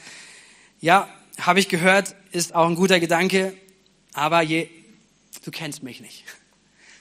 ja, 0.81 1.09
habe 1.39 1.61
ich 1.61 1.69
gehört, 1.69 2.17
ist 2.33 2.57
auch 2.57 2.67
ein 2.67 2.75
guter 2.75 2.99
Gedanke, 2.99 3.57
aber 4.15 4.43
je, 4.43 4.69
du 5.45 5.53
kennst 5.53 5.85
mich 5.85 6.01
nicht. 6.01 6.25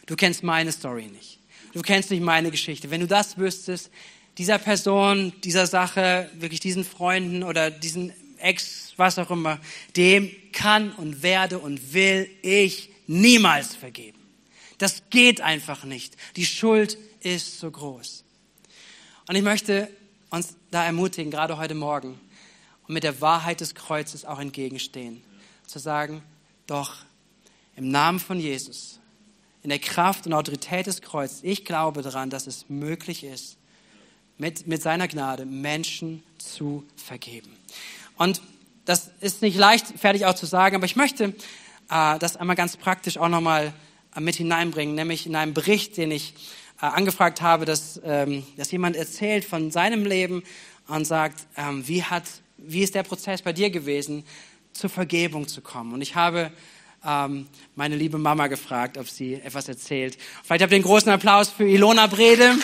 Du 0.05 0.15
kennst 0.15 0.43
meine 0.43 0.71
Story 0.71 1.07
nicht. 1.07 1.39
Du 1.73 1.81
kennst 1.81 2.11
nicht 2.11 2.21
meine 2.21 2.51
Geschichte. 2.51 2.91
Wenn 2.91 3.01
du 3.01 3.07
das 3.07 3.39
wüsstest, 3.39 3.89
dieser 4.37 4.57
Person, 4.57 5.33
dieser 5.43 5.67
Sache, 5.67 6.29
wirklich 6.35 6.59
diesen 6.59 6.83
Freunden 6.83 7.43
oder 7.43 7.71
diesen 7.71 8.13
Ex, 8.39 8.93
was 8.97 9.17
auch 9.19 9.31
immer, 9.31 9.59
dem 9.95 10.31
kann 10.51 10.91
und 10.91 11.23
werde 11.23 11.59
und 11.59 11.93
will 11.93 12.29
ich 12.41 12.89
niemals 13.07 13.75
vergeben. 13.75 14.19
Das 14.77 15.03
geht 15.09 15.41
einfach 15.41 15.83
nicht. 15.83 16.17
Die 16.35 16.45
Schuld 16.45 16.97
ist 17.21 17.59
so 17.59 17.71
groß. 17.71 18.23
Und 19.27 19.35
ich 19.35 19.43
möchte 19.43 19.89
uns 20.29 20.55
da 20.71 20.83
ermutigen, 20.83 21.31
gerade 21.31 21.57
heute 21.57 21.75
Morgen, 21.75 22.19
und 22.87 22.93
mit 22.93 23.03
der 23.03 23.21
Wahrheit 23.21 23.61
des 23.61 23.75
Kreuzes 23.75 24.25
auch 24.25 24.39
entgegenstehen, 24.39 25.23
zu 25.65 25.79
sagen, 25.79 26.21
doch 26.67 26.97
im 27.75 27.89
Namen 27.89 28.19
von 28.19 28.39
Jesus, 28.39 28.99
in 29.61 29.69
der 29.69 29.79
Kraft 29.79 30.25
und 30.27 30.33
Autorität 30.33 30.87
des 30.87 31.01
Kreuzes, 31.01 31.39
ich 31.43 31.63
glaube 31.63 32.01
daran, 32.01 32.29
dass 32.29 32.47
es 32.47 32.65
möglich 32.67 33.23
ist, 33.23 33.57
mit, 34.37 34.67
mit 34.67 34.81
seiner 34.81 35.07
Gnade 35.07 35.45
Menschen 35.45 36.23
zu 36.37 36.83
vergeben. 36.95 37.55
Und 38.17 38.41
das 38.85 39.11
ist 39.21 39.41
nicht 39.41 39.57
leicht, 39.57 39.87
fertig 39.97 40.25
auch 40.25 40.35
zu 40.35 40.45
sagen, 40.45 40.75
aber 40.75 40.85
ich 40.85 40.95
möchte 40.95 41.33
äh, 41.89 42.19
das 42.19 42.37
einmal 42.37 42.55
ganz 42.55 42.77
praktisch 42.77 43.17
auch 43.17 43.29
nochmal 43.29 43.73
äh, 44.15 44.19
mit 44.19 44.35
hineinbringen, 44.35 44.95
nämlich 44.95 45.25
in 45.25 45.35
einem 45.35 45.53
Bericht, 45.53 45.97
den 45.97 46.11
ich 46.11 46.33
äh, 46.81 46.85
angefragt 46.85 47.41
habe, 47.41 47.65
dass, 47.65 48.01
ähm, 48.03 48.43
dass 48.57 48.71
jemand 48.71 48.95
erzählt 48.95 49.45
von 49.45 49.71
seinem 49.71 50.05
Leben 50.05 50.43
und 50.87 51.05
sagt, 51.05 51.45
ähm, 51.55 51.87
wie, 51.87 52.03
hat, 52.03 52.23
wie 52.57 52.81
ist 52.81 52.95
der 52.95 53.03
Prozess 53.03 53.41
bei 53.41 53.53
dir 53.53 53.69
gewesen, 53.69 54.25
zur 54.73 54.89
Vergebung 54.89 55.47
zu 55.47 55.61
kommen. 55.61 55.93
Und 55.93 56.01
ich 56.01 56.15
habe 56.15 56.51
ähm, 57.05 57.47
meine 57.75 57.95
liebe 57.95 58.17
Mama 58.17 58.47
gefragt, 58.47 58.97
ob 58.97 59.07
sie 59.07 59.35
etwas 59.35 59.67
erzählt. 59.67 60.17
Vielleicht 60.43 60.63
habt 60.63 60.71
ihr 60.71 60.77
einen 60.77 60.83
großen 60.83 61.11
Applaus 61.11 61.49
für 61.49 61.67
Ilona 61.67 62.07
Brede. 62.07 62.55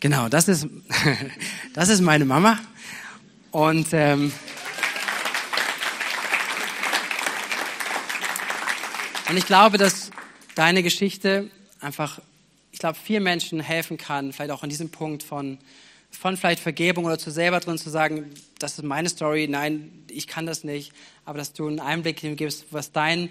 Genau, 0.00 0.28
das 0.28 0.48
ist, 0.48 0.66
das 1.74 1.88
ist 1.88 2.00
meine 2.00 2.24
Mama. 2.24 2.58
Und 3.52 3.88
ähm, 3.92 4.32
Und 9.30 9.36
ich 9.36 9.46
glaube, 9.46 9.78
dass 9.78 10.10
deine 10.56 10.82
Geschichte 10.82 11.48
einfach, 11.80 12.18
ich 12.72 12.80
glaube, 12.80 12.98
vielen 13.00 13.22
Menschen 13.22 13.60
helfen 13.60 13.96
kann, 13.96 14.32
vielleicht 14.32 14.50
auch 14.50 14.64
an 14.64 14.70
diesem 14.70 14.90
Punkt 14.90 15.22
von, 15.22 15.58
von 16.10 16.36
vielleicht 16.36 16.58
Vergebung 16.58 17.04
oder 17.04 17.16
zu 17.16 17.30
selber 17.30 17.60
drin 17.60 17.78
zu 17.78 17.90
sagen, 17.90 18.28
das 18.58 18.72
ist 18.72 18.82
meine 18.82 19.08
Story, 19.08 19.46
nein, 19.48 20.04
ich 20.10 20.26
kann 20.26 20.46
das 20.46 20.64
nicht, 20.64 20.92
aber 21.24 21.38
dass 21.38 21.52
du 21.52 21.68
einen 21.68 21.78
Einblick 21.78 22.20
gibst, 22.36 22.64
was 22.72 22.90
dein 22.90 23.28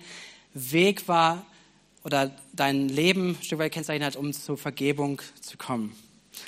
Weg 0.53 1.09
war 1.09 1.45
oder 2.05 2.31
dein 2.53 2.87
Leben 2.87 3.31
ein 3.31 3.43
Stück 3.43 3.59
weit 3.59 3.73
kennzeichnet 3.73 4.07
hat, 4.07 4.15
um 4.15 4.31
zur 4.31 4.57
Vergebung 4.57 5.21
zu 5.41 5.57
kommen. 5.57 5.93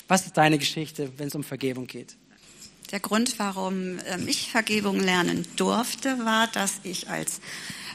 Was 0.08 0.26
ist 0.26 0.36
deine 0.36 0.58
Geschichte, 0.58 1.10
wenn 1.16 1.28
es 1.28 1.34
um 1.34 1.44
Vergebung 1.44 1.86
geht? 1.86 2.16
Der 2.90 3.00
Grund, 3.00 3.38
warum 3.38 3.98
ähm, 4.06 4.28
ich 4.28 4.50
Vergebung 4.50 5.00
lernen 5.00 5.46
durfte, 5.56 6.18
war, 6.24 6.46
dass 6.48 6.74
ich 6.82 7.08
als 7.08 7.40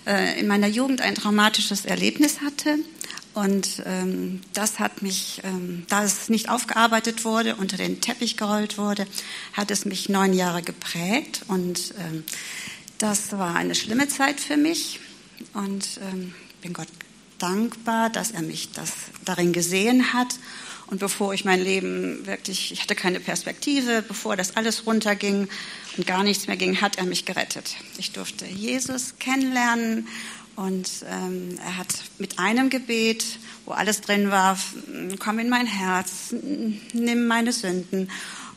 äh, 0.07 0.39
in 0.39 0.47
meiner 0.47 0.67
Jugend 0.67 1.01
ein 1.01 1.13
traumatisches 1.13 1.85
Erlebnis 1.85 2.41
hatte. 2.41 2.79
Und 3.35 3.83
ähm, 3.85 4.41
das 4.53 4.79
hat 4.79 5.03
mich, 5.03 5.41
ähm, 5.43 5.85
da 5.89 6.03
es 6.03 6.29
nicht 6.29 6.49
aufgearbeitet 6.49 7.23
wurde, 7.25 7.55
unter 7.55 7.77
den 7.77 8.01
Teppich 8.01 8.37
gerollt 8.37 8.79
wurde, 8.79 9.05
hat 9.53 9.69
es 9.69 9.85
mich 9.85 10.09
neun 10.09 10.33
Jahre 10.33 10.63
geprägt. 10.63 11.41
Und 11.47 11.93
ähm, 11.99 12.23
das 12.97 13.33
war 13.33 13.55
eine 13.55 13.75
schlimme 13.75 14.07
Zeit 14.07 14.39
für 14.39 14.57
mich. 14.57 14.99
Und 15.53 15.99
ähm, 16.11 16.33
bin 16.61 16.73
Gott 16.73 16.87
dankbar, 17.37 18.09
dass 18.09 18.31
er 18.31 18.41
mich 18.41 18.71
das 18.71 18.93
darin 19.23 19.53
gesehen 19.53 20.13
hat. 20.13 20.39
Und 20.87 20.99
bevor 20.99 21.33
ich 21.33 21.43
mein 21.43 21.61
Leben 21.61 22.25
wirklich, 22.25 22.71
ich 22.71 22.81
hatte 22.81 22.95
keine 22.95 23.19
Perspektive, 23.19 24.01
bevor 24.01 24.37
das 24.37 24.55
alles 24.55 24.85
runterging, 24.85 25.49
und 25.97 26.05
gar 26.05 26.23
nichts 26.23 26.47
mehr 26.47 26.57
ging, 26.57 26.79
hat 26.79 26.97
er 26.97 27.05
mich 27.05 27.25
gerettet. 27.25 27.75
Ich 27.97 28.11
durfte 28.11 28.45
Jesus 28.45 29.15
kennenlernen 29.19 30.07
und 30.55 30.89
ähm, 31.09 31.57
er 31.63 31.77
hat 31.77 31.87
mit 32.19 32.39
einem 32.39 32.69
Gebet, 32.69 33.25
wo 33.65 33.71
alles 33.71 34.01
drin 34.01 34.31
war, 34.31 34.57
komm 35.19 35.39
in 35.39 35.49
mein 35.49 35.65
Herz, 35.65 36.33
nimm 36.93 37.27
meine 37.27 37.51
Sünden. 37.51 38.09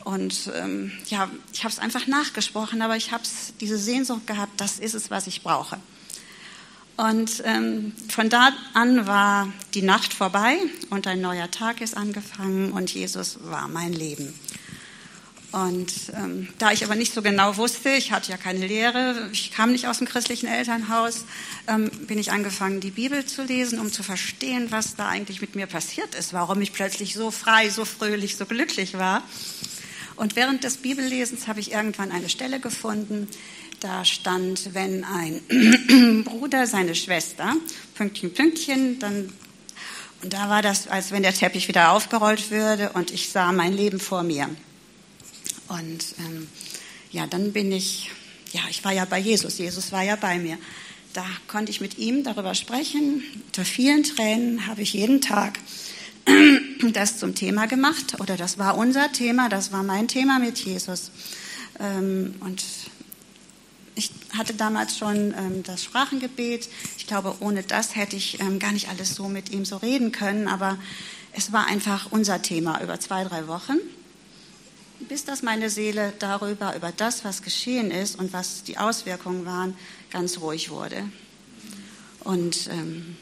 Und 0.05 0.51
ähm, 0.55 0.93
ja, 1.09 1.31
ich 1.53 1.65
habe 1.65 1.73
es 1.73 1.79
einfach 1.79 2.07
nachgesprochen, 2.07 2.81
aber 2.83 2.97
ich 2.97 3.13
habe 3.13 3.23
diese 3.61 3.79
Sehnsucht 3.79 4.27
gehabt, 4.27 4.61
das 4.61 4.79
ist 4.79 4.95
es, 4.95 5.11
was 5.11 5.27
ich 5.27 5.43
brauche. 5.43 5.79
Und 7.01 7.43
ähm, 7.47 7.95
von 8.11 8.29
da 8.29 8.51
an 8.75 9.07
war 9.07 9.51
die 9.73 9.81
Nacht 9.81 10.13
vorbei 10.13 10.59
und 10.91 11.07
ein 11.07 11.23
neuer 11.23 11.51
Tag 11.51 11.81
ist 11.81 11.97
angefangen 11.97 12.73
und 12.73 12.93
Jesus 12.93 13.39
war 13.45 13.69
mein 13.69 13.95
Leben. 13.95 14.35
Und 15.51 15.91
ähm, 16.15 16.49
da 16.59 16.73
ich 16.73 16.85
aber 16.85 16.97
nicht 16.97 17.15
so 17.15 17.23
genau 17.23 17.57
wusste, 17.57 17.89
ich 17.89 18.13
hatte 18.13 18.31
ja 18.31 18.37
keine 18.37 18.67
Lehre, 18.67 19.31
ich 19.33 19.51
kam 19.51 19.73
nicht 19.73 19.89
aus 19.89 19.97
dem 19.97 20.09
christlichen 20.09 20.47
Elternhaus, 20.47 21.25
ähm, 21.69 21.91
bin 22.07 22.19
ich 22.19 22.33
angefangen, 22.33 22.81
die 22.81 22.91
Bibel 22.91 23.25
zu 23.25 23.45
lesen, 23.45 23.79
um 23.79 23.91
zu 23.91 24.03
verstehen, 24.03 24.71
was 24.71 24.95
da 24.95 25.09
eigentlich 25.09 25.41
mit 25.41 25.57
mir 25.57 25.67
passiert 25.67 26.15
ist, 26.15 26.35
warum 26.35 26.61
ich 26.61 26.75
plötzlich 26.75 27.15
so 27.15 27.31
frei, 27.31 27.71
so 27.71 27.87
fröhlich, 27.87 28.37
so 28.37 28.45
glücklich 28.45 28.99
war. 28.99 29.23
Und 30.17 30.37
während 30.37 30.65
des 30.65 30.77
Bibellesens 30.77 31.49
habe 31.49 31.61
ich 31.61 31.73
irgendwann 31.73 32.13
eine 32.13 32.29
Stelle 32.29 32.61
gefunden, 32.61 33.27
da 33.81 34.05
stand, 34.05 34.75
wenn 34.75 35.05
ein 35.05 36.25
Bruder 36.25 36.67
seine 36.67 36.95
Schwester, 36.95 37.57
Pünktchen, 37.95 38.33
Pünktchen, 38.33 38.99
dann, 38.99 39.33
und 40.23 40.33
da 40.33 40.49
war 40.49 40.63
das, 40.63 40.87
als 40.87 41.11
wenn 41.11 41.23
der 41.23 41.35
Teppich 41.35 41.67
wieder 41.69 41.93
aufgerollt 41.93 42.51
würde 42.51 42.91
und 42.93 43.11
ich 43.11 43.31
sah 43.31 43.53
mein 43.53 43.73
Leben 43.73 43.99
vor 43.99 44.23
mir. 44.23 44.49
Und 45.69 46.15
ähm, 46.19 46.49
ja, 47.11 47.27
dann 47.27 47.53
bin 47.53 47.73
ich, 47.73 48.11
ja, 48.53 48.61
ich 48.69 48.85
war 48.85 48.93
ja 48.93 49.05
bei 49.05 49.19
Jesus, 49.19 49.59
Jesus 49.59 49.93
war 49.93 50.03
ja 50.03 50.17
bei 50.17 50.39
mir. 50.39 50.59
Da 51.13 51.25
konnte 51.49 51.71
ich 51.71 51.81
mit 51.81 51.99
ihm 51.99 52.23
darüber 52.23 52.55
sprechen. 52.55 53.25
Unter 53.47 53.65
vielen 53.65 54.05
Tränen 54.05 54.67
habe 54.67 54.83
ich 54.83 54.93
jeden 54.93 55.21
Tag 55.21 55.59
das 56.93 57.19
zum 57.19 57.35
Thema 57.35 57.67
gemacht 57.67 58.21
oder 58.21 58.37
das 58.37 58.59
war 58.59 58.77
unser 58.77 59.11
Thema, 59.11 59.49
das 59.49 59.73
war 59.73 59.83
mein 59.83 60.07
Thema 60.07 60.39
mit 60.39 60.59
Jesus. 60.59 61.11
Ähm, 61.81 62.35
und 62.41 62.63
ich 64.01 64.11
hatte 64.37 64.55
damals 64.55 64.99
schon 64.99 65.35
ähm, 65.37 65.63
das 65.63 65.85
Sprachengebet. 65.85 66.69
Ich 66.99 67.07
glaube, 67.07 67.37
ohne 67.41 67.63
das 67.63 67.95
hätte 67.95 68.17
ich 68.17 68.41
ähm, 68.41 68.59
gar 68.59 68.73
nicht 68.73 68.89
alles 68.89 69.15
so 69.15 69.29
mit 69.29 69.51
ihm 69.51 69.65
so 69.65 69.77
reden 69.77 70.11
können, 70.11 70.49
aber 70.49 70.79
es 71.33 71.53
war 71.53 71.67
einfach 71.67 72.11
unser 72.11 72.43
Thema 72.43 72.83
über 72.83 72.99
zwei, 72.99 73.25
drei 73.25 73.47
Wochen 73.47 73.79
bis 75.09 75.25
dass 75.25 75.43
meine 75.43 75.71
Seele 75.71 76.13
darüber, 76.19 76.77
über 76.77 76.93
das, 76.93 77.25
was 77.25 77.43
geschehen 77.43 77.91
ist 77.91 78.19
und 78.19 78.33
was 78.33 78.63
die 78.63 78.79
Auswirkungen 78.79 79.47
waren, 79.47 79.77
ganz 80.11 80.41
ruhig 80.41 80.71
wurde. 80.71 81.05
Und 82.21 82.69
ähm, 82.71 83.17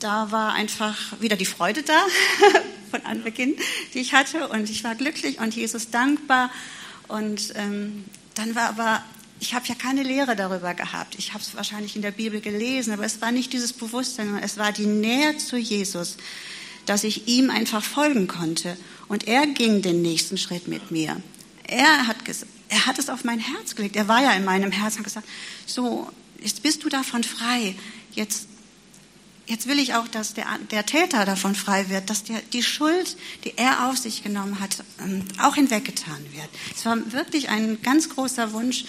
da 0.00 0.30
war 0.30 0.52
einfach 0.52 1.20
wieder 1.20 1.36
die 1.36 1.46
Freude 1.46 1.82
da 1.82 2.06
von 2.90 3.02
Anbeginn, 3.02 3.56
die 3.94 4.00
ich 4.00 4.12
hatte. 4.12 4.48
Und 4.48 4.68
ich 4.68 4.84
war 4.84 4.94
glücklich 4.94 5.38
und 5.38 5.54
Jesus 5.54 5.90
dankbar. 5.90 6.50
Und 7.08 7.54
ähm, 7.56 8.04
dann 8.34 8.54
war 8.54 8.68
aber, 8.68 9.04
ich 9.40 9.54
habe 9.54 9.66
ja 9.66 9.74
keine 9.74 10.02
Lehre 10.02 10.36
darüber 10.36 10.74
gehabt. 10.74 11.16
Ich 11.18 11.32
habe 11.32 11.42
es 11.42 11.54
wahrscheinlich 11.54 11.96
in 11.96 12.02
der 12.02 12.10
Bibel 12.10 12.40
gelesen, 12.40 12.92
aber 12.92 13.04
es 13.04 13.20
war 13.20 13.32
nicht 13.32 13.52
dieses 13.52 13.72
Bewusstsein, 13.72 14.38
es 14.42 14.56
war 14.56 14.72
die 14.72 14.86
Nähe 14.86 15.36
zu 15.38 15.56
Jesus, 15.56 16.16
dass 16.86 17.04
ich 17.04 17.28
ihm 17.28 17.50
einfach 17.50 17.82
folgen 17.82 18.26
konnte. 18.26 18.76
Und 19.08 19.26
er 19.28 19.46
ging 19.46 19.82
den 19.82 20.02
nächsten 20.02 20.38
Schritt 20.38 20.68
mit 20.68 20.90
mir. 20.90 21.20
Er 21.66 22.06
hat, 22.06 22.16
er 22.68 22.86
hat 22.86 22.98
es 22.98 23.08
auf 23.08 23.24
mein 23.24 23.38
Herz 23.38 23.74
gelegt. 23.74 23.96
Er 23.96 24.08
war 24.08 24.22
ja 24.22 24.32
in 24.32 24.44
meinem 24.44 24.72
Herzen 24.72 24.98
und 24.98 25.04
gesagt, 25.04 25.26
so, 25.66 26.08
jetzt 26.40 26.62
bist 26.62 26.84
du 26.84 26.88
davon 26.88 27.24
frei. 27.24 27.74
Jetzt, 28.12 28.48
jetzt 29.46 29.66
will 29.68 29.78
ich 29.78 29.94
auch, 29.94 30.08
dass 30.08 30.34
der, 30.34 30.46
der 30.70 30.86
Täter 30.86 31.24
davon 31.24 31.54
frei 31.54 31.88
wird, 31.88 32.10
dass 32.10 32.24
der, 32.24 32.40
die 32.52 32.62
Schuld, 32.62 33.16
die 33.44 33.56
er 33.56 33.88
auf 33.88 33.98
sich 33.98 34.22
genommen 34.22 34.60
hat, 34.60 34.84
ähm, 35.00 35.24
auch 35.40 35.54
hinweggetan 35.54 36.24
wird. 36.32 36.48
Es 36.74 36.84
war 36.84 36.96
wirklich 37.12 37.48
ein 37.48 37.80
ganz 37.82 38.08
großer 38.08 38.52
Wunsch 38.52 38.84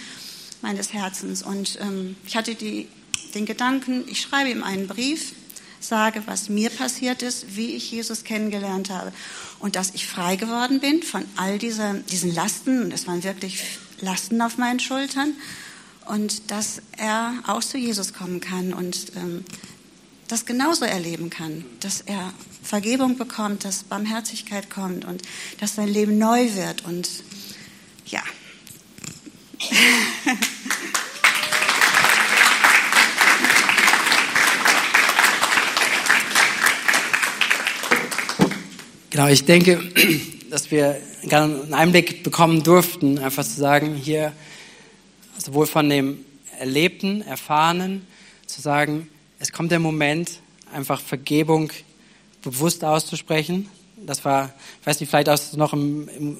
meines 0.62 0.94
Herzens. 0.94 1.44
Und 1.44 1.78
ähm, 1.82 2.16
ich 2.26 2.36
hatte 2.36 2.56
die, 2.56 2.88
den 3.34 3.46
Gedanken, 3.46 4.04
ich 4.08 4.22
schreibe 4.22 4.50
ihm 4.50 4.64
einen 4.64 4.88
Brief 4.88 5.34
sage, 5.80 6.24
was 6.26 6.50
mir 6.50 6.70
passiert 6.70 7.22
ist, 7.22 7.56
wie 7.56 7.76
ich 7.76 7.92
Jesus 7.92 8.24
kennengelernt 8.24 8.90
habe 8.90 9.14
und 9.60 9.76
dass 9.76 9.94
ich 9.94 10.08
frei 10.08 10.36
geworden 10.36 10.80
bin 10.80 11.04
von 11.04 11.26
all 11.36 11.60
dieser, 11.60 11.94
diesen 11.94 12.34
Lasten, 12.34 12.82
und 12.82 12.92
es 12.92 13.08
waren 13.08 13.24
wirklich 13.24 13.64
Lasten 14.02 14.42
auf 14.42 14.58
meinen 14.58 14.80
Schultern, 14.80 15.34
und 16.08 16.52
dass 16.52 16.82
er 16.98 17.34
auch 17.48 17.64
zu 17.64 17.78
Jesus 17.78 18.14
kommen 18.14 18.40
kann 18.40 18.74
und 18.74 19.12
ähm, 19.16 19.44
das 20.28 20.46
genauso 20.46 20.86
erleben 20.86 21.30
kann, 21.30 21.66
dass 21.80 22.02
er 22.02 22.34
Vergebung 22.64 23.18
bekommt, 23.18 23.64
dass 23.64 23.84
Barmherzigkeit 23.84 24.70
kommt 24.70 25.06
und 25.06 25.22
dass 25.60 25.76
sein 25.76 25.88
Leben 25.88 26.18
neu 26.18 26.56
wird 26.56 26.86
und 26.86 27.10
ja. 28.08 28.24
Genau, 39.16 39.30
ich 39.30 39.46
denke, 39.46 39.80
dass 40.50 40.72
wir 40.72 41.00
einen 41.32 41.74
Einblick 41.74 42.22
bekommen 42.22 42.64
durften, 42.64 43.18
einfach 43.18 43.46
zu 43.46 43.58
sagen, 43.58 43.96
hier 43.96 44.34
sowohl 45.38 45.68
von 45.68 45.90
dem 45.90 46.26
Erlebten, 46.60 47.22
Erfahrenen, 47.22 48.06
zu 48.46 48.60
sagen, 48.62 49.08
es 49.40 49.52
kommt 49.52 49.72
der 49.72 49.80
Moment, 49.80 50.40
einfach 50.72 51.02
Vergebung 51.02 51.72
bewusst 52.42 52.84
auszusprechen. 52.84 53.70
Das 53.98 54.24
war, 54.26 54.54
ich 54.82 54.88
weiß 54.88 55.00
nicht, 55.00 55.10
vielleicht 55.10 55.28
hast 55.28 55.54
du 55.54 55.58
noch 55.58 55.74
im, 55.74 56.08
im, 56.10 56.38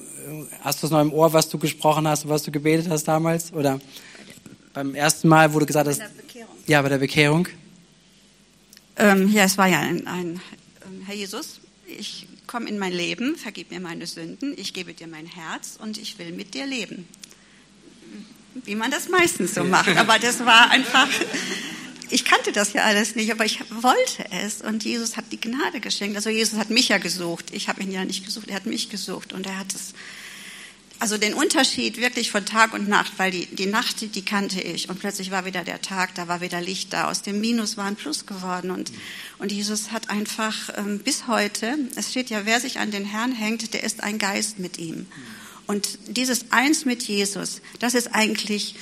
hast 0.60 0.82
du 0.82 0.86
es 0.86 0.90
noch 0.90 1.00
im 1.00 1.12
Ohr, 1.12 1.32
was 1.32 1.48
du 1.48 1.58
gesprochen 1.58 2.06
hast, 2.06 2.28
was 2.28 2.42
du 2.42 2.50
gebetet 2.50 2.88
hast 2.88 3.04
damals? 3.04 3.52
Oder 3.52 3.80
beim 4.72 4.94
ersten 4.94 5.28
Mal, 5.28 5.52
wo 5.54 5.58
du 5.58 5.66
gesagt 5.66 5.88
hast. 5.88 5.98
Bei 5.98 6.06
der 6.06 6.22
Bekehrung. 6.22 6.56
Ja, 6.66 6.82
bei 6.82 6.88
der 6.88 6.98
Bekehrung. 6.98 7.48
Ähm, 8.96 9.32
ja, 9.32 9.44
es 9.44 9.58
war 9.58 9.66
ja 9.66 9.80
ein, 9.80 10.06
ein 10.06 10.40
Herr 11.06 11.14
Jesus, 11.14 11.60
ich 11.86 12.26
komm 12.46 12.66
in 12.66 12.78
mein 12.78 12.92
Leben, 12.92 13.36
vergib 13.36 13.70
mir 13.70 13.80
meine 13.80 14.06
Sünden, 14.06 14.54
ich 14.56 14.72
gebe 14.72 14.94
dir 14.94 15.06
mein 15.06 15.26
Herz 15.26 15.78
und 15.80 15.98
ich 15.98 16.18
will 16.18 16.32
mit 16.32 16.54
dir 16.54 16.66
leben. 16.66 17.06
Wie 18.64 18.74
man 18.74 18.90
das 18.90 19.08
meistens 19.08 19.54
so 19.54 19.64
macht. 19.64 19.96
Aber 19.96 20.18
das 20.18 20.40
war 20.44 20.70
einfach, 20.70 21.08
ich 22.10 22.24
kannte 22.24 22.52
das 22.52 22.72
ja 22.72 22.84
alles 22.84 23.14
nicht, 23.16 23.30
aber 23.30 23.44
ich 23.44 23.60
wollte 23.70 24.24
es 24.30 24.62
und 24.62 24.84
Jesus 24.84 25.16
hat 25.16 25.26
die 25.32 25.40
Gnade 25.40 25.80
geschenkt. 25.80 26.16
Also 26.16 26.30
Jesus 26.30 26.58
hat 26.58 26.70
mich 26.70 26.88
ja 26.88 26.98
gesucht. 26.98 27.46
Ich 27.52 27.68
habe 27.68 27.82
ihn 27.82 27.90
ja 27.90 28.04
nicht 28.04 28.24
gesucht, 28.24 28.48
er 28.48 28.56
hat 28.56 28.66
mich 28.66 28.88
gesucht 28.88 29.32
und 29.32 29.46
er 29.46 29.58
hat 29.58 29.74
es 29.74 29.94
also 30.98 31.18
den 31.18 31.34
Unterschied 31.34 32.00
wirklich 32.00 32.30
von 32.30 32.46
Tag 32.46 32.72
und 32.72 32.88
Nacht, 32.88 33.12
weil 33.18 33.30
die, 33.30 33.46
die 33.46 33.66
Nacht, 33.66 34.14
die, 34.14 34.24
kannte 34.24 34.60
ich 34.60 34.88
und 34.88 34.98
plötzlich 34.98 35.30
war 35.30 35.44
wieder 35.44 35.62
der 35.62 35.82
Tag, 35.82 36.14
da 36.14 36.26
war 36.26 36.40
wieder 36.40 36.60
Licht 36.60 36.92
da. 36.92 37.10
Aus 37.10 37.22
dem 37.22 37.40
Minus 37.40 37.76
war 37.76 37.84
ein 37.84 37.96
Plus 37.96 38.24
geworden 38.24 38.70
und, 38.70 38.90
und 39.38 39.52
Jesus 39.52 39.92
hat 39.92 40.08
einfach 40.08 40.70
ähm, 40.76 41.00
bis 41.00 41.26
heute, 41.26 41.76
es 41.96 42.10
steht 42.10 42.30
ja, 42.30 42.46
wer 42.46 42.60
sich 42.60 42.78
an 42.78 42.90
den 42.90 43.04
Herrn 43.04 43.32
hängt, 43.32 43.74
der 43.74 43.84
ist 43.84 44.02
ein 44.02 44.18
Geist 44.18 44.58
mit 44.58 44.78
ihm. 44.78 45.06
Und 45.66 45.98
dieses 46.08 46.52
Eins 46.52 46.84
mit 46.84 47.02
Jesus, 47.02 47.60
das 47.78 47.94
ist 47.94 48.14
eigentlich 48.14 48.76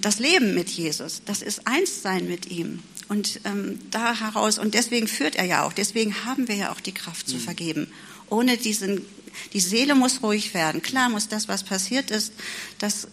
das 0.00 0.18
Leben 0.18 0.54
mit 0.54 0.68
Jesus, 0.68 1.22
das 1.24 1.42
ist 1.42 1.66
Einssein 1.66 2.28
mit 2.28 2.50
ihm. 2.50 2.82
Und 3.08 3.40
ähm, 3.44 3.80
da 3.90 4.18
heraus, 4.18 4.58
und 4.58 4.74
deswegen 4.74 5.08
führt 5.08 5.36
er 5.36 5.44
ja 5.44 5.64
auch, 5.64 5.72
deswegen 5.72 6.24
haben 6.24 6.48
wir 6.48 6.54
ja 6.54 6.72
auch 6.72 6.80
die 6.80 6.92
Kraft 6.92 7.28
zu 7.28 7.38
vergeben. 7.38 7.88
Ohne 8.28 8.56
diesen 8.56 9.04
die 9.52 9.60
Seele 9.60 9.94
muss 9.94 10.22
ruhig 10.22 10.54
werden. 10.54 10.82
Klar 10.82 11.08
muss 11.08 11.28
das, 11.28 11.48
was 11.48 11.64
passiert 11.64 12.10
ist, 12.10 12.32
das, 12.78 13.08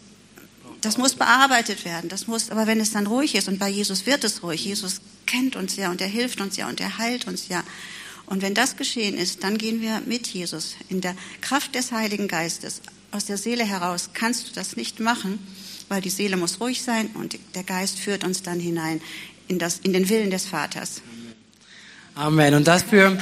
das 0.81 0.97
muss 0.97 1.15
bearbeitet 1.15 1.85
werden. 1.85 2.09
Das 2.09 2.27
muss, 2.27 2.49
aber 2.49 2.67
wenn 2.67 2.79
es 2.79 2.91
dann 2.91 3.07
ruhig 3.07 3.35
ist, 3.35 3.47
und 3.47 3.59
bei 3.59 3.69
Jesus 3.69 4.05
wird 4.05 4.23
es 4.23 4.43
ruhig, 4.43 4.65
Jesus 4.65 5.01
kennt 5.25 5.55
uns 5.55 5.75
ja 5.75 5.91
und 5.91 6.01
er 6.01 6.07
hilft 6.07 6.41
uns 6.41 6.57
ja 6.57 6.67
und 6.67 6.79
er 6.79 6.97
heilt 6.97 7.27
uns 7.27 7.47
ja. 7.49 7.63
Und 8.25 8.41
wenn 8.41 8.53
das 8.53 8.75
geschehen 8.75 9.17
ist, 9.17 9.43
dann 9.43 9.57
gehen 9.57 9.81
wir 9.81 10.01
mit 10.01 10.27
Jesus 10.27 10.75
in 10.89 11.01
der 11.01 11.15
Kraft 11.41 11.75
des 11.75 11.91
Heiligen 11.91 12.27
Geistes. 12.27 12.81
Aus 13.11 13.25
der 13.25 13.37
Seele 13.37 13.63
heraus 13.63 14.09
kannst 14.13 14.49
du 14.49 14.53
das 14.53 14.75
nicht 14.75 14.99
machen, 14.99 15.39
weil 15.89 16.01
die 16.01 16.09
Seele 16.09 16.37
muss 16.37 16.59
ruhig 16.59 16.81
sein 16.81 17.07
und 17.13 17.37
der 17.55 17.63
Geist 17.63 17.99
führt 17.99 18.23
uns 18.23 18.43
dann 18.43 18.59
hinein 18.59 19.01
in, 19.47 19.59
das, 19.59 19.79
in 19.79 19.93
den 19.93 20.09
Willen 20.09 20.29
des 20.29 20.45
Vaters. 20.45 21.01
Amen. 22.15 22.55
Und 22.55 22.67
dafür 22.67 23.17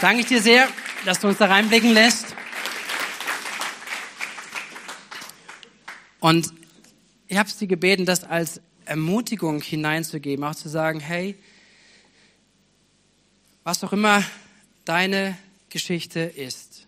danke 0.00 0.22
ich 0.22 0.26
dir 0.26 0.42
sehr, 0.42 0.68
dass 1.04 1.20
du 1.20 1.28
uns 1.28 1.38
da 1.38 1.46
reinblicken 1.46 1.92
lässt. 1.92 2.34
Und 6.18 6.52
ich 7.28 7.38
habe 7.38 7.48
sie 7.48 7.66
gebeten, 7.66 8.04
das 8.04 8.24
als 8.24 8.60
Ermutigung 8.84 9.62
hineinzugeben, 9.62 10.44
auch 10.44 10.54
zu 10.54 10.68
sagen, 10.68 11.00
hey, 11.00 11.36
was 13.64 13.82
auch 13.84 13.92
immer 13.92 14.24
deine 14.84 15.38
Geschichte 15.68 16.20
ist, 16.20 16.86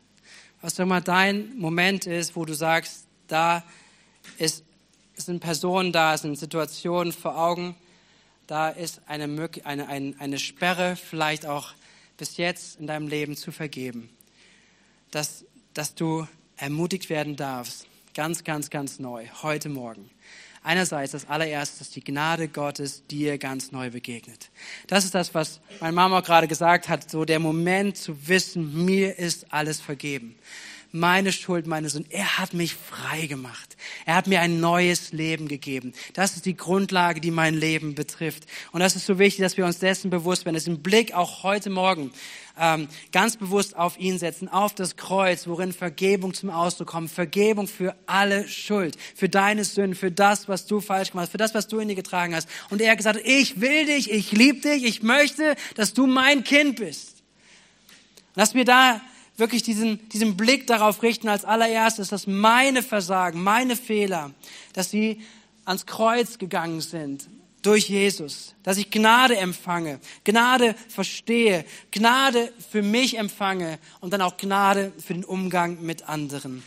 was 0.61 0.78
auch 0.78 0.85
immer 0.85 1.01
dein 1.01 1.57
Moment 1.57 2.07
ist, 2.07 2.35
wo 2.35 2.45
du 2.45 2.55
sagst, 2.55 3.07
da 3.28 3.64
ist, 4.37 4.64
sind 5.27 5.41
Personen 5.41 5.93
da, 5.93 6.16
sind 6.16 6.39
Situationen 6.39 7.12
vor 7.12 7.39
Augen, 7.39 7.75
da 8.47 8.68
ist 8.68 9.01
eine, 9.07 9.25
eine, 9.64 9.89
eine, 9.89 10.14
eine 10.18 10.39
Sperre 10.39 10.97
vielleicht 10.97 11.47
auch 11.47 11.73
bis 12.16 12.37
jetzt 12.37 12.79
in 12.79 12.87
deinem 12.87 13.09
Leben 13.09 13.37
zu 13.37 13.53
vergeben, 13.53 14.11
dass, 15.11 15.45
dass 15.75 15.95
du 15.95 16.27
ermutigt 16.57 17.09
werden 17.09 17.37
darfst, 17.37 17.87
Ganz, 18.14 18.45
ganz, 18.45 18.68
ganz 18.68 18.99
neu, 18.99 19.25
heute 19.43 19.70
Morgen. 19.70 20.11
Einerseits 20.62 21.12
das 21.12 21.27
allererste, 21.31 21.79
dass 21.79 21.89
die 21.89 22.05
Gnade 22.05 22.47
Gottes 22.47 23.07
dir 23.07 23.39
ganz 23.39 23.73
neu 23.73 23.91
begegnet. 23.91 24.51
Das 24.87 25.07
ist 25.07 25.14
das, 25.14 25.35
was 25.35 25.61
meine 25.81 25.95
Mama 25.95 26.20
gerade 26.20 26.47
gesagt 26.47 26.91
hat, 26.91 27.11
so 27.11 27.25
der 27.25 27.39
Moment 27.39 27.97
zu 27.97 28.29
wissen, 28.29 28.85
mir 28.85 29.18
ist 29.18 29.51
alles 29.51 29.81
vergeben 29.81 30.37
meine 30.93 31.32
Schuld, 31.32 31.66
meine 31.66 31.88
Sünden. 31.88 32.11
Er 32.12 32.38
hat 32.38 32.53
mich 32.53 32.74
frei 32.74 33.26
gemacht. 33.26 33.76
Er 34.05 34.14
hat 34.14 34.26
mir 34.26 34.40
ein 34.40 34.61
neues 34.61 35.12
Leben 35.12 35.49
gegeben. 35.49 35.95
Das 36.12 36.36
ist 36.36 36.45
die 36.45 36.57
Grundlage, 36.57 37.20
die 37.20 37.30
mein 37.30 37.55
Leben 37.55 37.95
betrifft. 37.95 38.45
Und 38.72 38.80
das 38.80 38.95
ist 38.95 39.07
so 39.07 39.18
wichtig, 39.18 39.43
dass 39.43 39.57
wir 39.57 39.64
uns 39.64 39.78
dessen 39.78 40.11
bewusst 40.11 40.45
werden, 40.45 40.55
dass 40.55 40.66
im 40.66 40.82
Blick 40.82 41.14
auch 41.14 41.43
heute 41.43 41.70
Morgen 41.70 42.12
ähm, 42.61 42.88
ganz 43.11 43.38
bewusst 43.38 43.74
auf 43.74 43.99
ihn 43.99 44.18
setzen, 44.18 44.49
auf 44.49 44.74
das 44.74 44.97
Kreuz, 44.97 45.47
worin 45.47 45.72
Vergebung 45.72 46.34
zum 46.34 46.51
Ausdruck 46.51 46.88
kommt. 46.88 47.11
Vergebung 47.11 47.66
für 47.66 47.97
alle 48.07 48.47
Schuld, 48.47 48.97
für 49.14 49.30
deine 49.30 49.64
Sünden, 49.64 49.95
für 49.95 50.11
das, 50.11 50.47
was 50.47 50.66
du 50.66 50.80
falsch 50.80 51.12
gemacht 51.12 51.24
hast, 51.24 51.32
für 51.32 51.38
das, 51.38 51.55
was 51.55 51.68
du 51.68 51.78
in 51.78 51.88
dir 51.88 51.95
getragen 51.95 52.34
hast. 52.34 52.49
Und 52.68 52.82
er 52.82 52.90
hat 52.90 52.99
gesagt, 52.99 53.20
ich 53.24 53.62
will 53.62 53.86
dich, 53.86 54.11
ich 54.11 54.32
liebe 54.32 54.61
dich, 54.61 54.84
ich 54.84 55.03
möchte, 55.03 55.57
dass 55.74 55.95
du 55.95 56.07
mein 56.07 56.45
Kind 56.45 56.76
bist. 56.76 57.22
Lass 58.34 58.53
mir 58.53 58.66
da 58.66 59.01
wirklich 59.37 59.62
diesen, 59.62 60.09
diesen 60.11 60.37
Blick 60.37 60.66
darauf 60.66 61.03
richten 61.03 61.28
als 61.28 61.45
allererstes, 61.45 62.09
dass 62.09 62.26
meine 62.26 62.83
Versagen, 62.83 63.43
meine 63.43 63.76
Fehler, 63.76 64.33
dass 64.72 64.91
sie 64.91 65.20
ans 65.64 65.87
Kreuz 65.87 66.39
gegangen 66.39 66.80
sind 66.80 67.28
durch 67.62 67.89
Jesus, 67.89 68.55
dass 68.64 68.76
ich 68.76 68.91
Gnade 68.91 69.37
empfange, 69.37 70.01
Gnade 70.24 70.74
verstehe, 70.89 71.64
Gnade 71.93 72.53
für 72.70 72.83
mich 72.83 73.16
empfange 73.16 73.78
und 74.01 74.12
dann 74.12 74.20
auch 74.20 74.37
Gnade 74.37 74.93
für 74.99 75.14
den 75.14 75.24
Umgang 75.24 75.80
mit 75.80 76.09
anderen. 76.09 76.62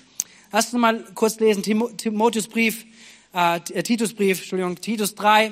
Lass 0.52 0.74
uns 0.74 0.82
mal 0.82 1.04
kurz 1.14 1.40
lesen, 1.40 1.64
Timotheusbrief, 1.64 2.86
äh, 3.34 3.60
Titusbrief, 3.60 4.40
Entschuldigung, 4.40 4.80
Titus 4.80 5.16
3, 5.16 5.52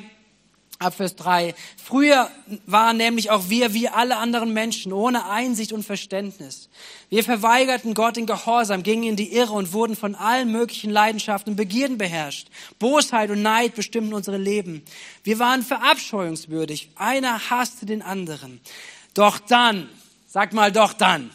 ab 0.84 0.96
Vers 0.96 1.16
3. 1.16 1.56
Früher 1.84 2.30
waren 2.66 2.98
nämlich 2.98 3.32
auch 3.32 3.50
wir 3.50 3.74
wie 3.74 3.90
alle 3.90 4.18
anderen 4.18 4.54
Menschen 4.54 4.94
ohne 4.94 5.30
Einsicht 5.30 5.74
und 5.74 5.84
Verständnis. 5.84 6.70
Wir 7.10 7.24
verweigerten 7.24 7.94
Gott 7.94 8.18
in 8.18 8.26
Gehorsam, 8.26 8.84
gingen 8.84 9.04
in 9.04 9.16
die 9.16 9.34
Irre 9.34 9.54
und 9.54 9.74
wurden 9.74 9.96
von 9.96 10.16
allen 10.16 10.52
möglichen 10.52 10.92
Leidenschaften 10.92 11.52
und 11.52 11.58
Begierden 11.58 11.98
beherrscht. 11.98 12.48
Bosheit 12.80 13.30
und 13.30 13.42
Neid 13.42 13.76
bestimmten 13.76 14.14
unsere 14.14 14.38
Leben. 14.38 14.84
Wir 15.24 15.40
waren 15.40 15.64
verabscheuungswürdig. 15.64 16.90
Einer 16.96 17.50
hasste 17.50 17.86
den 17.86 18.02
anderen. 18.02 18.62
Doch 19.14 19.40
dann, 19.40 19.90
sag 20.28 20.54
mal 20.54 20.72
doch 20.72 20.94
dann. 20.94 21.30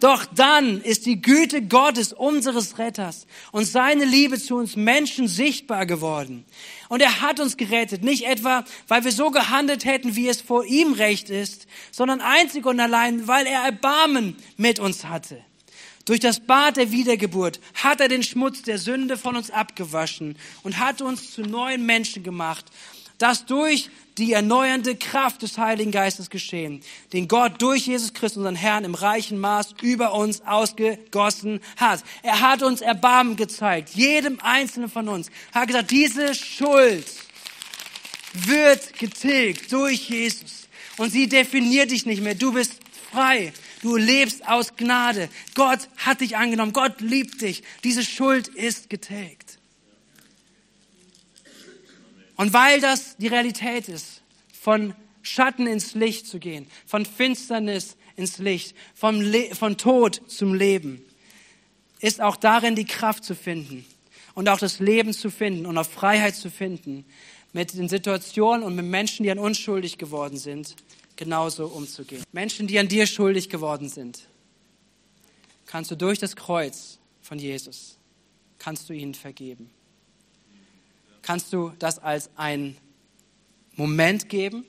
Doch 0.00 0.24
dann 0.26 0.80
ist 0.80 1.06
die 1.06 1.20
Güte 1.20 1.62
Gottes, 1.62 2.12
unseres 2.12 2.78
Retters, 2.78 3.26
und 3.50 3.64
seine 3.64 4.04
Liebe 4.04 4.38
zu 4.38 4.56
uns 4.56 4.76
Menschen 4.76 5.28
sichtbar 5.28 5.86
geworden. 5.86 6.44
Und 6.88 7.00
er 7.00 7.20
hat 7.20 7.40
uns 7.40 7.56
gerettet, 7.56 8.04
nicht 8.04 8.26
etwa, 8.26 8.64
weil 8.86 9.04
wir 9.04 9.12
so 9.12 9.30
gehandelt 9.30 9.84
hätten, 9.84 10.14
wie 10.14 10.28
es 10.28 10.40
vor 10.40 10.64
ihm 10.64 10.92
recht 10.92 11.30
ist, 11.30 11.66
sondern 11.90 12.20
einzig 12.20 12.64
und 12.66 12.78
allein, 12.78 13.26
weil 13.26 13.46
er 13.46 13.64
Erbarmen 13.64 14.36
mit 14.56 14.78
uns 14.78 15.04
hatte. 15.04 15.42
Durch 16.04 16.20
das 16.20 16.40
Bad 16.40 16.76
der 16.76 16.90
Wiedergeburt 16.90 17.60
hat 17.74 18.00
er 18.00 18.08
den 18.08 18.22
Schmutz 18.22 18.62
der 18.62 18.78
Sünde 18.78 19.18
von 19.18 19.36
uns 19.36 19.50
abgewaschen 19.50 20.38
und 20.62 20.78
hat 20.78 21.02
uns 21.02 21.32
zu 21.32 21.42
neuen 21.42 21.84
Menschen 21.84 22.22
gemacht 22.22 22.64
das 23.18 23.46
durch 23.46 23.90
die 24.18 24.32
erneuernde 24.32 24.96
Kraft 24.96 25.42
des 25.42 25.58
Heiligen 25.58 25.92
Geistes 25.92 26.30
geschehen, 26.30 26.82
den 27.12 27.28
Gott 27.28 27.62
durch 27.62 27.86
Jesus 27.86 28.12
Christus, 28.12 28.38
unseren 28.38 28.56
Herrn, 28.56 28.84
im 28.84 28.94
reichen 28.94 29.38
Maß 29.38 29.74
über 29.80 30.14
uns 30.14 30.42
ausgegossen 30.42 31.60
hat. 31.76 32.02
Er 32.22 32.40
hat 32.40 32.62
uns 32.62 32.80
Erbarmen 32.80 33.36
gezeigt, 33.36 33.90
jedem 33.90 34.40
Einzelnen 34.40 34.90
von 34.90 35.08
uns. 35.08 35.30
Er 35.54 35.62
hat 35.62 35.68
gesagt, 35.68 35.90
diese 35.90 36.34
Schuld 36.34 37.06
wird 38.32 38.98
getilgt 38.98 39.72
durch 39.72 40.08
Jesus. 40.08 40.68
Und 40.96 41.10
sie 41.10 41.28
definiert 41.28 41.90
dich 41.90 42.06
nicht 42.06 42.22
mehr. 42.22 42.34
Du 42.34 42.52
bist 42.52 42.74
frei. 43.10 43.52
Du 43.82 43.96
lebst 43.96 44.46
aus 44.48 44.76
Gnade. 44.76 45.28
Gott 45.54 45.88
hat 45.96 46.20
dich 46.20 46.36
angenommen. 46.36 46.72
Gott 46.72 47.00
liebt 47.00 47.40
dich. 47.40 47.62
Diese 47.84 48.02
Schuld 48.04 48.48
ist 48.48 48.90
getilgt. 48.90 49.47
Und 52.38 52.52
weil 52.52 52.80
das 52.80 53.16
die 53.16 53.26
Realität 53.26 53.88
ist, 53.88 54.22
von 54.52 54.94
Schatten 55.22 55.66
ins 55.66 55.94
Licht 55.94 56.26
zu 56.26 56.38
gehen, 56.38 56.68
von 56.86 57.04
Finsternis 57.04 57.96
ins 58.14 58.38
Licht, 58.38 58.76
vom 58.94 59.20
Le 59.20 59.54
von 59.56 59.76
Tod 59.76 60.22
zum 60.28 60.54
Leben, 60.54 61.04
ist 62.00 62.20
auch 62.20 62.36
darin 62.36 62.76
die 62.76 62.84
Kraft 62.84 63.24
zu 63.24 63.34
finden 63.34 63.84
und 64.34 64.48
auch 64.48 64.60
das 64.60 64.78
Leben 64.78 65.12
zu 65.12 65.30
finden 65.30 65.66
und 65.66 65.76
auch 65.76 65.86
Freiheit 65.86 66.36
zu 66.36 66.48
finden, 66.48 67.04
mit 67.52 67.74
den 67.74 67.88
Situationen 67.88 68.62
und 68.62 68.76
mit 68.76 68.86
Menschen, 68.86 69.24
die 69.24 69.32
an 69.32 69.40
uns 69.40 69.58
schuldig 69.58 69.98
geworden 69.98 70.38
sind, 70.38 70.76
genauso 71.16 71.66
umzugehen. 71.66 72.22
Menschen, 72.30 72.68
die 72.68 72.78
an 72.78 72.86
dir 72.86 73.08
schuldig 73.08 73.48
geworden 73.48 73.88
sind, 73.88 74.28
kannst 75.66 75.90
du 75.90 75.96
durch 75.96 76.20
das 76.20 76.36
Kreuz 76.36 77.00
von 77.20 77.40
Jesus, 77.40 77.98
kannst 78.60 78.88
du 78.88 78.92
ihnen 78.92 79.14
vergeben 79.14 79.70
kannst 81.28 81.52
du 81.52 81.74
das 81.78 81.98
als 81.98 82.30
ein 82.36 82.78
Moment 83.76 84.30
geben, 84.30 84.64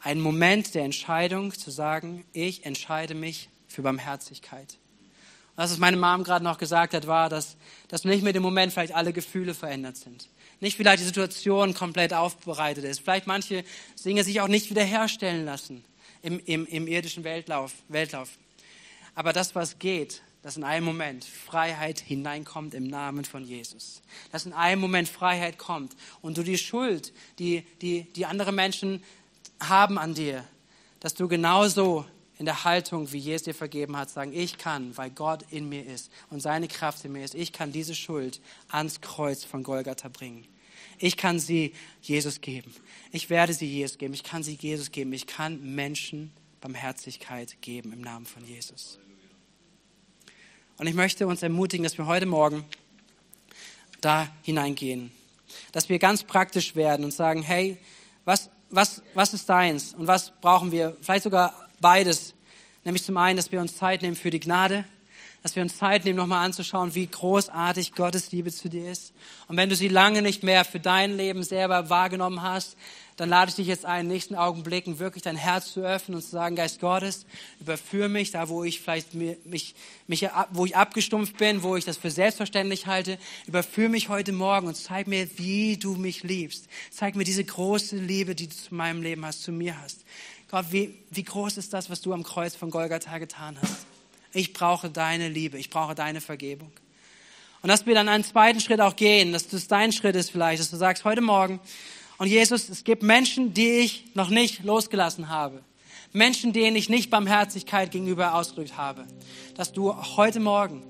einen 0.00 0.20
Moment 0.20 0.74
der 0.74 0.82
Entscheidung 0.82 1.54
zu 1.54 1.70
sagen, 1.70 2.24
ich 2.32 2.66
entscheide 2.66 3.14
mich 3.14 3.48
für 3.68 3.82
Barmherzigkeit. 3.82 4.76
Und 5.54 5.58
was 5.58 5.78
meine 5.78 5.98
Mom 5.98 6.24
gerade 6.24 6.44
noch 6.44 6.58
gesagt 6.58 6.94
hat, 6.94 7.06
war, 7.06 7.28
dass, 7.28 7.56
dass 7.86 8.02
nicht 8.02 8.24
mit 8.24 8.34
dem 8.34 8.42
Moment 8.42 8.72
vielleicht 8.72 8.92
alle 8.92 9.12
Gefühle 9.12 9.54
verändert 9.54 9.96
sind. 9.96 10.28
Nicht 10.58 10.76
vielleicht 10.76 11.02
die 11.02 11.06
Situation 11.06 11.74
komplett 11.74 12.12
aufbereitet 12.12 12.82
ist. 12.82 13.02
Vielleicht 13.02 13.28
manche 13.28 13.62
Dinge 14.04 14.24
sich 14.24 14.40
auch 14.40 14.48
nicht 14.48 14.68
wiederherstellen 14.68 15.44
lassen 15.44 15.84
im, 16.22 16.40
im, 16.44 16.66
im 16.66 16.88
irdischen 16.88 17.22
Weltlauf, 17.22 17.72
Weltlauf. 17.86 18.30
Aber 19.14 19.32
das, 19.32 19.54
was 19.54 19.78
geht, 19.78 20.22
dass 20.46 20.56
in 20.56 20.62
einem 20.62 20.86
Moment 20.86 21.24
Freiheit 21.24 21.98
hineinkommt 21.98 22.72
im 22.72 22.86
Namen 22.86 23.24
von 23.24 23.44
Jesus. 23.44 24.00
Dass 24.30 24.46
in 24.46 24.52
einem 24.52 24.80
Moment 24.80 25.08
Freiheit 25.08 25.58
kommt 25.58 25.96
und 26.22 26.38
du 26.38 26.44
die 26.44 26.56
Schuld, 26.56 27.12
die, 27.40 27.66
die, 27.82 28.04
die 28.12 28.26
andere 28.26 28.52
Menschen 28.52 29.02
haben 29.58 29.98
an 29.98 30.14
dir, 30.14 30.44
dass 31.00 31.14
du 31.14 31.26
genauso 31.26 32.06
in 32.38 32.44
der 32.44 32.62
Haltung, 32.62 33.10
wie 33.10 33.18
Jesus 33.18 33.42
dir 33.42 33.54
vergeben 33.54 33.96
hat, 33.96 34.08
sagen, 34.08 34.32
ich 34.32 34.56
kann, 34.56 34.96
weil 34.96 35.10
Gott 35.10 35.42
in 35.50 35.68
mir 35.68 35.84
ist 35.84 36.12
und 36.30 36.38
seine 36.38 36.68
Kraft 36.68 37.04
in 37.04 37.10
mir 37.10 37.24
ist, 37.24 37.34
ich 37.34 37.52
kann 37.52 37.72
diese 37.72 37.96
Schuld 37.96 38.40
ans 38.68 39.00
Kreuz 39.00 39.42
von 39.42 39.64
Golgatha 39.64 40.06
bringen. 40.06 40.46
Ich 41.00 41.16
kann 41.16 41.40
sie 41.40 41.74
Jesus 42.02 42.40
geben. 42.40 42.72
Ich 43.10 43.30
werde 43.30 43.52
sie 43.52 43.66
Jesus 43.66 43.98
geben. 43.98 44.14
Ich 44.14 44.22
kann 44.22 44.44
sie 44.44 44.54
Jesus 44.54 44.92
geben. 44.92 45.12
Ich 45.12 45.26
kann 45.26 45.74
Menschen 45.74 46.30
Barmherzigkeit 46.60 47.60
geben 47.62 47.92
im 47.92 48.00
Namen 48.00 48.26
von 48.26 48.46
Jesus. 48.46 49.00
Und 50.78 50.86
ich 50.86 50.94
möchte 50.94 51.26
uns 51.26 51.42
ermutigen, 51.42 51.84
dass 51.84 51.96
wir 51.96 52.06
heute 52.06 52.26
Morgen 52.26 52.64
da 54.00 54.28
hineingehen. 54.42 55.10
Dass 55.72 55.88
wir 55.88 55.98
ganz 55.98 56.22
praktisch 56.22 56.74
werden 56.74 57.04
und 57.04 57.12
sagen, 57.12 57.42
hey, 57.42 57.78
was, 58.24 58.50
was, 58.68 59.02
was 59.14 59.32
ist 59.32 59.48
deins 59.48 59.94
und 59.94 60.06
was 60.06 60.32
brauchen 60.40 60.72
wir? 60.72 60.96
Vielleicht 61.00 61.24
sogar 61.24 61.54
beides. 61.80 62.34
Nämlich 62.84 63.04
zum 63.04 63.16
einen, 63.16 63.36
dass 63.36 63.52
wir 63.52 63.60
uns 63.60 63.76
Zeit 63.76 64.02
nehmen 64.02 64.16
für 64.16 64.30
die 64.30 64.40
Gnade 64.40 64.84
dass 65.46 65.54
wir 65.54 65.62
uns 65.62 65.78
Zeit 65.78 66.04
nehmen, 66.04 66.16
nochmal 66.16 66.44
anzuschauen, 66.44 66.96
wie 66.96 67.06
großartig 67.06 67.94
Gottes 67.94 68.32
Liebe 68.32 68.50
zu 68.50 68.68
dir 68.68 68.90
ist. 68.90 69.12
Und 69.46 69.56
wenn 69.56 69.68
du 69.68 69.76
sie 69.76 69.86
lange 69.86 70.20
nicht 70.20 70.42
mehr 70.42 70.64
für 70.64 70.80
dein 70.80 71.16
Leben 71.16 71.44
selber 71.44 71.88
wahrgenommen 71.88 72.42
hast, 72.42 72.76
dann 73.16 73.28
lade 73.28 73.50
ich 73.50 73.54
dich 73.54 73.68
jetzt 73.68 73.84
ein, 73.84 74.00
in 74.00 74.06
den 74.08 74.14
nächsten 74.14 74.34
Augenblicken 74.34 74.98
wirklich 74.98 75.22
dein 75.22 75.36
Herz 75.36 75.70
zu 75.72 75.82
öffnen 75.82 76.16
und 76.16 76.22
zu 76.22 76.30
sagen, 76.30 76.56
Geist 76.56 76.80
Gottes, 76.80 77.26
überführe 77.60 78.08
mich, 78.08 78.32
da 78.32 78.48
wo 78.48 78.64
ich 78.64 78.80
vielleicht 78.80 79.14
mich, 79.14 79.76
mich, 80.08 80.28
wo 80.50 80.66
ich 80.66 80.74
abgestumpft 80.74 81.36
bin, 81.36 81.62
wo 81.62 81.76
ich 81.76 81.84
das 81.84 81.96
für 81.96 82.10
selbstverständlich 82.10 82.88
halte, 82.88 83.16
überführe 83.46 83.88
mich 83.88 84.08
heute 84.08 84.32
Morgen 84.32 84.66
und 84.66 84.74
zeig 84.74 85.06
mir, 85.06 85.28
wie 85.38 85.76
du 85.76 85.94
mich 85.94 86.24
liebst. 86.24 86.66
Zeig 86.90 87.14
mir 87.14 87.22
diese 87.22 87.44
große 87.44 87.94
Liebe, 87.98 88.34
die 88.34 88.48
du 88.48 88.56
zu 88.56 88.74
meinem 88.74 89.00
Leben 89.00 89.24
hast, 89.24 89.44
zu 89.44 89.52
mir 89.52 89.80
hast. 89.80 90.00
Gott, 90.50 90.66
wie, 90.70 90.98
wie 91.12 91.22
groß 91.22 91.56
ist 91.56 91.72
das, 91.72 91.88
was 91.88 92.00
du 92.00 92.12
am 92.12 92.24
Kreuz 92.24 92.56
von 92.56 92.68
Golgatha 92.68 93.18
getan 93.18 93.56
hast? 93.62 93.86
Ich 94.36 94.52
brauche 94.52 94.90
deine 94.90 95.30
Liebe, 95.30 95.56
ich 95.56 95.70
brauche 95.70 95.94
deine 95.94 96.20
Vergebung. 96.20 96.70
Und 97.62 97.70
dass 97.70 97.86
wir 97.86 97.94
dann 97.94 98.06
einen 98.10 98.22
zweiten 98.22 98.60
Schritt 98.60 98.82
auch 98.82 98.94
gehen, 98.94 99.32
dass 99.32 99.48
das 99.48 99.66
dein 99.66 99.92
Schritt 99.92 100.14
ist 100.14 100.30
vielleicht, 100.30 100.60
dass 100.60 100.70
du 100.70 100.76
sagst, 100.76 101.06
heute 101.06 101.22
Morgen, 101.22 101.58
und 102.18 102.26
Jesus, 102.26 102.68
es 102.68 102.84
gibt 102.84 103.02
Menschen, 103.02 103.54
die 103.54 103.78
ich 103.78 104.14
noch 104.14 104.28
nicht 104.28 104.62
losgelassen 104.62 105.30
habe. 105.30 105.62
Menschen, 106.12 106.52
denen 106.52 106.76
ich 106.76 106.90
nicht 106.90 107.08
Barmherzigkeit 107.08 107.90
gegenüber 107.90 108.34
ausgedrückt 108.34 108.76
habe. 108.76 109.06
Dass 109.54 109.72
du 109.72 109.94
heute 110.16 110.38
Morgen 110.38 110.82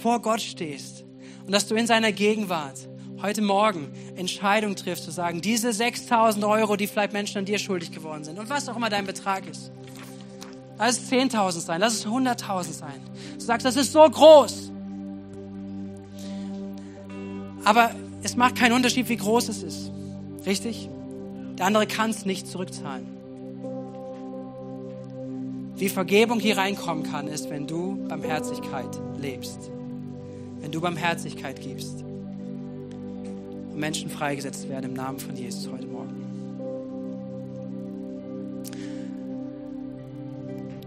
vor 0.00 0.22
Gott 0.22 0.40
stehst 0.40 1.04
und 1.46 1.50
dass 1.50 1.66
du 1.66 1.74
in 1.74 1.88
seiner 1.88 2.12
Gegenwart 2.12 2.78
heute 3.22 3.42
Morgen 3.42 3.92
Entscheidung 4.14 4.76
triffst, 4.76 5.02
zu 5.02 5.10
sagen, 5.10 5.40
diese 5.40 5.72
6000 5.72 6.44
Euro, 6.44 6.76
die 6.76 6.86
vielleicht 6.86 7.12
Menschen 7.12 7.38
an 7.38 7.44
dir 7.44 7.58
schuldig 7.58 7.90
geworden 7.90 8.22
sind 8.22 8.38
und 8.38 8.48
was 8.48 8.68
auch 8.68 8.76
immer 8.76 8.90
dein 8.90 9.04
Betrag 9.04 9.48
ist, 9.48 9.72
Lass 10.78 10.98
es 10.98 11.10
10.000 11.10 11.60
sein, 11.60 11.80
lass 11.80 11.94
es 11.94 12.06
100.000 12.06 12.72
sein. 12.72 13.00
Du 13.34 13.44
sagst, 13.44 13.64
das 13.64 13.76
ist 13.76 13.92
so 13.92 14.08
groß. 14.08 14.70
Aber 17.64 17.90
es 18.22 18.36
macht 18.36 18.56
keinen 18.56 18.72
Unterschied, 18.72 19.08
wie 19.08 19.16
groß 19.16 19.48
es 19.48 19.62
ist. 19.62 19.90
Richtig? 20.44 20.88
Der 21.58 21.66
andere 21.66 21.86
kann 21.86 22.10
es 22.10 22.26
nicht 22.26 22.46
zurückzahlen. 22.46 23.06
Wie 25.76 25.88
Vergebung 25.88 26.40
hier 26.40 26.56
reinkommen 26.56 27.04
kann, 27.04 27.28
ist, 27.28 27.50
wenn 27.50 27.66
du 27.66 27.96
Barmherzigkeit 28.08 29.00
lebst. 29.20 29.70
Wenn 30.60 30.72
du 30.72 30.80
Barmherzigkeit 30.80 31.60
gibst. 31.60 32.02
Und 32.02 33.76
Menschen 33.76 34.10
freigesetzt 34.10 34.68
werden 34.68 34.86
im 34.86 34.94
Namen 34.94 35.18
von 35.18 35.36
Jesus 35.36 35.70
heute 35.70 35.86
Morgen. 35.86 36.25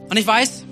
Und 0.09 0.17
ich 0.17 0.25
weiß, 0.25 0.63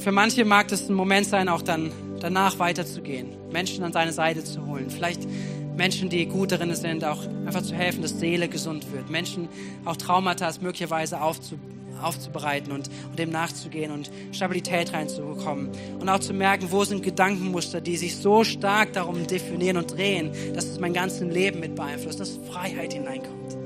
für 0.00 0.10
manche 0.10 0.44
mag 0.44 0.66
das 0.68 0.88
ein 0.88 0.94
Moment 0.94 1.26
sein, 1.26 1.48
auch 1.48 1.62
dann 1.62 1.92
danach 2.20 2.58
weiterzugehen, 2.58 3.28
Menschen 3.52 3.84
an 3.84 3.92
seine 3.92 4.12
Seite 4.12 4.42
zu 4.42 4.66
holen. 4.66 4.90
Vielleicht 4.90 5.28
Menschen, 5.76 6.08
die 6.08 6.26
gut 6.26 6.50
darin 6.50 6.74
sind, 6.74 7.04
auch 7.04 7.22
einfach 7.46 7.62
zu 7.62 7.74
helfen, 7.74 8.02
dass 8.02 8.18
Seele 8.18 8.48
gesund 8.48 8.92
wird. 8.92 9.10
Menschen 9.10 9.48
auch 9.84 9.96
Traumata 9.96 10.50
möglicherweise 10.60 11.20
aufzu, 11.20 11.56
aufzubereiten 12.02 12.72
und, 12.72 12.90
und 13.10 13.18
dem 13.18 13.30
nachzugehen 13.30 13.92
und 13.92 14.10
Stabilität 14.32 14.92
reinzubekommen. 14.92 15.70
Und 16.00 16.08
auch 16.08 16.20
zu 16.20 16.34
merken, 16.34 16.66
wo 16.70 16.82
sind 16.84 17.02
Gedankenmuster, 17.02 17.80
die 17.80 17.96
sich 17.96 18.16
so 18.16 18.42
stark 18.42 18.92
darum 18.92 19.26
definieren 19.26 19.76
und 19.76 19.96
drehen, 19.96 20.32
dass 20.52 20.66
es 20.66 20.80
mein 20.80 20.94
ganzes 20.94 21.20
Leben 21.20 21.60
mit 21.60 21.76
beeinflusst, 21.76 22.18
dass 22.18 22.38
Freiheit 22.50 22.92
hineinkommt. 22.92 23.63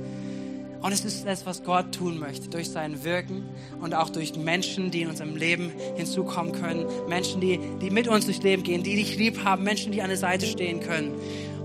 Und 0.81 0.93
es 0.93 1.05
ist 1.05 1.27
das, 1.27 1.45
was 1.45 1.65
Gott 1.65 1.95
tun 1.95 2.19
möchte, 2.19 2.49
durch 2.49 2.71
sein 2.71 3.03
Wirken 3.03 3.45
und 3.81 3.95
auch 3.95 4.11
durch 4.11 4.37
Menschen, 4.37 4.91
die 4.91 5.03
in 5.03 5.09
unserem 5.09 5.35
Leben 5.37 5.73
hinzukommen 5.97 6.53
können. 6.53 6.87
Menschen, 7.09 7.41
die, 7.41 7.59
die 7.83 7.91
mit 7.91 8.07
uns 8.07 8.27
durchs 8.27 8.43
Leben 8.43 8.63
gehen, 8.63 8.83
die 8.85 8.95
dich 8.95 9.17
lieb 9.17 9.45
haben, 9.45 9.65
Menschen, 9.65 9.91
die 9.91 10.03
an 10.03 10.09
der 10.09 10.19
Seite 10.19 10.47
stehen 10.47 10.81
können 10.81 11.13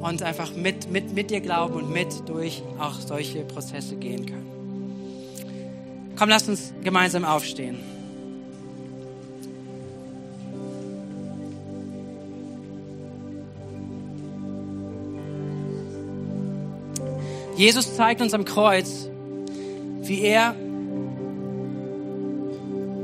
und 0.01 0.24
einfach 0.24 0.55
mit, 0.55 0.91
mit, 0.91 1.14
mit 1.14 1.30
dir 1.30 1.41
glauben 1.41 1.76
und 1.76 1.91
mit 1.91 2.28
durch 2.28 2.64
auch 2.80 2.99
solche 2.99 3.43
Prozesse 3.43 3.95
gehen 3.95 4.26
können. 4.26 4.43
Komm, 6.18 6.30
lass 6.30 6.47
uns 6.49 6.74
gemeinsam 6.84 7.24
aufstehen. 7.24 7.93
Jesus 17.56 17.95
zeigt 17.95 18.22
uns 18.22 18.34
am 18.34 18.45
Kreuz, 18.45 19.10
wie 20.01 20.22
er 20.22 20.56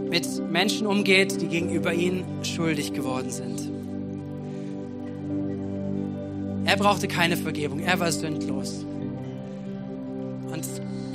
mit 0.09 0.27
Menschen 0.51 0.87
umgeht, 0.87 1.39
die 1.39 1.47
gegenüber 1.47 1.93
ihm 1.93 2.23
schuldig 2.43 2.93
geworden 2.93 3.29
sind. 3.29 3.69
Er 6.65 6.77
brauchte 6.77 7.07
keine 7.07 7.37
Vergebung, 7.37 7.79
er 7.79 7.99
war 7.99 8.11
sündlos. 8.11 8.85
Und 10.51 10.65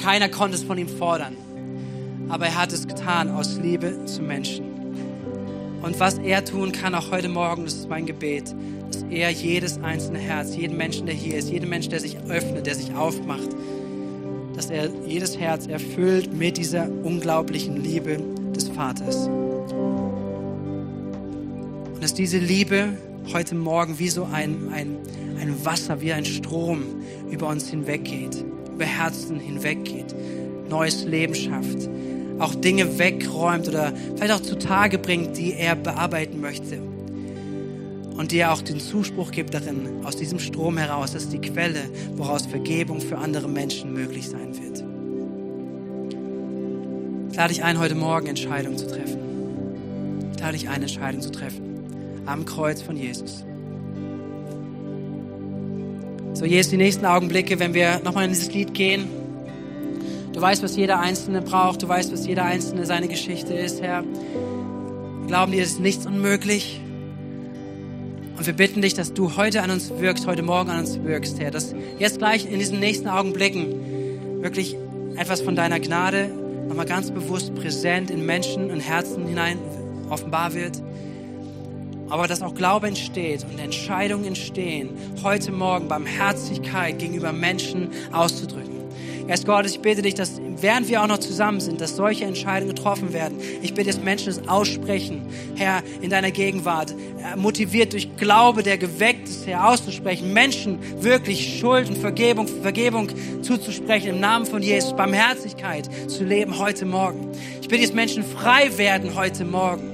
keiner 0.01 0.29
konnte 0.29 0.57
es 0.57 0.63
von 0.63 0.79
ihm 0.79 0.89
fordern. 0.89 1.37
Aber 2.29 2.47
er 2.47 2.57
hat 2.57 2.73
es 2.73 2.87
getan 2.87 3.31
aus 3.31 3.59
Liebe 3.61 4.05
zu 4.05 4.23
Menschen. 4.23 4.65
Und 5.83 6.01
was 6.01 6.19
er 6.19 6.45
tun 6.45 6.73
kann, 6.73 6.95
auch 6.95 7.11
heute 7.11 7.29
Morgen, 7.29 7.65
das 7.65 7.75
ist 7.75 7.89
mein 7.89 8.07
Gebet, 8.07 8.55
dass 8.95 9.05
er 9.11 9.31
jedes 9.31 9.83
einzelne 9.83 10.19
Herz, 10.21 10.55
jeden 10.57 10.77
Menschen, 10.77 11.07
der 11.07 11.15
hier 11.15 11.37
ist, 11.37 11.51
jeden 11.51 11.69
Menschen, 11.69 11.91
der 11.91 11.99
sich 12.01 12.17
öffnet, 12.29 12.67
der 12.67 12.77
sich 12.77 12.95
aufmacht, 12.95 13.49
dass 14.55 14.71
er 14.71 14.89
jedes 15.07 15.37
Herz 15.39 15.67
erfüllt 15.67 16.33
mit 16.33 16.57
dieser 16.59 16.89
unglaublichen 17.03 17.83
Liebe 17.83 18.19
des 18.55 18.69
Vaters. 18.69 19.27
Und 21.93 22.01
dass 22.01 22.15
diese 22.15 22.39
Liebe 22.39 22.91
heute 23.33 23.57
Morgen 23.57 23.99
wie 23.99 24.11
so 24.11 24.29
ein, 24.33 24.69
ein, 24.73 24.99
ein 25.41 25.65
Wasser, 25.65 26.01
wie 26.01 26.13
ein 26.13 26.25
Strom 26.25 26.85
über 27.31 27.49
uns 27.49 27.69
hinweggeht, 27.69 28.45
über 28.73 28.85
Herzen 28.85 29.41
hinweggeht, 29.41 30.15
neues 30.69 31.05
Leben 31.05 31.35
schafft, 31.35 31.89
auch 32.39 32.55
Dinge 32.55 32.97
wegräumt 32.99 33.67
oder 33.67 33.93
vielleicht 34.15 34.35
auch 34.35 34.43
zutage 34.43 34.99
bringt, 34.99 35.37
die 35.37 35.55
er 35.55 35.75
bearbeiten 35.75 36.41
möchte 36.41 36.94
und 38.17 38.33
dir 38.33 38.53
auch 38.53 38.63
den 38.63 38.81
Zuspruch 38.81 39.31
gibt 39.31 39.55
darin, 39.55 40.05
aus 40.05 40.17
diesem 40.17 40.39
Strom 40.39 40.79
heraus, 40.79 41.13
das 41.13 41.25
ist 41.25 41.33
die 41.33 41.41
Quelle, 41.41 41.91
woraus 42.17 42.47
Vergebung 42.47 43.01
für 43.01 43.19
andere 43.19 43.49
Menschen 43.49 43.93
möglich 43.93 44.29
sein 44.29 44.55
wird. 44.57 44.85
Ich 47.31 47.37
lade 47.37 47.53
dich 47.53 47.65
ein, 47.65 47.81
heute 47.81 47.97
Morgen 47.97 48.29
Entscheidungen 48.29 48.79
zu 48.79 48.87
treffen. 48.87 49.19
Ich 50.33 50.41
lade 50.41 50.53
dich 50.53 50.69
ein, 50.69 50.83
Entscheidungen 50.83 51.23
zu 51.23 51.33
treffen. 51.33 52.23
Am 52.27 52.45
Kreuz 52.45 52.81
von 52.81 52.97
Jesus. 52.97 53.45
So, 56.35 56.45
Jesus, 56.45 56.71
die 56.71 56.77
nächsten 56.77 57.07
Augenblicke, 57.07 57.59
wenn 57.59 57.75
wir 57.75 58.01
nochmal 58.05 58.25
in 58.25 58.31
dieses 58.31 58.53
Lied 58.53 58.75
gehen. 58.75 59.09
Du 60.33 60.41
weißt, 60.41 60.63
was 60.63 60.77
jeder 60.77 61.01
Einzelne 61.01 61.43
braucht. 61.43 61.83
Du 61.83 61.89
weißt, 61.89 62.13
was 62.13 62.27
jeder 62.27 62.45
Einzelne 62.45 62.87
seine 62.87 63.09
Geschichte 63.09 63.55
ist, 63.55 63.83
Herr. 63.83 64.05
Glauben 65.27 65.53
dir, 65.53 65.63
ist 65.63 65.81
nichts 65.81 66.07
unmöglich. 66.07 66.81
Und 68.45 68.49
wir 68.49 68.67
bitten 68.67 68.83
dich, 68.83 68.93
dass 68.93 69.15
du 69.15 69.37
heute 69.39 69.63
an 69.63 69.71
uns 69.71 69.89
wirkst, 69.89 70.27
heute 70.27 70.43
Morgen 70.43 70.69
an 70.69 70.81
uns 70.81 71.03
wirkst, 71.03 71.41
Herr. 71.41 71.51
Dass 71.51 71.75
jetzt 71.99 72.19
gleich 72.19 72.45
in 72.45 72.59
diesen 72.59 72.79
nächsten 72.79 73.09
Augenblicken 73.09 74.43
wirklich 74.43 74.77
etwas 75.17 75.41
von 75.41 75.57
deiner 75.57 75.81
Gnade 75.81 76.29
nochmal 76.69 76.85
ganz 76.85 77.11
bewusst 77.11 77.55
präsent 77.55 78.11
in 78.11 78.27
Menschen 78.27 78.71
und 78.71 78.81
Herzen 78.81 79.27
hinein 79.27 79.59
offenbar 80.11 80.53
wird. 80.53 80.83
Aber 82.11 82.29
dass 82.29 82.43
auch 82.43 82.55
Glaube 82.55 82.87
entsteht 82.87 83.47
und 83.51 83.59
Entscheidungen 83.59 84.27
entstehen, 84.27 84.91
heute 85.23 85.51
Morgen 85.51 85.89
Barmherzigkeit 85.89 86.99
gegenüber 86.99 87.33
Menschen 87.33 87.93
auszudrücken. 88.13 88.74
Geist 89.27 89.47
Gottes, 89.47 89.73
ich 89.73 89.81
bitte 89.81 90.03
dich, 90.03 90.13
dass 90.15 90.39
während 90.61 90.89
wir 90.89 91.03
auch 91.03 91.07
noch 91.07 91.19
zusammen 91.19 91.59
sind, 91.59 91.81
dass 91.81 91.97
solche 91.97 92.27
Entscheidungen 92.27 92.75
getroffen 92.75 93.15
werden. 93.15 93.39
Ich 93.63 93.73
bitte, 93.73 93.91
dass 93.91 94.03
Menschen 94.03 94.29
es 94.29 94.49
aussprechen, 94.49 95.23
Herr, 95.55 95.83
in 96.03 96.11
deiner 96.11 96.31
Gegenwart, 96.31 96.91
äh, 96.93 97.35
motiviert 97.37 97.95
durch 97.95 98.17
Glaube, 98.19 98.63
der 98.63 98.77
geweckt 98.77 99.27
ist, 99.27 99.47
Herr, 99.47 99.71
auszusprechen, 99.71 100.35
Menschen 100.35 100.79
wirklich 101.03 101.59
Schuld 101.59 101.89
und 101.89 101.97
Vergebung, 101.97 102.47
Vergebung 102.47 103.09
zuzusprechen 103.43 104.11
im 104.11 104.21
Namen 104.21 104.45
von 104.45 104.63
Jesus, 104.63 104.95
Barmherzigkeit 104.95 105.89
zu 106.07 106.23
leben 106.23 106.59
heute 106.59 106.85
Morgen. 106.85 107.29
Ich 107.63 107.69
bitte, 107.69 107.83
dass 107.83 107.95
Menschen 107.95 108.25
frei 108.25 108.77
werden 108.77 109.15
heute 109.15 109.47
Morgen. 109.47 109.91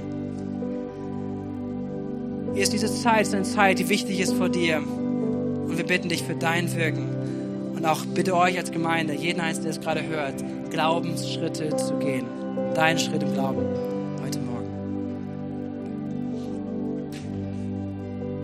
Hier 2.53 2.63
ist 2.63 2.73
diese 2.73 2.93
Zeit, 2.93 3.21
ist 3.21 3.33
eine 3.33 3.43
Zeit, 3.43 3.79
die 3.79 3.87
wichtig 3.87 4.19
ist 4.19 4.33
vor 4.33 4.49
dir. 4.49 4.79
Und 4.79 5.77
wir 5.77 5.85
bitten 5.85 6.09
dich 6.09 6.23
für 6.23 6.35
dein 6.35 6.75
Wirken. 6.75 7.20
Und 7.81 7.87
auch 7.87 8.05
bitte 8.05 8.35
euch 8.35 8.59
als 8.59 8.71
Gemeinde, 8.71 9.15
jeden 9.15 9.39
Einzelnen, 9.39 9.63
der 9.63 9.71
es 9.71 9.81
gerade 9.81 10.07
hört, 10.07 10.35
Glaubensschritte 10.69 11.75
zu 11.77 11.97
gehen. 11.97 12.27
Deinen 12.75 12.99
Schritt 12.99 13.23
im 13.23 13.33
Glauben. 13.33 13.90